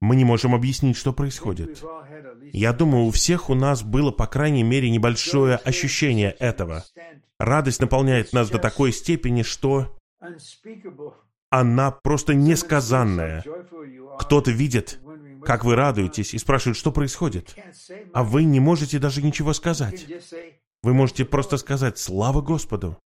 Мы 0.00 0.14
не 0.14 0.24
можем 0.24 0.54
объяснить, 0.54 0.96
что 0.96 1.12
происходит. 1.12 1.82
Я 2.52 2.72
думаю, 2.72 3.06
у 3.06 3.10
всех 3.10 3.50
у 3.50 3.54
нас 3.54 3.82
было, 3.82 4.12
по 4.12 4.26
крайней 4.26 4.62
мере, 4.62 4.90
небольшое 4.90 5.56
ощущение 5.56 6.30
этого. 6.30 6.84
Радость 7.38 7.80
наполняет 7.80 8.32
нас 8.32 8.48
до 8.48 8.58
такой 8.58 8.92
степени, 8.92 9.42
что 9.42 9.98
она 11.50 11.90
просто 11.90 12.34
несказанная. 12.34 13.44
Кто-то 14.20 14.50
видит, 14.50 15.00
как 15.44 15.64
вы 15.64 15.74
радуетесь, 15.74 16.34
и 16.34 16.38
спрашивает, 16.38 16.76
что 16.76 16.92
происходит. 16.92 17.56
А 18.12 18.24
вы 18.24 18.44
не 18.44 18.60
можете 18.60 18.98
даже 18.98 19.22
ничего 19.22 19.52
сказать. 19.52 20.06
Вы 20.82 20.94
можете 20.94 21.24
просто 21.24 21.56
сказать 21.56 21.98
«Слава 21.98 22.40
Господу». 22.40 22.98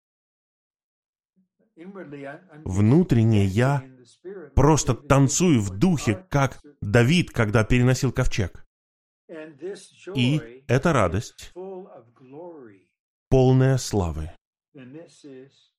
Внутренне 2.63 3.45
я 3.45 3.83
просто 4.55 4.93
танцую 4.93 5.61
в 5.61 5.71
духе, 5.71 6.25
как 6.29 6.61
Давид, 6.81 7.31
когда 7.31 7.63
переносил 7.63 8.11
ковчег. 8.11 8.65
И 10.13 10.63
эта 10.67 10.93
радость, 10.93 11.53
полная 13.29 13.77
славы. 13.77 14.31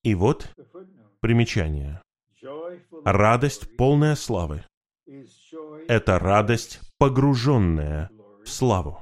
И 0.03 0.15
вот 0.15 0.53
примечание. 1.21 2.03
Радость, 3.05 3.77
полная 3.77 4.17
славы 4.17 4.65
это 5.89 6.19
радость, 6.19 6.81
погруженная 6.99 8.11
в 8.45 8.49
славу. 8.49 9.01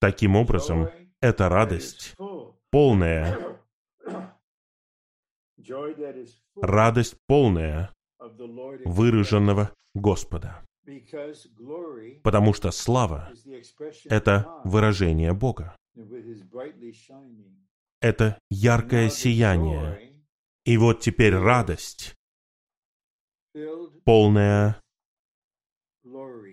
Таким 0.00 0.36
образом, 0.36 0.88
это 1.20 1.48
радость 1.48 2.14
полная, 2.70 3.38
радость 6.56 7.16
полная 7.26 7.92
выраженного 8.84 9.74
Господа. 9.94 10.62
Потому 12.22 12.54
что 12.54 12.70
слава— 12.70 13.32
это 14.04 14.60
выражение 14.64 15.32
Бога. 15.32 15.76
Это 18.00 18.38
яркое 18.50 19.10
сияние. 19.10 20.22
И 20.64 20.76
вот 20.76 21.00
теперь 21.00 21.34
радость, 21.34 22.14
полная 24.04 24.80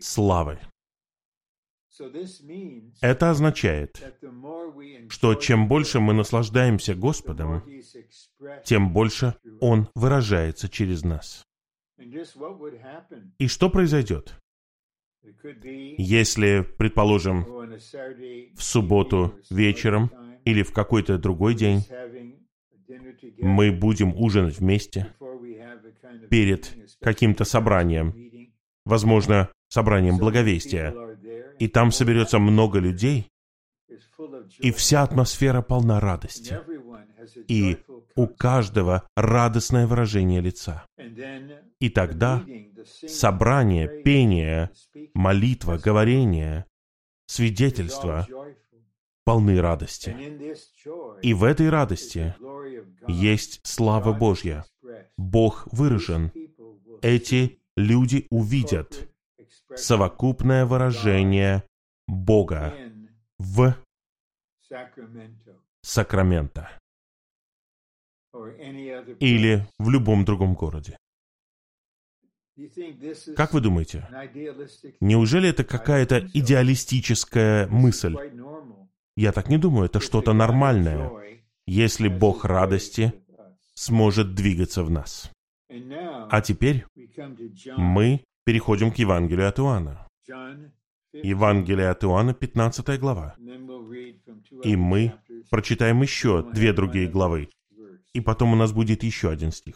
славы. 0.02 0.60
Это 3.02 3.32
означает, 3.32 4.04
что 5.10 5.36
чем 5.36 5.68
больше 5.68 6.00
мы 6.00 6.14
наслаждаемся 6.14 6.93
Господом, 6.95 7.64
тем 8.64 8.93
больше 8.93 9.36
Он 9.62 9.89
выражается 9.95 10.70
через 10.70 11.04
нас. 11.04 11.43
И 13.39 13.48
что 13.48 13.70
произойдет? 13.70 14.36
Если, 15.24 16.62
предположим, 16.78 17.43
в 18.56 18.64
субботу 18.64 19.34
вечером 19.50 20.12
или 20.45 20.62
в 20.62 20.72
какой-то 20.72 21.18
другой 21.18 21.56
день 21.56 21.84
мы 23.39 23.72
будем 23.72 24.14
ужинать 24.16 24.60
вместе 24.60 25.14
перед 26.30 26.76
каким-то 27.01 27.45
собранием, 27.45 28.14
возможно, 28.86 29.49
собранием 29.70 30.18
благовестия, 30.18 30.93
и 31.60 31.68
там 31.68 31.91
соберется 31.91 32.39
много 32.39 32.80
людей, 32.80 33.30
и 34.60 34.72
вся 34.72 35.03
атмосфера 35.03 35.62
полна 35.62 35.99
радости, 35.99 36.60
и 37.47 37.78
у 38.16 38.28
каждого 38.28 39.08
радостное 39.16 39.88
выражение 39.88 40.41
лица. 40.41 40.86
И 41.80 41.89
тогда 41.89 42.43
собрание, 42.86 44.01
пение, 44.03 44.72
молитва, 45.14 45.78
говорение, 45.78 46.66
свидетельство 47.28 48.28
полны 49.24 49.62
радости. 49.62 50.16
И 51.22 51.34
в 51.34 51.43
этой 51.43 51.70
радости 51.70 52.34
есть 53.08 53.60
слава 53.64 54.14
Божья. 54.14 54.66
Бог 55.18 55.68
выражен. 55.72 56.32
Эти 57.01 57.59
люди 57.76 58.28
увидят 58.30 59.09
совокупное 59.76 60.65
выражение 60.65 61.63
Бога 62.07 62.74
в 63.38 63.76
Сакраменто 65.82 66.70
или 69.20 69.68
в 69.80 69.89
любом 69.89 70.26
другом 70.26 70.53
городе. 70.53 70.97
Как 73.36 73.53
вы 73.53 73.61
думаете, 73.61 74.07
неужели 74.99 75.49
это 75.49 75.63
какая-то 75.63 76.28
идеалистическая 76.34 77.68
мысль? 77.68 78.15
Я 79.15 79.32
так 79.32 79.49
не 79.49 79.57
думаю, 79.57 79.86
это 79.86 79.99
что-то 79.99 80.34
нормальное. 80.34 81.11
Если 81.68 82.07
Бог 82.07 82.45
радости 82.45 83.13
сможет 83.78 84.34
двигаться 84.34 84.84
в 84.84 84.90
нас. 84.90 85.32
А 85.70 86.42
теперь 86.42 86.86
мы 87.78 88.24
переходим 88.44 88.92
к 88.92 88.98
Евангелию 88.98 89.48
от 89.48 89.60
Иоанна. 89.60 90.08
Евангелие 91.14 91.90
от 91.90 92.04
Иоанна, 92.04 92.34
15 92.34 93.00
глава. 93.00 93.36
И 94.64 94.76
мы 94.76 95.14
прочитаем 95.50 96.02
еще 96.02 96.44
две 96.52 96.74
другие 96.74 97.08
главы. 97.08 97.50
И 98.14 98.22
потом 98.22 98.54
у 98.54 98.56
нас 98.56 98.72
будет 98.72 99.04
еще 99.04 99.30
один 99.30 99.52
стих. 99.52 99.76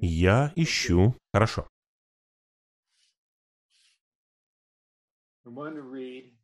Я 0.00 0.52
ищу... 0.54 1.16
Хорошо. 1.34 1.66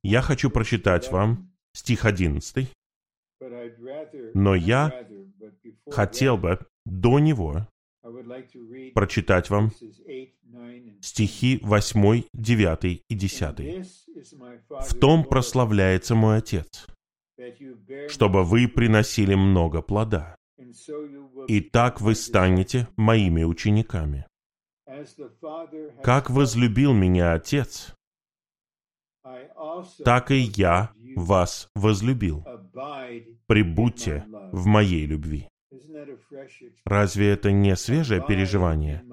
Я 0.02 0.22
хочу 0.22 0.50
прочитать 0.50 1.12
вам 1.12 1.52
стих 1.72 2.04
11, 2.04 2.68
но 4.34 4.54
я 4.54 5.06
хотел 5.90 6.36
бы 6.36 6.58
до 6.84 7.18
него 7.18 7.68
прочитать 8.94 9.50
вам 9.50 9.70
стихи 11.00 11.58
8, 11.62 12.24
9 12.32 12.84
и 13.08 13.14
10. 13.14 13.86
«В 14.68 14.98
том 14.98 15.24
прославляется 15.24 16.14
мой 16.14 16.38
Отец, 16.38 16.86
чтобы 18.08 18.44
вы 18.44 18.68
приносили 18.68 19.34
много 19.34 19.82
плода, 19.82 20.36
и 21.48 21.60
так 21.60 22.00
вы 22.00 22.14
станете 22.14 22.88
моими 22.96 23.42
учениками. 23.44 24.26
Как 26.02 26.30
возлюбил 26.30 26.92
меня 26.92 27.32
Отец, 27.32 27.94
так 30.04 30.30
и 30.30 30.36
я 30.36 30.92
вас 31.16 31.68
возлюбил. 31.74 32.44
Прибудьте 33.46 34.24
в 34.52 34.66
моей 34.66 35.06
любви. 35.06 35.48
Разве 36.84 37.30
это 37.30 37.52
не 37.52 37.76
свежее 37.76 38.24
переживание? 38.26 39.04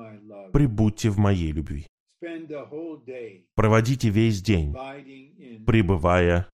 Прибудьте 0.51 1.09
в 1.09 1.17
моей 1.17 1.51
любви. 1.51 1.87
Проводите 3.55 4.09
весь 4.09 4.41
день, 4.41 4.73
пребывая 5.65 6.49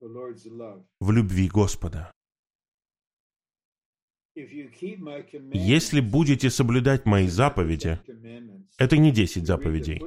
в 0.00 1.10
любви 1.10 1.48
Господа. 1.48 2.12
Если 5.52 6.00
будете 6.00 6.50
соблюдать 6.50 7.04
мои 7.06 7.28
заповеди, 7.28 7.98
это 8.78 8.96
не 8.96 9.10
десять 9.10 9.46
заповедей. 9.46 10.02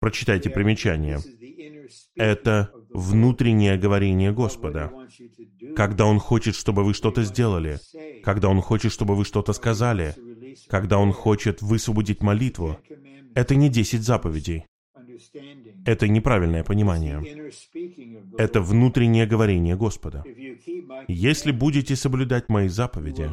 Прочитайте 0.00 0.50
примечание. 0.50 1.18
Это 2.14 2.72
внутреннее 2.94 3.76
говорение 3.76 4.32
Господа. 4.32 4.90
Когда 5.76 6.06
Он 6.06 6.18
хочет, 6.18 6.54
чтобы 6.54 6.84
вы 6.84 6.94
что-то 6.94 7.22
сделали, 7.24 7.78
когда 8.22 8.48
Он 8.48 8.60
хочет, 8.60 8.92
чтобы 8.92 9.16
вы 9.16 9.24
что-то 9.24 9.52
сказали, 9.52 10.14
когда 10.68 10.98
Он 10.98 11.12
хочет 11.12 11.60
высвободить 11.60 12.22
молитву, 12.22 12.78
это 13.34 13.56
не 13.56 13.68
десять 13.68 14.02
заповедей. 14.02 14.64
Это 15.84 16.08
неправильное 16.08 16.64
понимание. 16.64 17.22
Это 18.38 18.60
внутреннее 18.60 19.26
говорение 19.26 19.76
Господа. 19.76 20.24
Если 21.08 21.52
будете 21.52 21.96
соблюдать 21.96 22.48
мои 22.48 22.68
заповеди, 22.68 23.30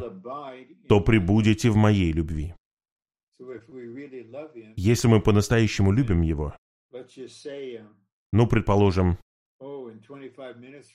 то 0.88 1.00
прибудете 1.00 1.70
в 1.70 1.76
моей 1.76 2.12
любви. 2.12 2.54
Если 4.76 5.08
мы 5.08 5.20
по-настоящему 5.20 5.92
любим 5.92 6.22
Его, 6.22 6.54
ну, 8.32 8.46
предположим, 8.46 9.18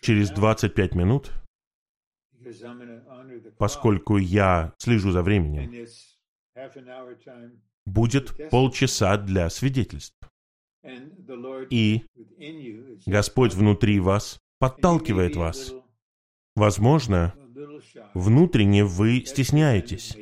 через 0.02 0.30
25 0.32 0.96
минут, 0.96 1.32
поскольку 3.58 4.18
я 4.18 4.74
слежу 4.78 5.12
за 5.12 5.24
временем, 5.24 5.88
будет 7.86 8.50
полчаса 8.50 9.18
для 9.18 9.50
свидетельств. 9.50 10.18
И 11.70 12.04
Господь 13.06 13.54
внутри 13.54 14.00
вас 14.00 14.40
подталкивает 14.60 15.36
вас. 15.36 15.74
Возможно, 16.56 17.34
внутренне 18.14 18.84
вы 18.84 19.24
стесняетесь. 19.26 20.18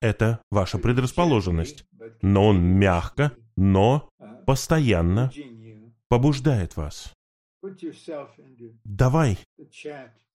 Это 0.00 0.40
ваша 0.50 0.78
предрасположенность. 0.78 1.84
Но 2.22 2.48
Он 2.48 2.62
мягко, 2.62 3.32
но 3.56 4.08
постоянно 4.46 5.30
побуждает 6.08 6.76
вас. 6.76 7.15
Давай, 8.84 9.38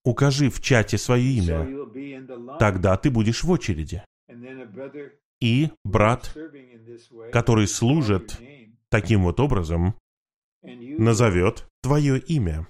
укажи 0.04 0.50
в 0.50 0.60
чате 0.60 0.98
свое 0.98 1.24
имя. 1.24 2.58
Тогда 2.58 2.96
ты 2.96 3.10
будешь 3.10 3.42
в 3.42 3.50
очереди. 3.50 4.02
И 5.40 5.70
брат, 5.84 6.36
который 7.32 7.66
служит 7.66 8.38
таким 8.88 9.24
вот 9.24 9.40
образом, 9.40 9.94
назовет 10.62 11.66
твое 11.82 12.18
имя. 12.18 12.68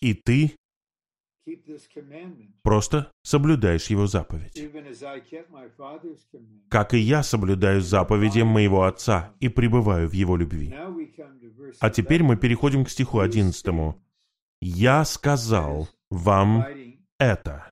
И 0.00 0.14
ты 0.14 0.56
просто 2.62 3.10
соблюдаешь 3.22 3.86
его 3.86 4.06
заповедь. 4.06 4.60
Как 6.68 6.94
и 6.94 6.98
я 6.98 7.22
соблюдаю 7.22 7.80
заповеди 7.80 8.42
моего 8.42 8.84
Отца 8.84 9.32
и 9.40 9.48
пребываю 9.48 10.08
в 10.08 10.12
его 10.12 10.36
любви. 10.36 10.74
А 11.80 11.90
теперь 11.90 12.22
мы 12.22 12.36
переходим 12.36 12.84
к 12.84 12.90
стиху 12.90 13.20
11. 13.20 13.66
«Я 14.60 15.04
сказал 15.04 15.88
вам 16.10 16.66
это». 17.18 17.68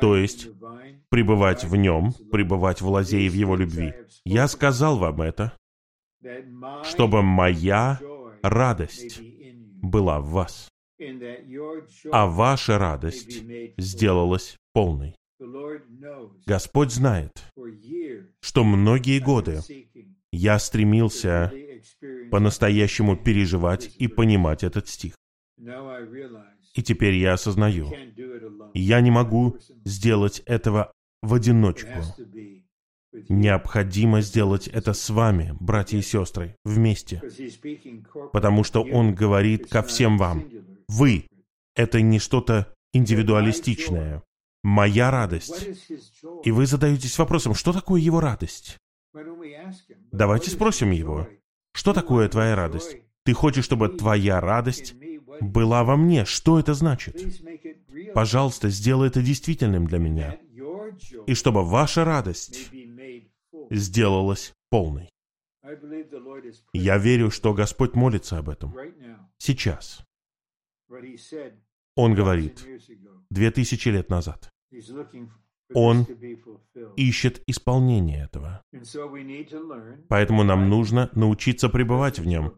То 0.00 0.16
есть, 0.16 0.48
пребывать 1.10 1.64
в 1.64 1.76
нем, 1.76 2.12
пребывать 2.32 2.80
в 2.80 2.88
лозе 2.88 3.20
и 3.20 3.28
в 3.28 3.34
его 3.34 3.54
любви. 3.56 3.92
Я 4.24 4.48
сказал 4.48 4.98
вам 4.98 5.20
это, 5.20 5.52
чтобы 6.84 7.22
моя 7.22 8.00
радость 8.42 9.20
была 9.82 10.20
в 10.20 10.30
вас, 10.30 10.68
а 12.12 12.26
ваша 12.26 12.78
радость 12.78 13.42
сделалась 13.78 14.56
полной. 14.72 15.14
Господь 16.46 16.92
знает, 16.92 17.32
что 18.40 18.64
многие 18.64 19.20
годы 19.20 19.60
я 20.32 20.58
стремился 20.58 21.52
по-настоящему 22.30 23.16
переживать 23.16 23.94
и 23.98 24.06
понимать 24.08 24.62
этот 24.62 24.88
стих. 24.88 25.14
И 26.74 26.82
теперь 26.82 27.14
я 27.14 27.34
осознаю, 27.34 27.92
я 28.74 29.00
не 29.00 29.10
могу 29.10 29.56
сделать 29.84 30.40
этого 30.46 30.92
в 31.22 31.34
одиночку. 31.34 32.00
Необходимо 33.28 34.20
сделать 34.20 34.68
это 34.68 34.92
с 34.92 35.10
вами, 35.10 35.56
братья 35.58 35.98
и 35.98 36.02
сестры, 36.02 36.54
вместе. 36.64 37.20
Потому 38.32 38.62
что 38.62 38.82
Он 38.82 39.14
говорит 39.14 39.68
ко 39.68 39.82
всем 39.82 40.16
вам. 40.16 40.44
Вы— 40.90 41.28
это 41.76 42.00
не 42.02 42.18
что-то 42.18 42.74
индивидуалистичное. 42.92 44.24
Моя 44.64 45.12
радость. 45.12 45.68
И 46.44 46.50
вы 46.50 46.66
задаетесь 46.66 47.16
вопросом, 47.16 47.54
что 47.54 47.72
такое 47.72 48.00
Его 48.00 48.18
радость? 48.20 48.76
Давайте 50.10 50.50
спросим 50.50 50.90
Его. 50.90 51.28
Что 51.72 51.92
такое 51.92 52.28
твоя 52.28 52.56
радость? 52.56 52.96
Ты 53.24 53.34
хочешь, 53.34 53.64
чтобы 53.64 53.88
твоя 53.88 54.40
радость 54.40 54.94
была 55.40 55.84
во 55.84 55.96
мне. 55.96 56.24
Что 56.24 56.58
это 56.58 56.74
значит? 56.74 57.16
Пожалуйста, 58.12 58.68
сделай 58.68 59.08
это 59.08 59.22
действительным 59.22 59.86
для 59.86 59.98
меня. 59.98 60.38
И 61.28 61.34
чтобы 61.34 61.64
ваша 61.64 62.04
радость 62.04 62.68
сделалась 63.70 64.52
полной. 64.70 65.08
Я 66.72 66.98
верю, 66.98 67.30
что 67.30 67.54
Господь 67.54 67.94
молится 67.94 68.38
об 68.38 68.48
этом. 68.48 68.74
Сейчас. 69.38 70.04
Он 71.96 72.14
говорит, 72.14 72.66
две 73.30 73.50
тысячи 73.50 73.88
лет 73.88 74.08
назад. 74.10 74.50
Он 75.74 76.06
ищет 76.96 77.42
исполнение 77.46 78.24
этого. 78.24 78.62
Поэтому 80.08 80.42
нам 80.44 80.68
нужно 80.68 81.10
научиться 81.14 81.68
пребывать 81.68 82.18
в 82.18 82.26
нем, 82.26 82.54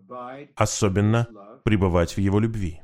особенно 0.55 1.61
пребывать 1.65 2.17
в 2.17 2.21
его 2.21 2.41
любви. 2.41 2.83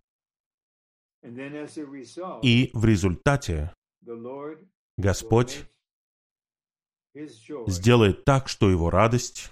И 2.42 2.70
в 2.74 2.84
результате 2.84 3.72
Господь 4.96 5.64
сделает 7.66 8.24
так, 8.24 8.49
что 8.49 8.70
его 8.70 8.90
радость 8.90 9.51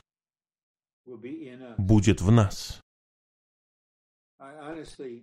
будет 1.79 2.21
в 2.21 2.31
нас. 2.31 2.81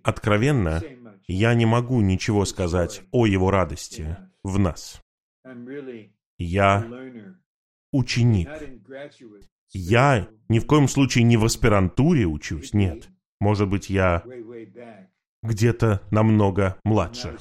Откровенно, 0.02 0.82
я 1.26 1.54
не 1.54 1.66
могу 1.66 2.00
ничего 2.00 2.44
сказать 2.44 3.02
о 3.10 3.26
его 3.26 3.50
радости 3.50 4.16
в 4.42 4.58
нас. 4.58 5.00
Я 6.38 6.86
ученик. 7.92 8.48
Я 9.70 10.28
ни 10.48 10.58
в 10.58 10.66
коем 10.66 10.88
случае 10.88 11.24
не 11.24 11.36
в 11.36 11.44
аспирантуре 11.44 12.26
учусь, 12.26 12.72
нет. 12.72 13.08
Может 13.40 13.68
быть, 13.68 13.90
я 13.90 14.22
где-то 15.42 16.00
намного 16.10 16.78
младше. 16.84 17.36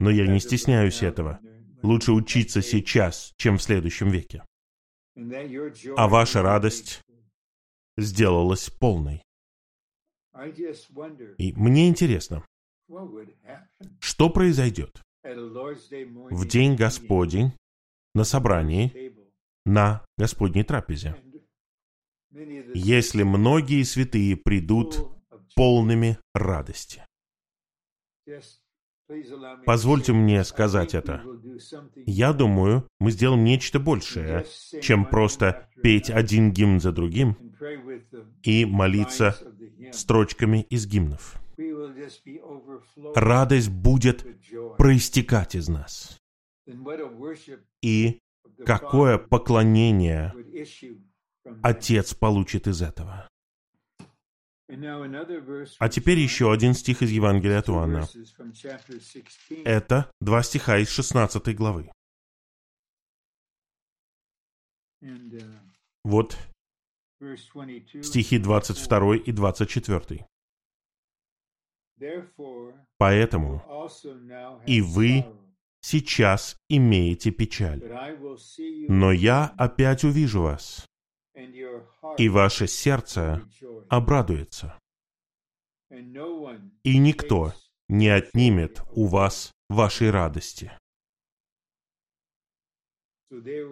Но 0.00 0.10
я 0.10 0.26
не 0.26 0.40
стесняюсь 0.40 1.02
этого. 1.02 1.40
Лучше 1.82 2.12
учиться 2.12 2.62
сейчас, 2.62 3.32
чем 3.36 3.58
в 3.58 3.62
следующем 3.62 4.10
веке. 4.10 4.44
А 5.96 6.08
ваша 6.08 6.42
радость 6.42 7.02
сделалась 7.96 8.70
полной. 8.70 9.22
И 11.38 11.52
мне 11.54 11.88
интересно, 11.88 12.44
что 14.00 14.30
произойдет 14.30 15.02
в 15.24 16.46
день 16.46 16.76
Господень 16.76 17.52
на 18.14 18.24
собрании 18.24 19.14
на 19.64 20.04
Господней 20.18 20.64
трапезе, 20.64 21.16
если 22.74 23.22
многие 23.22 23.82
святые 23.84 24.36
придут 24.36 24.96
полными 25.54 26.18
радости. 26.34 27.04
Позвольте 29.66 30.12
мне 30.12 30.42
сказать 30.44 30.94
это. 30.94 31.22
Я 32.06 32.32
думаю, 32.32 32.88
мы 32.98 33.10
сделаем 33.10 33.44
нечто 33.44 33.78
большее, 33.78 34.46
чем 34.80 35.04
просто 35.04 35.68
петь 35.82 36.10
один 36.10 36.52
гимн 36.52 36.80
за 36.80 36.92
другим 36.92 37.36
и 38.42 38.64
молиться 38.64 39.36
строчками 39.94 40.66
из 40.70 40.86
гимнов. 40.86 41.40
Радость 43.14 43.70
будет 43.70 44.26
проистекать 44.78 45.54
из 45.54 45.68
нас. 45.68 46.18
И 47.82 48.18
какое 48.64 49.18
поклонение 49.18 50.32
Отец 51.62 52.14
получит 52.14 52.66
из 52.66 52.82
этого. 52.82 53.28
А 55.78 55.88
теперь 55.88 56.18
еще 56.18 56.52
один 56.52 56.72
стих 56.74 57.02
из 57.02 57.10
Евангелия 57.10 57.58
от 57.58 57.68
Иоанна. 57.68 58.08
Это 59.64 60.10
два 60.20 60.42
стиха 60.42 60.78
из 60.78 60.88
16 60.88 61.54
главы. 61.54 61.90
Вот 66.04 66.38
стихи 68.02 68.38
22 68.38 69.16
и 69.16 69.32
24. 69.32 70.26
Поэтому 72.98 73.62
и 74.66 74.80
вы 74.80 75.24
сейчас 75.80 76.56
имеете 76.68 77.30
печаль, 77.30 77.82
но 78.88 79.12
я 79.12 79.54
опять 79.56 80.04
увижу 80.04 80.42
вас, 80.42 80.86
и 82.18 82.28
ваше 82.28 82.66
сердце 82.66 83.42
обрадуется. 83.88 84.78
И 85.90 86.98
никто 86.98 87.52
не 87.88 88.08
отнимет 88.08 88.82
у 88.92 89.06
вас 89.06 89.52
вашей 89.68 90.10
радости. 90.10 90.72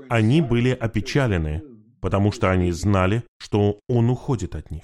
Они 0.09 0.41
были 0.41 0.71
опечалены, 0.71 1.63
потому 2.01 2.33
что 2.33 2.51
они 2.51 2.73
знали, 2.73 3.23
что 3.39 3.81
Он 3.89 4.11
уходит 4.11 4.55
от 4.55 4.71
них. 4.71 4.83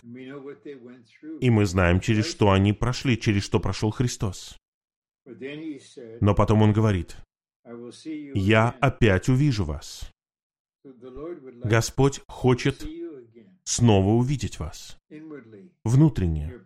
И 1.40 1.50
мы 1.50 1.66
знаем, 1.66 2.00
через 2.00 2.26
что 2.26 2.50
они 2.50 2.72
прошли, 2.72 3.18
через 3.18 3.44
что 3.44 3.60
прошел 3.60 3.90
Христос. 3.90 4.56
Но 6.20 6.34
потом 6.34 6.62
Он 6.62 6.72
говорит, 6.72 7.16
«Я 8.34 8.70
опять 8.80 9.28
увижу 9.28 9.64
вас». 9.64 10.10
Господь 11.64 12.20
хочет 12.28 12.86
снова 13.64 14.10
увидеть 14.10 14.60
вас 14.60 14.96
внутренне, 15.84 16.60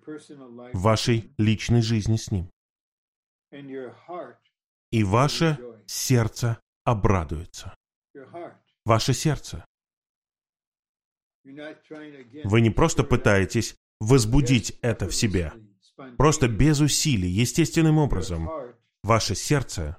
в 0.72 0.80
вашей 0.80 1.32
личной 1.38 1.82
жизни 1.82 2.16
с 2.16 2.30
Ним. 2.30 2.50
И 4.90 5.04
ваше 5.04 5.58
сердце 5.86 6.60
обрадуется. 6.84 7.74
Ваше 8.84 9.14
сердце. 9.14 9.64
Вы 11.44 12.60
не 12.60 12.70
просто 12.70 13.04
пытаетесь 13.04 13.76
возбудить 14.00 14.78
это 14.82 15.08
в 15.08 15.14
себе, 15.14 15.52
просто 16.16 16.48
без 16.48 16.80
усилий, 16.80 17.28
естественным 17.28 17.98
образом. 17.98 18.48
Ваше 19.02 19.34
сердце 19.34 19.98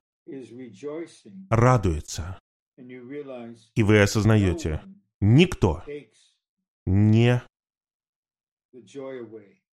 радуется. 1.50 2.40
И 2.78 3.84
вы 3.84 4.02
осознаете, 4.02 4.82
никто 5.20 5.84
не 6.86 7.42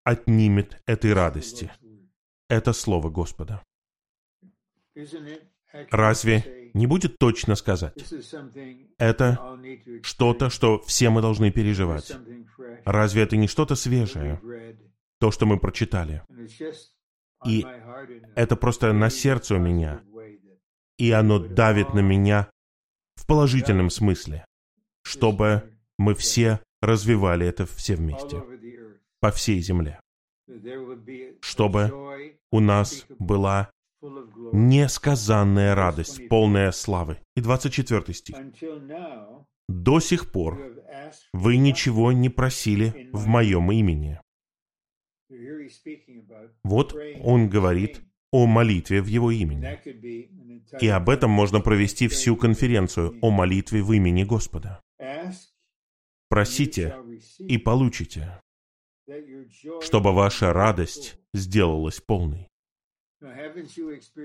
отнимет 0.04 0.82
этой 0.86 1.12
радости. 1.12 1.72
Это 2.48 2.72
Слово 2.72 3.10
Господа. 3.10 3.62
Разве 5.90 6.70
не 6.74 6.86
будет 6.86 7.18
точно 7.18 7.54
сказать? 7.54 7.94
Это 8.98 9.58
что-то, 10.02 10.50
что 10.50 10.80
все 10.82 11.10
мы 11.10 11.22
должны 11.22 11.50
переживать. 11.50 12.12
Разве 12.84 13.22
это 13.22 13.36
не 13.36 13.48
что-то 13.48 13.74
свежее? 13.74 14.40
То, 15.18 15.30
что 15.30 15.46
мы 15.46 15.58
прочитали. 15.58 16.22
И 17.46 17.66
это 18.34 18.56
просто 18.56 18.92
на 18.92 19.10
сердце 19.10 19.54
у 19.54 19.58
меня. 19.58 20.02
И 20.98 21.10
оно 21.10 21.38
давит 21.38 21.94
на 21.94 22.00
меня 22.00 22.50
в 23.16 23.26
положительном 23.26 23.90
смысле, 23.90 24.44
чтобы 25.02 25.76
мы 25.98 26.14
все 26.14 26.60
развивали 26.80 27.46
это 27.46 27.66
все 27.66 27.96
вместе, 27.96 28.42
по 29.20 29.30
всей 29.30 29.60
земле, 29.60 30.00
чтобы 31.40 32.36
у 32.50 32.60
нас 32.60 33.06
была 33.18 33.70
несказанная 34.52 35.74
радость, 35.74 36.28
полная 36.28 36.72
славы. 36.72 37.18
И 37.34 37.40
24 37.40 38.14
стих. 38.14 38.36
«До 39.68 40.00
сих 40.00 40.30
пор 40.30 40.60
вы 41.32 41.56
ничего 41.56 42.12
не 42.12 42.28
просили 42.28 43.10
в 43.12 43.26
моем 43.26 43.72
имени». 43.72 44.20
Вот 46.62 46.94
он 47.22 47.48
говорит 47.48 48.00
о 48.30 48.46
молитве 48.46 49.02
в 49.02 49.06
его 49.06 49.30
имени. 49.30 49.78
И 50.80 50.88
об 50.88 51.08
этом 51.08 51.30
можно 51.30 51.60
провести 51.60 52.08
всю 52.08 52.36
конференцию 52.36 53.18
о 53.22 53.30
молитве 53.30 53.82
в 53.82 53.92
имени 53.92 54.24
Господа. 54.24 54.80
Просите 56.28 56.96
и 57.38 57.56
получите, 57.56 58.40
чтобы 59.80 60.12
ваша 60.12 60.52
радость 60.52 61.18
сделалась 61.32 62.00
полной. 62.00 62.48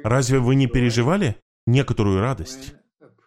Разве 0.03 0.39
вы 0.39 0.55
не 0.55 0.67
переживали 0.67 1.37
некоторую 1.65 2.19
радость, 2.19 2.75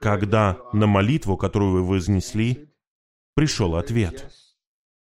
когда 0.00 0.58
на 0.72 0.86
молитву, 0.86 1.36
которую 1.36 1.72
вы 1.72 1.82
вознесли, 1.82 2.68
пришел 3.34 3.76
ответ? 3.76 4.30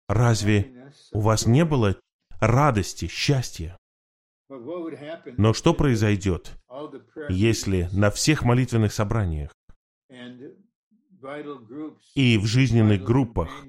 Разве 0.08 0.92
у 1.12 1.20
вас 1.20 1.46
не 1.46 1.64
было 1.64 1.96
радости, 2.40 3.06
счастья? 3.06 3.78
Но 5.36 5.52
что 5.54 5.74
произойдет, 5.74 6.52
если 7.28 7.88
на 7.92 8.10
всех 8.10 8.42
молитвенных 8.42 8.92
собраниях 8.92 9.54
и 12.14 12.38
в 12.38 12.46
жизненных 12.46 13.04
группах 13.04 13.64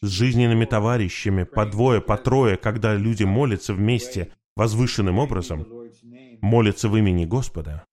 с 0.00 0.08
жизненными 0.08 0.64
товарищами 0.64 1.44
по 1.44 1.66
двое, 1.66 2.00
по 2.00 2.16
трое, 2.16 2.56
когда 2.56 2.94
люди 2.94 3.24
молятся 3.24 3.74
вместе 3.74 4.32
возвышенным 4.54 5.18
образом, 5.18 5.66
молятся 6.40 6.88
в 6.88 6.96
имени 6.96 7.24
Господа, 7.24 7.84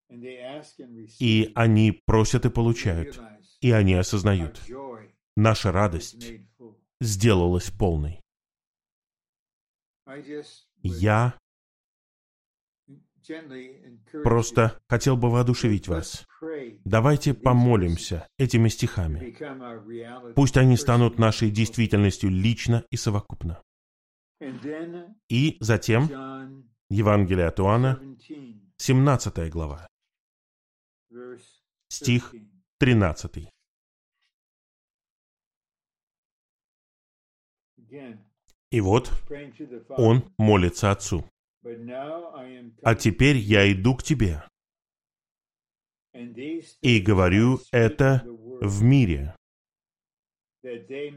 и 1.19 1.51
они 1.55 2.01
просят 2.05 2.45
и 2.45 2.49
получают, 2.49 3.19
и 3.61 3.71
они 3.71 3.93
осознают, 3.93 4.61
наша 5.35 5.71
радость 5.71 6.31
сделалась 7.01 7.69
полной. 7.71 8.21
Я 10.81 11.35
Просто 14.23 14.79
хотел 14.87 15.17
бы 15.17 15.29
воодушевить 15.31 15.87
вас. 15.87 16.27
Давайте 16.83 17.33
помолимся 17.33 18.27
этими 18.37 18.69
стихами. 18.69 19.35
Пусть 20.35 20.57
они 20.57 20.77
станут 20.77 21.17
нашей 21.17 21.49
действительностью 21.49 22.29
лично 22.29 22.83
и 22.91 22.97
совокупно. 22.97 23.61
И 25.29 25.57
затем 25.59 26.69
Евангелие 26.89 27.47
от 27.47 27.59
Иоанна, 27.59 27.99
17 28.77 29.49
глава, 29.49 29.87
стих 31.89 32.33
13. 32.79 33.49
И 38.71 38.81
вот 38.81 39.11
он 39.89 40.33
молится 40.37 40.91
Отцу. 40.91 41.23
А 42.83 42.95
теперь 42.95 43.37
я 43.37 43.71
иду 43.71 43.95
к 43.95 44.03
тебе 44.03 44.43
и 46.81 46.99
говорю 46.99 47.59
это 47.71 48.23
в 48.61 48.83
мире, 48.83 49.35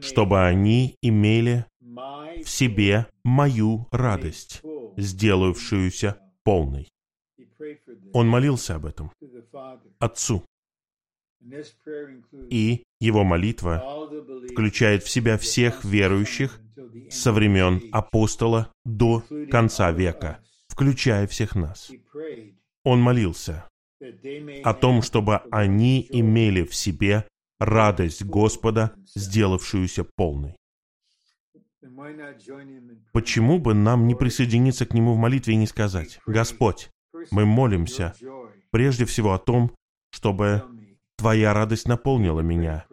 чтобы 0.01 0.45
они 0.45 0.95
имели 1.01 1.65
в 1.79 2.49
себе 2.49 3.07
мою 3.23 3.87
радость, 3.91 4.61
сделавшуюся 4.99 6.17
полной. 6.43 6.87
Он 8.13 8.27
молился 8.27 8.75
об 8.75 8.85
этом 8.85 9.11
Отцу. 9.99 10.43
И 12.49 12.83
его 12.99 13.23
молитва 13.23 13.83
включает 14.51 15.03
в 15.03 15.09
себя 15.09 15.37
всех 15.37 15.85
верующих 15.85 16.59
со 17.09 17.31
времен 17.31 17.81
апостола 17.91 18.71
до 18.85 19.23
конца 19.49 19.91
века, 19.91 20.39
включая 20.67 21.27
всех 21.27 21.55
нас. 21.55 21.91
Он 22.83 22.99
молился 22.99 23.67
о 24.63 24.73
том, 24.73 25.01
чтобы 25.01 25.37
они 25.51 26.05
имели 26.09 26.63
в 26.63 26.75
себе 26.75 27.25
радость 27.59 28.23
Господа, 28.23 28.93
сделавшуюся 29.15 30.05
полной. 30.15 30.55
Почему 33.13 33.59
бы 33.59 33.73
нам 33.73 34.07
не 34.07 34.15
присоединиться 34.15 34.85
к 34.85 34.93
Нему 34.93 35.13
в 35.13 35.17
молитве 35.17 35.53
и 35.53 35.57
не 35.57 35.67
сказать, 35.67 36.19
«Господь, 36.25 36.89
мы 37.31 37.45
молимся 37.45 38.13
прежде 38.71 39.05
всего 39.05 39.33
о 39.33 39.39
том, 39.39 39.71
чтобы 40.11 40.63
Твоя 41.17 41.53
радость 41.53 41.87
наполнила 41.87 42.39
меня. 42.39 42.85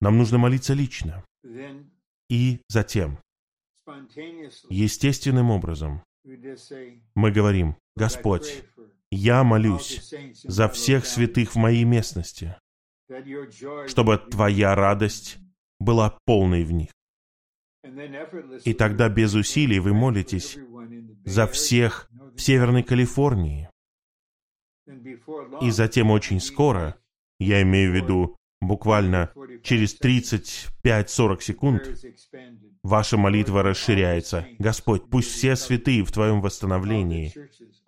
Нам 0.00 0.18
нужно 0.18 0.38
молиться 0.38 0.72
лично. 0.74 1.24
И 2.28 2.60
затем, 2.68 3.18
естественным 4.70 5.50
образом, 5.50 6.02
мы 7.14 7.30
говорим, 7.30 7.76
Господь, 7.96 8.64
я 9.10 9.44
молюсь 9.44 10.14
за 10.42 10.68
всех 10.68 11.04
святых 11.04 11.54
в 11.54 11.58
моей 11.58 11.84
местности, 11.84 12.56
чтобы 13.86 14.16
Твоя 14.16 14.74
радость 14.74 15.36
была 15.78 16.16
полной 16.24 16.64
в 16.64 16.72
них. 16.72 16.90
И 18.64 18.74
тогда 18.74 19.08
без 19.08 19.34
усилий 19.34 19.80
вы 19.80 19.92
молитесь 19.92 20.56
за 21.24 21.46
всех 21.46 22.08
в 22.34 22.40
Северной 22.40 22.82
Калифорнии. 22.82 23.68
И 25.60 25.70
затем 25.70 26.10
очень 26.10 26.40
скоро, 26.40 26.96
я 27.38 27.62
имею 27.62 27.92
в 27.92 27.94
виду 27.94 28.36
буквально 28.60 29.32
через 29.62 29.98
35-40 30.00 31.40
секунд, 31.40 31.82
ваша 32.82 33.16
молитва 33.16 33.62
расширяется. 33.62 34.46
Господь, 34.58 35.10
пусть 35.10 35.30
все 35.30 35.56
святые 35.56 36.04
в 36.04 36.12
Твоем 36.12 36.40
восстановлении, 36.40 37.32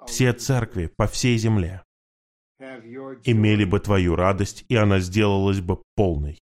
все 0.06 0.32
церкви 0.32 0.90
по 0.96 1.06
всей 1.06 1.36
земле 1.38 1.82
имели 2.58 3.64
бы 3.64 3.80
Твою 3.80 4.16
радость, 4.16 4.64
и 4.68 4.76
она 4.76 4.98
сделалась 4.98 5.60
бы 5.60 5.82
полной. 5.94 6.40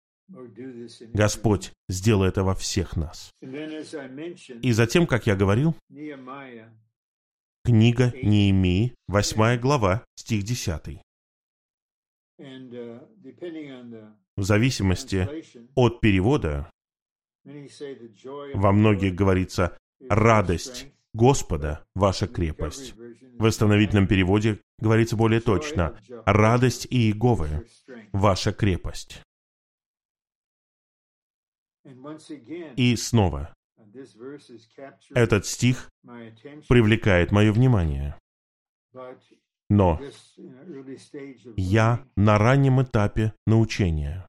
Господь, 1.13 1.71
сделай 1.87 2.29
это 2.29 2.43
во 2.43 2.55
всех 2.55 2.95
нас. 2.95 3.31
И 3.41 4.71
затем, 4.71 5.07
как 5.07 5.27
я 5.27 5.35
говорил, 5.35 5.75
книга 7.63 8.13
Неемии, 8.23 8.95
8 9.07 9.59
глава, 9.59 10.03
стих 10.15 10.43
10. 10.43 11.01
В 14.37 14.43
зависимости 14.43 15.27
от 15.75 15.99
перевода, 15.99 16.71
во 17.43 18.71
многих 18.71 19.15
говорится 19.15 19.77
«радость 20.09 20.87
Господа– 21.13 21.83
ваша 21.95 22.27
крепость». 22.27 22.93
В 22.95 23.43
восстановительном 23.43 24.07
переводе 24.07 24.59
говорится 24.77 25.15
более 25.15 25.41
точно 25.41 25.99
«радость 26.25 26.87
Иеговы– 26.89 27.67
ваша 28.13 28.53
крепость». 28.53 29.21
И 32.75 32.95
снова, 32.95 33.53
этот 35.15 35.45
стих 35.45 35.89
привлекает 36.67 37.31
мое 37.31 37.51
внимание. 37.51 38.17
Но 39.69 40.01
я 41.55 42.05
на 42.15 42.37
раннем 42.37 42.81
этапе 42.81 43.33
научения. 43.45 44.27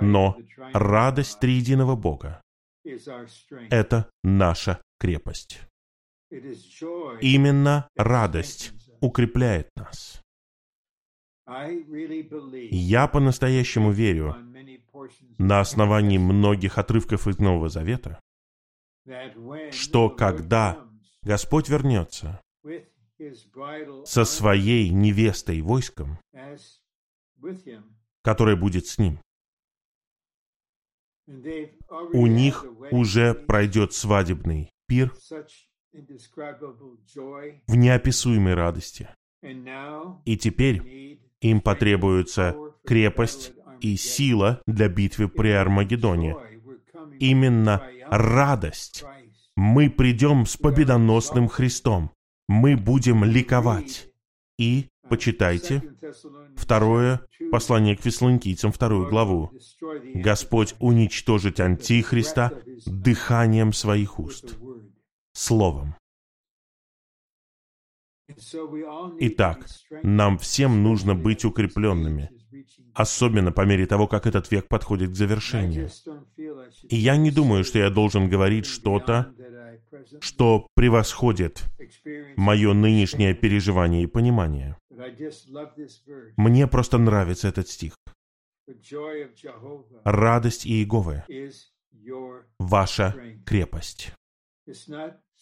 Но 0.00 0.36
радость 0.72 1.40
триединого 1.40 1.96
Бога— 1.96 2.40
это 3.70 4.10
наша 4.22 4.82
крепость. 4.98 5.60
Именно 7.20 7.88
радость 7.96 8.72
укрепляет 9.00 9.68
нас. 9.76 10.22
Я 12.70 13.06
по-настоящему 13.06 13.90
верю 13.90 14.34
на 15.38 15.60
основании 15.60 16.18
многих 16.18 16.78
отрывков 16.78 17.26
из 17.28 17.38
Нового 17.38 17.68
Завета, 17.68 18.20
что 19.70 20.10
когда 20.10 20.86
Господь 21.22 21.68
вернется 21.68 22.40
со 24.04 24.24
своей 24.24 24.90
невестой 24.90 25.60
войском, 25.60 26.18
которая 28.22 28.56
будет 28.56 28.86
с 28.86 28.98
ним, 28.98 29.20
у 31.26 32.26
них 32.26 32.64
уже 32.90 33.34
пройдет 33.34 33.92
свадебный 33.92 34.70
пир 34.86 35.14
в 35.92 37.74
неописуемой 37.74 38.54
радости. 38.54 39.08
И 39.42 40.36
теперь 40.36 41.20
им 41.40 41.60
потребуется 41.60 42.56
крепость 42.84 43.52
и 43.84 43.96
сила 43.96 44.62
для 44.66 44.88
битвы 44.88 45.28
при 45.28 45.50
Армагеддоне. 45.50 46.36
Именно 47.20 47.86
радость. 48.10 49.04
Мы 49.56 49.90
придем 49.90 50.46
с 50.46 50.56
победоносным 50.56 51.48
Христом. 51.48 52.10
Мы 52.48 52.78
будем 52.78 53.24
ликовать. 53.24 54.08
И, 54.58 54.86
почитайте, 55.10 55.82
второе 56.56 57.20
послание 57.50 57.94
к 57.94 58.00
фессалоникийцам, 58.00 58.72
вторую 58.72 59.06
главу. 59.10 59.52
Господь 60.14 60.74
уничтожит 60.78 61.60
Антихриста 61.60 62.62
дыханием 62.86 63.74
своих 63.74 64.18
уст, 64.18 64.56
словом. 65.32 65.94
Итак, 69.20 69.66
нам 70.02 70.38
всем 70.38 70.82
нужно 70.82 71.14
быть 71.14 71.44
укрепленными, 71.44 72.30
особенно 72.94 73.52
по 73.52 73.62
мере 73.62 73.86
того, 73.86 74.06
как 74.06 74.26
этот 74.26 74.50
век 74.50 74.68
подходит 74.68 75.10
к 75.10 75.14
завершению. 75.14 75.90
И 76.88 76.96
я 76.96 77.16
не 77.16 77.30
думаю, 77.30 77.64
что 77.64 77.78
я 77.78 77.90
должен 77.90 78.28
говорить 78.28 78.66
что-то, 78.66 79.32
что 80.20 80.66
превосходит 80.74 81.64
мое 82.36 82.72
нынешнее 82.72 83.34
переживание 83.34 84.02
и 84.02 84.06
понимание. 84.06 84.76
Мне 86.36 86.66
просто 86.66 86.98
нравится 86.98 87.48
этот 87.48 87.68
стих. 87.68 87.94
Радость 90.04 90.66
Иеговы— 90.66 91.24
ваша 92.58 93.14
крепость. 93.44 94.12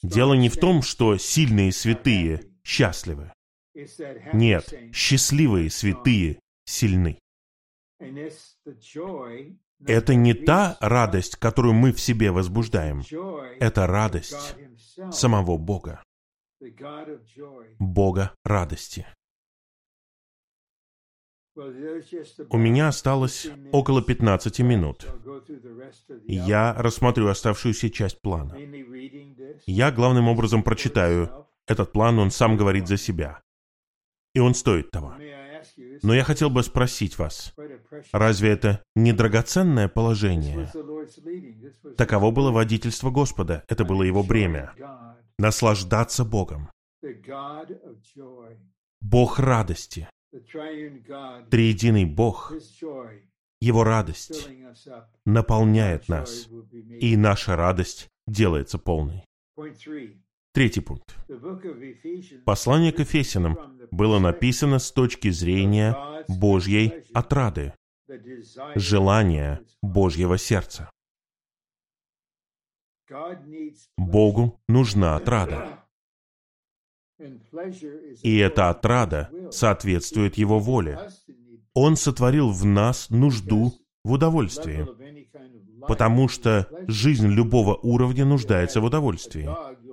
Дело 0.02 0.34
не 0.34 0.48
в 0.48 0.56
том, 0.56 0.82
что 0.82 1.16
сильные 1.16 1.72
святые 1.72 2.42
счастливы. 2.64 3.32
Нет, 4.32 4.74
счастливые 4.92 5.70
святые 5.70 6.40
сильны. 6.64 7.18
Это 9.86 10.14
не 10.14 10.34
та 10.34 10.76
радость, 10.80 11.36
которую 11.36 11.74
мы 11.74 11.92
в 11.92 12.00
себе 12.00 12.30
возбуждаем. 12.30 13.02
Это 13.58 13.86
радость 13.86 14.56
самого 15.10 15.56
Бога. 15.56 16.02
Бога 17.78 18.34
радости. 18.44 19.06
У 21.54 22.56
меня 22.56 22.88
осталось 22.88 23.46
около 23.72 24.02
15 24.02 24.60
минут. 24.60 25.06
Я 26.26 26.74
рассмотрю 26.74 27.28
оставшуюся 27.28 27.90
часть 27.90 28.22
плана. 28.22 28.56
Я 29.66 29.90
главным 29.90 30.28
образом 30.28 30.62
прочитаю 30.62 31.46
этот 31.66 31.92
план, 31.92 32.18
он 32.18 32.30
сам 32.30 32.56
говорит 32.56 32.88
за 32.88 32.96
себя. 32.96 33.42
И 34.34 34.40
он 34.40 34.54
стоит 34.54 34.90
того. 34.90 35.14
Но 36.02 36.14
я 36.14 36.24
хотел 36.24 36.50
бы 36.50 36.62
спросить 36.62 37.18
вас, 37.18 37.54
разве 38.12 38.50
это 38.50 38.82
не 38.94 39.12
драгоценное 39.12 39.88
положение? 39.88 40.70
Таково 41.96 42.30
было 42.30 42.50
водительство 42.50 43.10
Господа, 43.10 43.64
это 43.68 43.84
было 43.84 44.02
его 44.02 44.22
бремя. 44.22 44.74
Наслаждаться 45.38 46.24
Богом. 46.24 46.70
Бог 49.00 49.38
радости. 49.38 50.08
Триединый 51.50 52.04
Бог, 52.06 52.52
Его 53.60 53.84
радость 53.84 54.48
наполняет 55.26 56.08
нас, 56.08 56.48
и 57.00 57.16
наша 57.16 57.54
радость 57.56 58.08
делается 58.26 58.78
полной. 58.78 59.24
Третий 60.52 60.80
пункт. 60.80 61.16
Послание 62.44 62.92
к 62.92 62.98
Ефесянам 62.98 63.78
было 63.90 64.18
написано 64.18 64.78
с 64.78 64.92
точки 64.92 65.30
зрения 65.30 65.96
Божьей 66.28 67.04
отрады, 67.14 67.72
желания 68.74 69.62
Божьего 69.82 70.36
сердца. 70.36 70.90
Богу 73.96 74.60
нужна 74.68 75.16
отрада. 75.16 75.78
И 78.22 78.36
эта 78.36 78.68
отрада 78.68 79.30
соответствует 79.50 80.36
Его 80.36 80.58
воле. 80.58 80.98
Он 81.74 81.96
сотворил 81.96 82.50
в 82.50 82.64
нас 82.66 83.08
нужду 83.08 83.72
в 84.04 84.12
удовольствии, 84.12 84.86
потому 85.86 86.28
что 86.28 86.68
жизнь 86.88 87.28
любого 87.28 87.76
уровня 87.76 88.24
нуждается 88.24 88.80
в 88.80 88.84
удовольствии. 88.84 89.48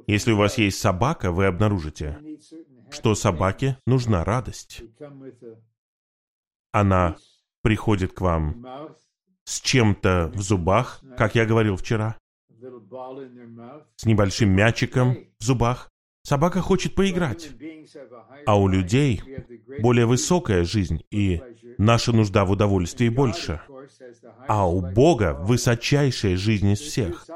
Если 0.10 0.32
у 0.32 0.38
вас 0.38 0.58
есть 0.58 0.80
собака, 0.80 1.32
вы 1.32 1.46
обнаружите, 1.46 2.18
что 2.90 3.14
собаке 3.14 3.78
нужна 3.86 4.24
радость. 4.24 4.82
Она 6.72 7.16
приходит 7.62 8.14
к 8.14 8.22
вам 8.22 8.66
с 9.44 9.62
чем-то 9.62 10.32
в 10.34 10.42
зубах, 10.42 11.04
как 11.16 11.36
я 11.36 11.46
говорил 11.46 11.76
вчера, 11.76 12.18
с 13.98 14.06
небольшим 14.06 14.50
мячиком 14.50 15.16
в 15.40 15.44
зубах. 15.44 15.92
Собака 16.24 16.62
хочет 16.62 16.96
поиграть. 16.96 17.52
А 18.48 18.60
у 18.60 18.68
людей 18.68 19.22
более 19.80 20.08
высокая 20.08 20.64
жизнь, 20.64 21.04
и 21.12 21.40
наша 21.78 22.14
нужда 22.14 22.46
в 22.46 22.52
удовольствии 22.52 23.10
больше. 23.10 23.62
А 24.48 24.68
у 24.68 24.82
Бога 24.82 25.36
высочайшая 25.36 26.36
жизнь 26.36 26.72
из 26.72 26.80
всех. 26.80 27.28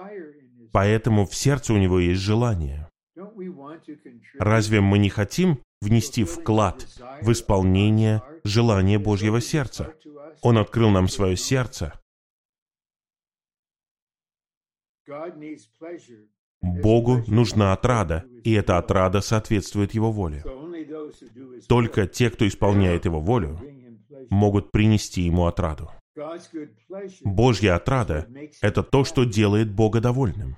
Поэтому 0.73 1.27
в 1.27 1.35
сердце 1.35 1.73
у 1.73 1.77
него 1.77 1.99
есть 1.99 2.19
желание. 2.19 2.89
Разве 4.39 4.81
мы 4.81 4.97
не 4.97 5.09
хотим 5.09 5.59
внести 5.81 6.23
вклад 6.23 6.87
в 7.21 7.31
исполнение 7.31 8.23
желания 8.43 8.97
Божьего 8.97 9.39
сердца? 9.39 9.93
Он 10.41 10.57
открыл 10.57 10.89
нам 10.89 11.07
свое 11.07 11.37
сердце. 11.37 11.93
Богу 16.61 17.23
нужна 17.27 17.73
отрада, 17.73 18.25
и 18.43 18.53
эта 18.53 18.77
отрада 18.77 19.21
соответствует 19.21 19.93
Его 19.93 20.11
воле. 20.11 20.43
Только 21.69 22.07
те, 22.07 22.31
кто 22.31 22.47
исполняет 22.47 23.05
Его 23.05 23.19
волю, 23.19 23.59
могут 24.29 24.71
принести 24.71 25.21
Ему 25.21 25.45
отраду. 25.45 25.91
Божья 27.23 27.75
отрада— 27.75 28.27
это 28.61 28.81
то, 28.81 29.03
что 29.03 29.23
делает 29.23 29.71
Бога 29.71 29.99
довольным. 29.99 30.57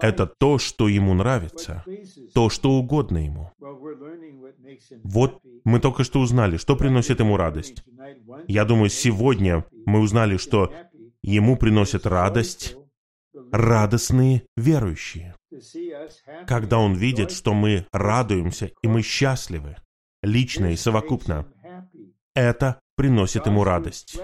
Это 0.00 0.26
то, 0.26 0.58
что 0.58 0.88
Ему 0.88 1.14
нравится, 1.14 1.84
то, 2.34 2.48
что 2.50 2.72
угодно 2.72 3.18
Ему. 3.18 3.50
Вот 5.04 5.42
мы 5.64 5.80
только 5.80 6.04
что 6.04 6.20
узнали, 6.20 6.56
что 6.56 6.76
приносит 6.76 7.20
Ему 7.20 7.36
радость. 7.36 7.84
Я 8.48 8.64
думаю, 8.64 8.90
сегодня 8.90 9.64
мы 9.86 10.00
узнали, 10.00 10.36
что 10.36 10.72
Ему 11.22 11.56
приносит 11.56 12.06
радость 12.06 12.76
радостные 13.50 14.44
верующие. 14.56 15.34
Когда 16.46 16.78
Он 16.78 16.94
видит, 16.94 17.30
что 17.30 17.54
мы 17.54 17.86
радуемся 17.92 18.70
и 18.82 18.88
мы 18.88 19.02
счастливы, 19.02 19.76
лично 20.22 20.72
и 20.72 20.76
совокупно, 20.76 21.46
это 22.34 22.80
приносит 22.96 23.46
Ему 23.46 23.64
радость. 23.64 24.18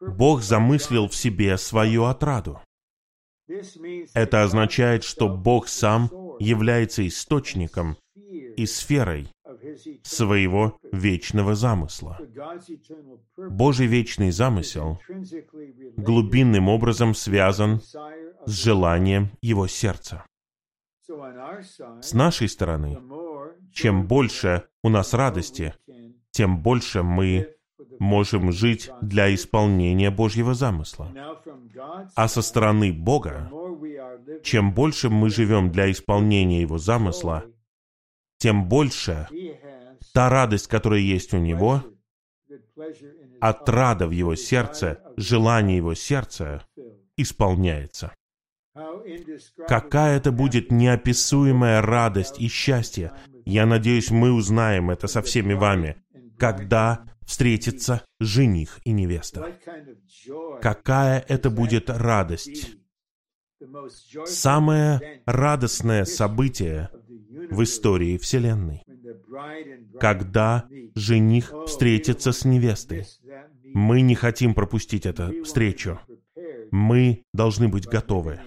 Бог 0.00 0.42
замыслил 0.42 1.08
в 1.08 1.14
себе 1.14 1.56
свою 1.58 2.04
отраду. 2.04 2.60
Это 4.14 4.42
означает, 4.42 5.04
что 5.04 5.28
Бог 5.28 5.68
сам 5.68 6.10
является 6.38 7.06
источником 7.06 7.96
и 8.14 8.66
сферой 8.66 9.28
своего 10.02 10.78
вечного 10.92 11.54
замысла. 11.54 12.18
Божий 13.36 13.86
вечный 13.86 14.30
замысел 14.30 15.00
глубинным 15.96 16.68
образом 16.68 17.14
связан 17.14 17.80
с 17.80 18.52
желанием 18.52 19.30
его 19.40 19.66
сердца. 19.66 20.24
С 22.00 22.12
нашей 22.12 22.48
стороны, 22.48 22.98
чем 23.72 24.06
больше 24.06 24.66
у 24.82 24.88
нас 24.88 25.14
радости, 25.14 25.74
тем 26.30 26.60
больше 26.60 27.02
мы 27.02 27.55
можем 27.98 28.52
жить 28.52 28.90
для 29.00 29.34
исполнения 29.34 30.10
Божьего 30.10 30.54
замысла. 30.54 31.12
А 32.14 32.28
со 32.28 32.42
стороны 32.42 32.92
Бога, 32.92 33.50
чем 34.42 34.72
больше 34.72 35.08
мы 35.08 35.30
живем 35.30 35.70
для 35.70 35.90
исполнения 35.90 36.62
Его 36.62 36.78
замысла, 36.78 37.44
тем 38.38 38.68
больше 38.68 39.28
та 40.12 40.28
радость, 40.28 40.68
которая 40.68 41.00
есть 41.00 41.34
у 41.34 41.38
Него, 41.38 41.82
отрада 43.40 44.06
в 44.06 44.10
Его 44.10 44.34
сердце, 44.34 45.00
желание 45.16 45.76
Его 45.76 45.94
сердца 45.94 46.66
исполняется. 47.16 48.12
Какая 49.66 50.18
это 50.18 50.32
будет 50.32 50.70
неописуемая 50.70 51.80
радость 51.80 52.38
и 52.38 52.48
счастье. 52.48 53.12
Я 53.44 53.64
надеюсь, 53.64 54.10
мы 54.10 54.32
узнаем 54.32 54.90
это 54.90 55.06
со 55.06 55.22
всеми 55.22 55.54
вами, 55.54 55.96
когда 56.38 57.04
встретится 57.26 58.02
жених 58.20 58.80
и 58.84 58.92
невеста. 58.92 59.58
Какая 60.62 61.24
это 61.28 61.50
будет 61.50 61.90
радость! 61.90 62.76
Самое 64.26 65.22
радостное 65.26 66.04
событие 66.04 66.90
в 67.50 67.62
истории 67.62 68.18
Вселенной. 68.18 68.82
Когда 69.98 70.68
жених 70.94 71.52
встретится 71.66 72.32
с 72.32 72.44
невестой. 72.44 73.06
Мы 73.74 74.00
не 74.00 74.14
хотим 74.14 74.54
пропустить 74.54 75.06
эту 75.06 75.44
встречу. 75.44 75.98
Мы 76.70 77.24
должны 77.32 77.68
быть 77.68 77.86
готовы, 77.86 78.40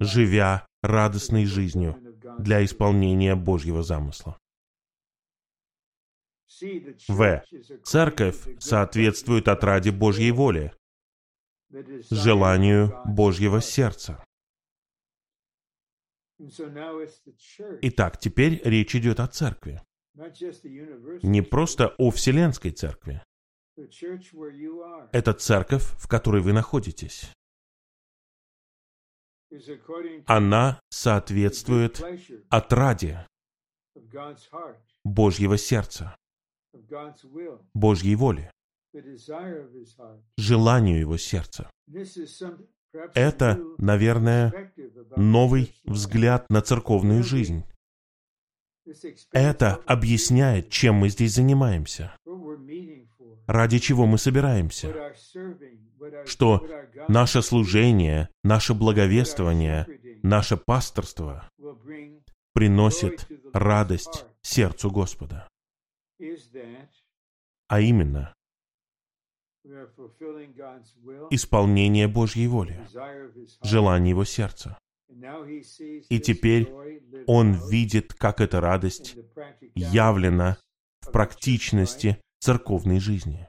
живя 0.00 0.66
радостной 0.82 1.44
жизнью 1.44 1.96
для 2.38 2.64
исполнения 2.64 3.34
Божьего 3.34 3.82
замысла. 3.82 4.38
В. 7.08 7.44
Церковь 7.84 8.60
соответствует 8.60 9.48
отраде 9.48 9.92
Божьей 9.92 10.30
воли, 10.30 10.72
желанию 12.10 13.00
Божьего 13.04 13.60
сердца. 13.60 14.24
Итак, 17.82 18.18
теперь 18.18 18.60
речь 18.64 18.94
идет 18.94 19.20
о 19.20 19.26
церкви. 19.26 19.82
Не 21.22 21.42
просто 21.42 21.94
о 21.98 22.10
Вселенской 22.10 22.70
церкви. 22.70 23.22
Это 25.12 25.32
церковь, 25.34 25.84
в 25.98 26.08
которой 26.08 26.42
вы 26.42 26.52
находитесь. 26.52 27.30
Она 30.26 30.80
соответствует 30.90 32.02
отраде 32.50 33.26
Божьего 35.04 35.56
сердца. 35.56 36.16
Божьей 37.74 38.14
воли, 38.14 38.50
желанию 40.36 41.00
его 41.00 41.16
сердца. 41.16 41.70
Это, 43.14 43.60
наверное, 43.78 44.72
новый 45.16 45.74
взгляд 45.84 46.46
на 46.48 46.62
церковную 46.62 47.22
жизнь. 47.22 47.64
Это 49.32 49.74
объясняет, 49.86 50.70
чем 50.70 50.94
мы 50.96 51.10
здесь 51.10 51.34
занимаемся, 51.34 52.16
ради 53.46 53.78
чего 53.78 54.06
мы 54.06 54.16
собираемся, 54.16 55.14
что 56.24 56.66
наше 57.08 57.42
служение, 57.42 58.30
наше 58.42 58.72
благовествование, 58.72 59.86
наше 60.22 60.56
пасторство 60.56 61.48
приносит 62.54 63.28
радость 63.52 64.24
сердцу 64.40 64.90
Господа 64.90 65.47
а 67.68 67.80
именно 67.80 68.34
исполнение 71.30 72.08
Божьей 72.08 72.46
воли, 72.48 72.86
желание 73.62 74.10
Его 74.10 74.24
сердца. 74.24 74.78
И 75.08 76.20
теперь 76.20 76.70
он 77.26 77.54
видит, 77.68 78.14
как 78.14 78.40
эта 78.40 78.60
радость 78.60 79.16
явлена 79.74 80.58
в 81.00 81.10
практичности 81.12 82.20
церковной 82.40 83.00
жизни. 83.00 83.48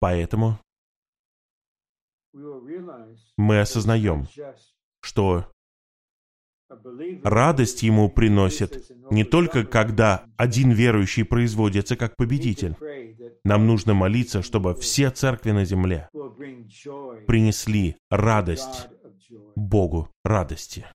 Поэтому 0.00 0.58
мы 2.32 3.60
осознаем, 3.60 4.26
что 5.00 5.52
Радость 7.24 7.82
ему 7.82 8.08
приносит 8.08 8.90
не 9.10 9.24
только 9.24 9.64
когда 9.64 10.24
один 10.36 10.70
верующий 10.70 11.24
производится 11.24 11.96
как 11.96 12.16
победитель. 12.16 12.76
Нам 13.44 13.66
нужно 13.66 13.94
молиться, 13.94 14.42
чтобы 14.42 14.74
все 14.74 15.10
церкви 15.10 15.50
на 15.50 15.64
земле 15.64 16.08
принесли 17.26 17.96
радость 18.10 18.88
Богу 19.56 20.08
радости. 20.24 20.86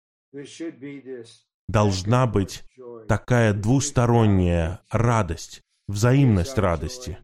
Должна 1.67 2.27
быть 2.27 2.63
такая 3.07 3.53
двусторонняя 3.53 4.81
радость, 4.89 5.61
взаимность 5.87 6.57
радости. 6.57 7.17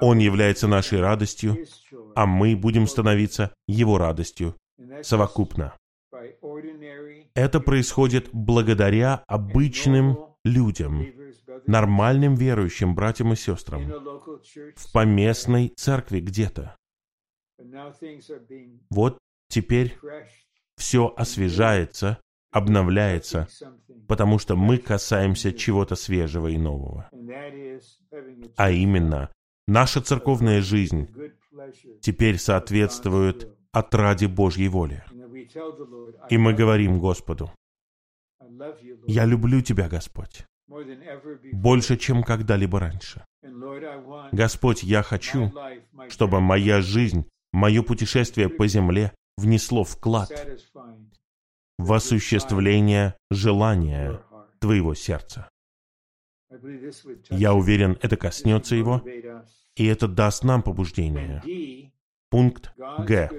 Он 0.00 0.18
является 0.18 0.68
нашей 0.68 1.00
радостью, 1.00 1.64
а 2.14 2.26
мы 2.26 2.56
будем 2.56 2.86
становиться 2.86 3.52
Его 3.66 3.98
радостью 3.98 4.56
совокупно 5.02 5.74
Это 7.34 7.60
происходит 7.60 8.28
благодаря 8.32 9.22
обычным 9.26 10.18
людям, 10.44 11.06
нормальным 11.66 12.34
верующим 12.34 12.94
братьям 12.94 13.32
и 13.32 13.36
сестрам, 13.36 13.82
в 14.76 14.92
поместной 14.92 15.72
церкви 15.76 16.20
где-то. 16.20 16.76
Вот 18.90 19.18
теперь 19.48 19.98
все 20.76 21.12
освежается, 21.16 22.18
обновляется, 22.50 23.48
потому 24.06 24.38
что 24.38 24.56
мы 24.56 24.78
касаемся 24.78 25.52
чего-то 25.52 25.96
свежего 25.96 26.48
и 26.48 26.56
нового. 26.56 27.10
А 28.56 28.70
именно, 28.70 29.30
наша 29.66 30.00
церковная 30.00 30.62
жизнь 30.62 31.08
теперь 32.00 32.38
соответствует 32.38 33.54
отраде 33.72 34.28
Божьей 34.28 34.68
воли. 34.68 35.04
И 36.30 36.38
мы 36.38 36.54
говорим 36.54 36.98
Господу, 36.98 37.50
«Я 39.06 39.24
люблю 39.24 39.60
Тебя, 39.62 39.88
Господь, 39.88 40.46
больше, 41.52 41.96
чем 41.96 42.22
когда-либо 42.22 42.80
раньше. 42.80 43.24
Господь, 44.32 44.82
я 44.82 45.02
хочу, 45.02 45.52
чтобы 46.08 46.40
моя 46.40 46.80
жизнь, 46.80 47.28
мое 47.52 47.82
путешествие 47.82 48.48
по 48.48 48.66
земле 48.66 49.12
внесло 49.36 49.84
вклад 49.84 50.30
в 51.78 51.92
осуществление 51.92 53.16
желания 53.30 54.20
Твоего 54.60 54.94
сердца. 54.94 55.48
Я 57.30 57.54
уверен, 57.54 57.98
это 58.02 58.16
коснется 58.16 58.74
его, 58.74 59.02
и 59.76 59.86
это 59.86 60.08
даст 60.08 60.44
нам 60.44 60.62
побуждение. 60.62 61.42
Пункт 62.30 62.72
Г. 62.76 63.30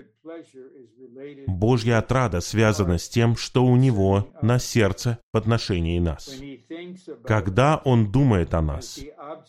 Божья 1.47 1.97
отрада 1.97 2.41
связана 2.41 2.97
с 2.97 3.09
тем, 3.09 3.35
что 3.35 3.65
у 3.65 3.75
Него 3.75 4.31
на 4.41 4.59
сердце 4.59 5.19
в 5.33 5.37
отношении 5.37 5.99
нас. 5.99 6.29
Когда 7.25 7.77
Он 7.77 8.11
думает 8.11 8.53
о 8.53 8.61
нас, 8.61 8.99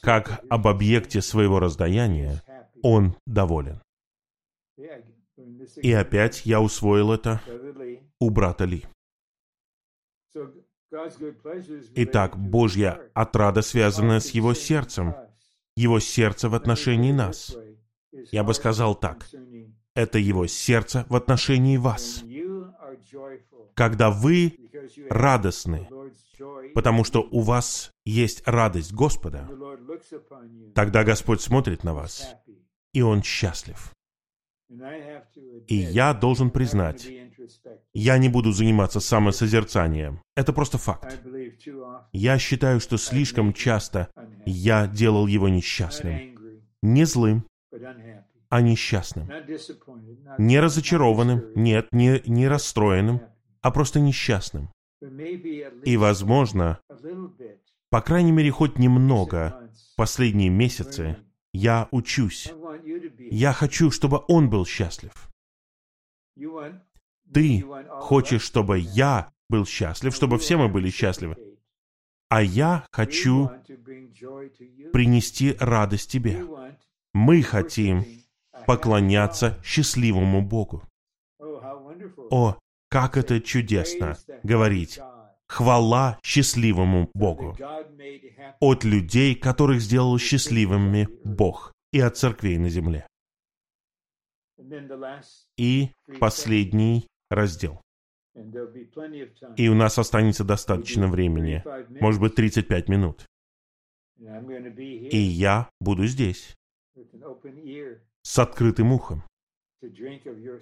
как 0.03 0.43
об 0.49 0.69
объекте 0.69 1.23
своего 1.23 1.59
раздаяния, 1.61 2.43
Он 2.83 3.17
доволен. 3.27 3.81
И 5.77 5.93
опять 5.93 6.47
я 6.47 6.61
усвоил 6.61 7.13
это 7.13 7.41
у 8.19 8.31
брата 8.31 8.65
Ли. 8.65 8.85
Итак, 11.95 12.37
Божья 12.37 13.01
отрада 13.15 13.63
связана 13.63 14.21
с 14.21 14.31
Его 14.31 14.55
сердцем, 14.55 15.15
Его 15.77 16.01
сердце 16.01 16.49
в 16.49 16.55
отношении 16.55 17.13
нас. 17.13 17.57
Я 18.33 18.45
бы 18.45 18.55
сказал 18.55 18.95
так, 18.95 19.29
это 19.95 20.19
Его 20.19 20.47
сердце 20.47 21.07
в 21.09 21.17
отношении 21.17 21.77
вас. 21.77 22.25
Когда 23.75 24.11
вы 24.11 24.59
радостны, 25.09 25.89
потому 26.75 27.05
что 27.05 27.27
у 27.31 27.41
вас 27.41 27.93
есть 28.05 28.43
радость 28.47 28.93
Господа, 28.93 29.49
тогда 30.75 31.05
Господь 31.05 31.41
смотрит 31.41 31.85
на 31.85 31.95
вас, 31.95 32.35
и 32.93 33.03
Он 33.03 33.23
счастлив. 33.23 33.93
И 35.67 35.75
я 35.75 36.15
должен 36.15 36.51
признать, 36.51 37.09
я 37.93 38.19
не 38.19 38.29
буду 38.29 38.53
заниматься 38.53 39.01
самосозерцанием. 39.01 40.23
Это 40.37 40.53
просто 40.53 40.79
факт. 40.79 41.21
Я 42.13 42.39
считаю, 42.39 42.79
что 42.81 42.97
слишком 42.97 43.53
часто 43.53 44.09
я 44.47 44.87
делал 44.87 45.27
его 45.27 45.49
несчастным. 45.49 46.39
Не 46.83 47.05
злым, 47.05 47.45
а 48.49 48.61
несчастным. 48.61 49.29
Не 50.39 50.61
разочарованным, 50.61 51.53
нет, 51.55 51.89
не, 51.93 52.21
не 52.27 52.49
расстроенным, 52.49 53.23
а 53.61 53.71
просто 53.71 54.01
несчастным. 54.01 54.71
И, 55.85 55.97
возможно, 55.97 56.81
по 57.91 58.01
крайней 58.01 58.33
мере, 58.33 58.51
хоть 58.51 58.79
немного 58.79 59.71
последние 59.97 60.51
месяцы 60.51 61.17
я 61.53 61.89
учусь. 61.91 62.53
Я 63.19 63.53
хочу, 63.53 63.91
чтобы 63.91 64.23
он 64.29 64.51
был 64.51 64.67
счастлив. 64.67 65.13
Ты 67.33 67.65
хочешь, 68.01 68.43
чтобы 68.43 68.79
я 68.79 69.33
был 69.49 69.65
счастлив, 69.67 70.15
чтобы 70.15 70.39
все 70.39 70.57
мы 70.57 70.69
были 70.69 70.91
счастливы. 70.91 71.37
А 72.29 72.43
я 72.43 72.87
хочу 72.93 73.51
принести 74.93 75.57
радость 75.59 76.11
тебе. 76.11 76.45
Мы 77.13 77.43
хотим 77.43 78.05
поклоняться 78.67 79.59
счастливому 79.65 80.43
Богу. 80.43 80.83
О, 82.31 82.57
как 82.89 83.17
это 83.17 83.41
чудесно 83.41 84.17
говорить 84.43 85.01
«Хвала 85.49 86.19
счастливому 86.23 87.11
Богу» 87.15 87.57
от 88.61 88.85
людей, 88.85 89.35
которых 89.35 89.81
сделал 89.81 90.19
счастливыми 90.19 91.09
Бог, 91.25 91.73
и 91.93 92.01
от 92.01 92.17
церквей 92.17 92.59
на 92.59 92.69
земле. 92.69 93.07
И 95.57 95.91
последний 96.21 97.09
раздел. 97.31 97.81
И 99.57 99.69
у 99.69 99.75
нас 99.75 99.99
останется 99.99 100.45
достаточно 100.45 101.09
времени, 101.09 101.65
может 102.01 102.21
быть, 102.21 102.35
35 102.35 102.89
минут. 102.89 103.27
И 104.19 105.17
я 105.17 105.71
буду 105.81 106.07
здесь, 106.07 106.55
с 108.23 108.39
открытым 108.39 108.93
ухом. 108.93 109.23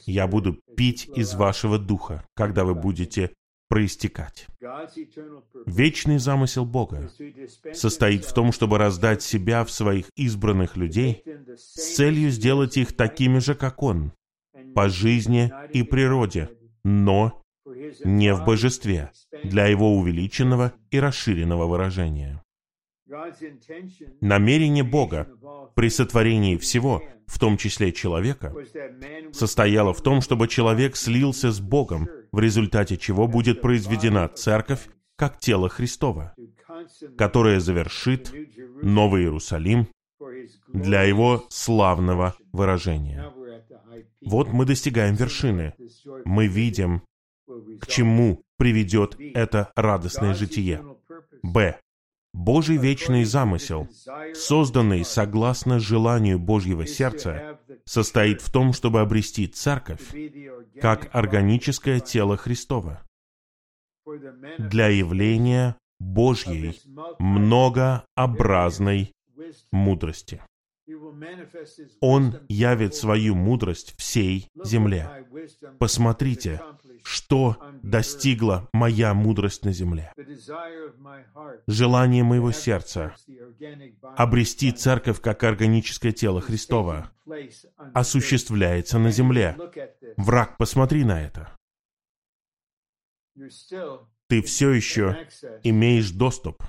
Я 0.06 0.27
буду 0.27 0.55
пить 0.77 1.09
из 1.16 1.35
вашего 1.35 1.78
духа, 1.78 2.24
когда 2.35 2.65
вы 2.65 2.74
будете 2.74 3.32
проистекать. 3.69 4.47
Вечный 5.66 6.19
замысел 6.19 6.65
Бога 6.65 7.10
состоит 7.73 8.24
в 8.24 8.32
том, 8.32 8.52
чтобы 8.52 8.78
раздать 8.78 9.23
себя 9.23 9.65
в 9.65 9.70
своих 9.70 10.06
избранных 10.16 10.77
людей 10.77 11.23
с 11.56 11.97
целью 11.97 12.31
сделать 12.31 12.77
их 12.77 12.97
такими 12.97 13.39
же, 13.39 13.55
как 13.55 13.82
Он, 13.82 14.12
по 14.74 14.89
жизни 14.89 15.52
и 15.73 15.82
природе, 15.82 16.51
но 16.85 17.43
не 18.05 18.32
в 18.35 18.44
божестве, 18.44 19.12
для 19.44 19.66
Его 19.66 19.97
увеличенного 19.97 20.73
и 20.90 20.98
расширенного 20.98 21.66
выражения. 21.66 22.43
Намерение 24.21 24.85
Бога 24.85 25.29
при 25.75 25.89
сотворении 25.89 26.57
всего, 26.57 27.03
в 27.27 27.39
том 27.39 27.57
числе 27.57 27.93
человека, 27.93 28.55
состояло 29.33 29.93
в 29.95 30.03
том, 30.03 30.21
чтобы 30.21 30.49
человек 30.49 30.97
слился 30.97 31.51
с 31.51 31.61
Богом, 31.61 32.09
в 32.33 32.39
результате 32.39 32.97
чего 32.97 33.27
будет 33.27 33.61
произведена 33.61 34.29
церковь 34.29 34.89
как 35.17 35.39
тело 35.39 35.69
Христова, 35.69 36.35
которое 37.17 37.61
завершит 37.61 38.33
Новый 38.83 39.23
Иерусалим 39.23 39.89
для 40.69 41.03
его 41.03 41.47
славного 41.49 42.35
выражения. 42.53 43.33
Вот 44.21 44.49
мы 44.53 44.65
достигаем 44.65 45.15
вершины. 45.15 45.75
Мы 46.25 46.47
видим, 46.47 47.03
к 47.81 47.87
чему 47.87 48.43
приведет 48.59 49.17
это 49.19 49.73
радостное 49.77 50.35
житие. 50.35 50.85
Б. 51.43 51.79
Божий 52.39 52.77
вечный 52.77 53.24
замысел, 53.24 53.89
созданный 54.32 55.05
согласно 55.05 55.81
желанию 55.81 56.39
Божьего 56.39 56.86
сердца, 56.86 57.59
состоит 57.85 58.43
в 58.43 58.52
том, 58.52 58.73
чтобы 58.73 59.01
обрести 59.01 59.48
церковь 59.48 60.15
как 60.81 61.12
органическое 61.12 61.98
тело 61.98 62.36
Христова 62.36 63.02
для 64.56 64.86
явления 64.86 65.77
Божьей 65.98 66.81
многообразной 67.19 69.12
мудрости. 69.73 70.40
Он 72.01 72.39
явит 72.48 72.94
свою 72.94 73.35
мудрость 73.35 73.97
всей 73.98 74.48
земле. 74.65 75.27
Посмотрите, 75.81 76.62
что 77.09 77.57
достигла 77.83 78.69
моя 78.75 79.15
мудрость 79.15 79.65
на 79.65 79.73
земле. 79.73 80.13
Желание 81.67 82.23
моего 82.23 82.53
сердца 82.53 83.15
обрести 84.15 84.73
церковь 84.73 85.19
как 85.23 85.43
органическое 85.43 86.13
тело 86.13 86.43
Христова 86.43 87.11
осуществляется 87.95 88.99
на 88.99 89.11
земле. 89.11 89.57
Враг, 90.19 90.59
посмотри 90.59 91.05
на 91.05 91.23
это. 91.23 91.57
Ты 94.27 94.43
все 94.43 94.71
еще 94.71 95.27
имеешь 95.63 96.11
доступ, 96.11 96.63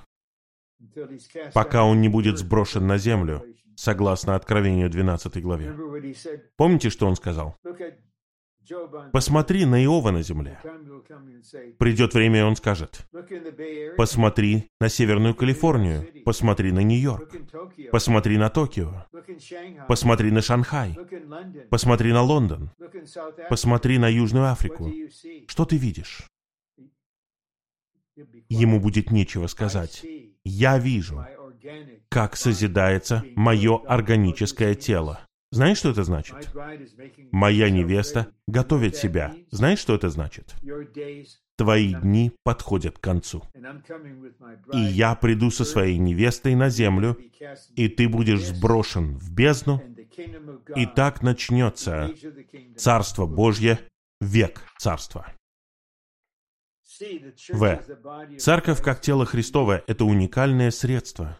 пока 1.52 1.84
он 1.84 2.00
не 2.00 2.08
будет 2.08 2.38
сброшен 2.38 2.86
на 2.86 2.96
землю, 2.96 3.44
согласно 3.76 4.36
Откровению 4.36 4.88
12 4.88 5.42
главе. 5.42 5.76
Помните, 6.56 6.88
что 6.88 7.06
он 7.06 7.16
сказал? 7.16 7.58
Посмотри 9.12 9.64
на 9.64 9.82
Иова 9.84 10.10
на 10.10 10.22
земле. 10.22 10.58
Придет 11.78 12.14
время, 12.14 12.40
и 12.40 12.42
он 12.42 12.56
скажет, 12.56 13.06
посмотри 13.96 14.70
на 14.80 14.88
Северную 14.88 15.34
Калифорнию, 15.34 16.06
посмотри 16.24 16.72
на 16.72 16.80
Нью-Йорк, 16.80 17.32
посмотри 17.90 18.38
на 18.38 18.48
Токио, 18.50 19.06
посмотри 19.88 20.30
на 20.30 20.42
Шанхай, 20.42 20.96
посмотри 21.70 22.12
на 22.12 22.22
Лондон, 22.22 22.70
посмотри 23.48 23.98
на 23.98 24.08
Южную 24.08 24.50
Африку. 24.50 24.90
Что 25.46 25.64
ты 25.64 25.76
видишь? 25.76 26.30
ему 28.48 28.80
будет 28.80 29.10
нечего 29.10 29.46
сказать. 29.46 30.04
Я 30.44 30.78
вижу, 30.78 31.24
как 32.08 32.36
созидается 32.36 33.24
мое 33.36 33.78
органическое 33.86 34.74
тело. 34.74 35.20
Знаешь, 35.52 35.78
что 35.78 35.90
это 35.90 36.04
значит? 36.04 36.36
Моя 37.32 37.70
невеста 37.70 38.32
готовит 38.46 38.94
себя. 38.96 39.34
Знаешь, 39.50 39.80
что 39.80 39.94
это 39.94 40.08
значит? 40.08 40.54
Твои 41.56 41.92
дни 41.92 42.32
подходят 42.44 42.98
к 42.98 43.02
концу. 43.02 43.42
И 44.72 44.78
я 44.78 45.14
приду 45.16 45.50
со 45.50 45.64
своей 45.64 45.98
невестой 45.98 46.54
на 46.54 46.68
землю, 46.68 47.18
и 47.74 47.88
ты 47.88 48.08
будешь 48.08 48.46
сброшен 48.46 49.16
в 49.16 49.32
бездну, 49.32 49.82
и 50.76 50.86
так 50.86 51.22
начнется 51.22 52.10
Царство 52.76 53.26
Божье, 53.26 53.80
век 54.20 54.62
Царства. 54.78 55.26
В. 57.48 57.82
Церковь 58.38 58.82
как 58.82 59.00
тело 59.00 59.24
Христовое– 59.24 59.82
это 59.86 60.04
уникальное 60.04 60.70
средство, 60.70 61.39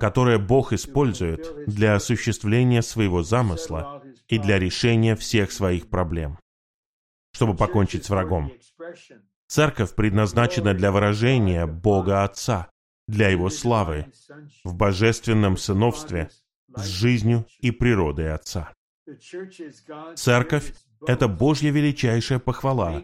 которое 0.00 0.38
Бог 0.38 0.72
использует 0.72 1.66
для 1.66 1.94
осуществления 1.94 2.82
своего 2.82 3.22
замысла 3.22 4.02
и 4.28 4.38
для 4.38 4.58
решения 4.58 5.16
всех 5.16 5.52
своих 5.52 5.88
проблем, 5.88 6.38
чтобы 7.32 7.54
покончить 7.56 8.04
с 8.04 8.10
врагом. 8.10 8.52
Церковь 9.46 9.94
предназначена 9.94 10.74
для 10.74 10.90
выражения 10.90 11.66
Бога 11.66 12.24
Отца, 12.24 12.68
для 13.06 13.28
Его 13.28 13.50
славы, 13.50 14.06
в 14.64 14.74
божественном 14.74 15.56
сыновстве 15.56 16.30
с 16.74 16.86
жизнью 16.86 17.46
и 17.60 17.70
природой 17.70 18.32
Отца. 18.32 18.72
Церковь— 20.16 20.72
это 21.06 21.28
Божья 21.28 21.70
величайшая 21.70 22.38
похвала, 22.38 23.02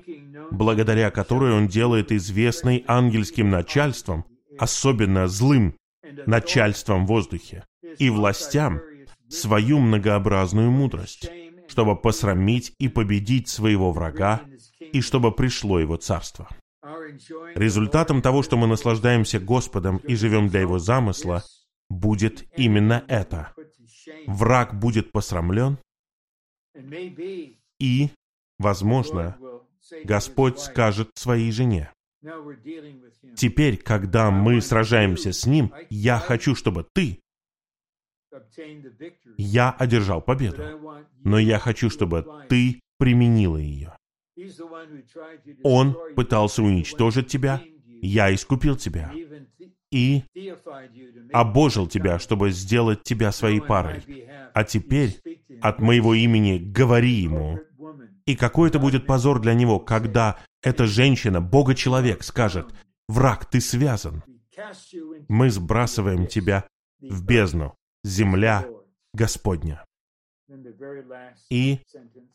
благодаря 0.51 1.11
которой 1.11 1.53
Он 1.53 1.69
делает 1.69 2.11
известный 2.11 2.85
ангельским 2.89 3.51
начальством, 3.51 4.25
особенно 4.59 5.29
злым 5.29 5.77
начальством 6.27 7.05
в 7.05 7.09
воздухе, 7.09 7.65
и 7.99 8.11
властям 8.11 8.81
свою 9.28 9.78
многообразную 9.78 10.70
мудрость, 10.70 11.31
чтобы 11.69 11.97
посрамить 11.97 12.74
и 12.78 12.89
победить 12.89 13.49
своего 13.49 13.93
врага, 13.93 14.43
и 14.81 15.01
чтобы 15.01 15.32
пришло 15.32 15.78
его 15.78 15.97
царство. 15.97 16.49
Результатом 17.55 18.23
того, 18.23 18.43
что 18.43 18.57
мы 18.57 18.66
наслаждаемся 18.66 19.39
Господом 19.39 19.99
и 19.99 20.15
живем 20.15 20.49
для 20.49 20.61
Его 20.61 20.78
замысла, 20.78 21.45
будет 21.89 22.47
именно 22.57 23.05
это. 23.09 23.53
Враг 24.27 24.78
будет 24.78 25.12
посрамлен, 25.12 25.78
и, 27.78 28.11
возможно, 28.59 29.37
Господь 30.05 30.59
скажет 30.59 31.11
своей 31.15 31.51
жене, 31.53 31.93
Теперь, 33.37 33.77
когда 33.79 34.31
мы 34.31 34.61
сражаемся 34.61 35.33
с 35.33 35.47
ним, 35.47 35.73
я 35.89 36.19
хочу, 36.19 36.55
чтобы 36.55 36.87
ты... 36.93 37.21
Я 39.37 39.71
одержал 39.71 40.21
победу, 40.21 40.63
но 41.25 41.39
я 41.39 41.59
хочу, 41.59 41.91
чтобы 41.91 42.25
ты 42.49 42.81
применила 42.99 43.57
ее. 43.57 43.97
Он 45.63 45.97
пытался 46.15 46.63
уничтожить 46.63 47.29
тебя, 47.29 47.63
я 48.03 48.33
искупил 48.33 48.77
тебя 48.77 49.13
и 49.91 50.23
обожил 51.33 51.89
тебя, 51.89 52.19
чтобы 52.19 52.51
сделать 52.51 53.03
тебя 53.03 53.33
своей 53.33 53.61
парой. 53.61 54.29
А 54.55 54.65
теперь 54.65 55.21
от 55.61 55.81
моего 55.81 56.15
имени 56.15 56.59
говори 56.59 57.13
ему. 57.13 57.59
И 58.27 58.37
какой 58.37 58.69
это 58.69 58.79
будет 58.79 59.07
позор 59.07 59.41
для 59.41 59.55
него, 59.55 59.81
когда 59.81 60.39
эта 60.62 60.87
женщина, 60.87 61.41
Бога-человек, 61.41 62.23
скажет, 62.23 62.73
«Враг, 63.09 63.47
ты 63.47 63.61
связан. 63.61 64.23
Мы 65.28 65.51
сбрасываем 65.51 66.27
тебя 66.27 66.66
в 67.01 67.24
бездну, 67.24 67.74
земля 68.05 68.66
Господня». 69.12 69.85
И 71.49 71.78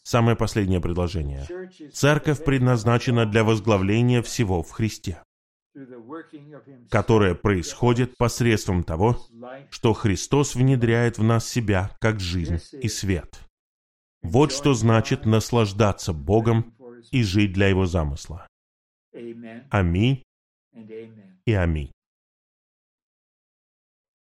самое 0.03 0.37
последнее 0.37 0.79
предложение. 0.79 1.45
Церковь 1.91 2.43
предназначена 2.43 3.25
для 3.25 3.43
возглавления 3.43 4.21
всего 4.21 4.63
в 4.63 4.71
Христе, 4.71 5.21
которое 6.89 7.35
происходит 7.35 8.17
посредством 8.17 8.83
того, 8.83 9.17
что 9.69 9.93
Христос 9.93 10.55
внедряет 10.55 11.17
в 11.17 11.23
нас 11.23 11.47
себя 11.47 11.91
как 11.99 12.19
жизнь 12.19 12.59
и 12.81 12.87
свет. 12.87 13.39
Вот 14.23 14.51
что 14.51 14.73
значит 14.73 15.25
наслаждаться 15.25 16.11
Богом 16.11 16.74
и 17.11 17.23
жить 17.23 17.53
для 17.53 17.67
Его 17.67 17.85
замысла. 17.85 18.47
Аминь 19.69 20.23
и 21.45 21.53
аминь. 21.53 21.91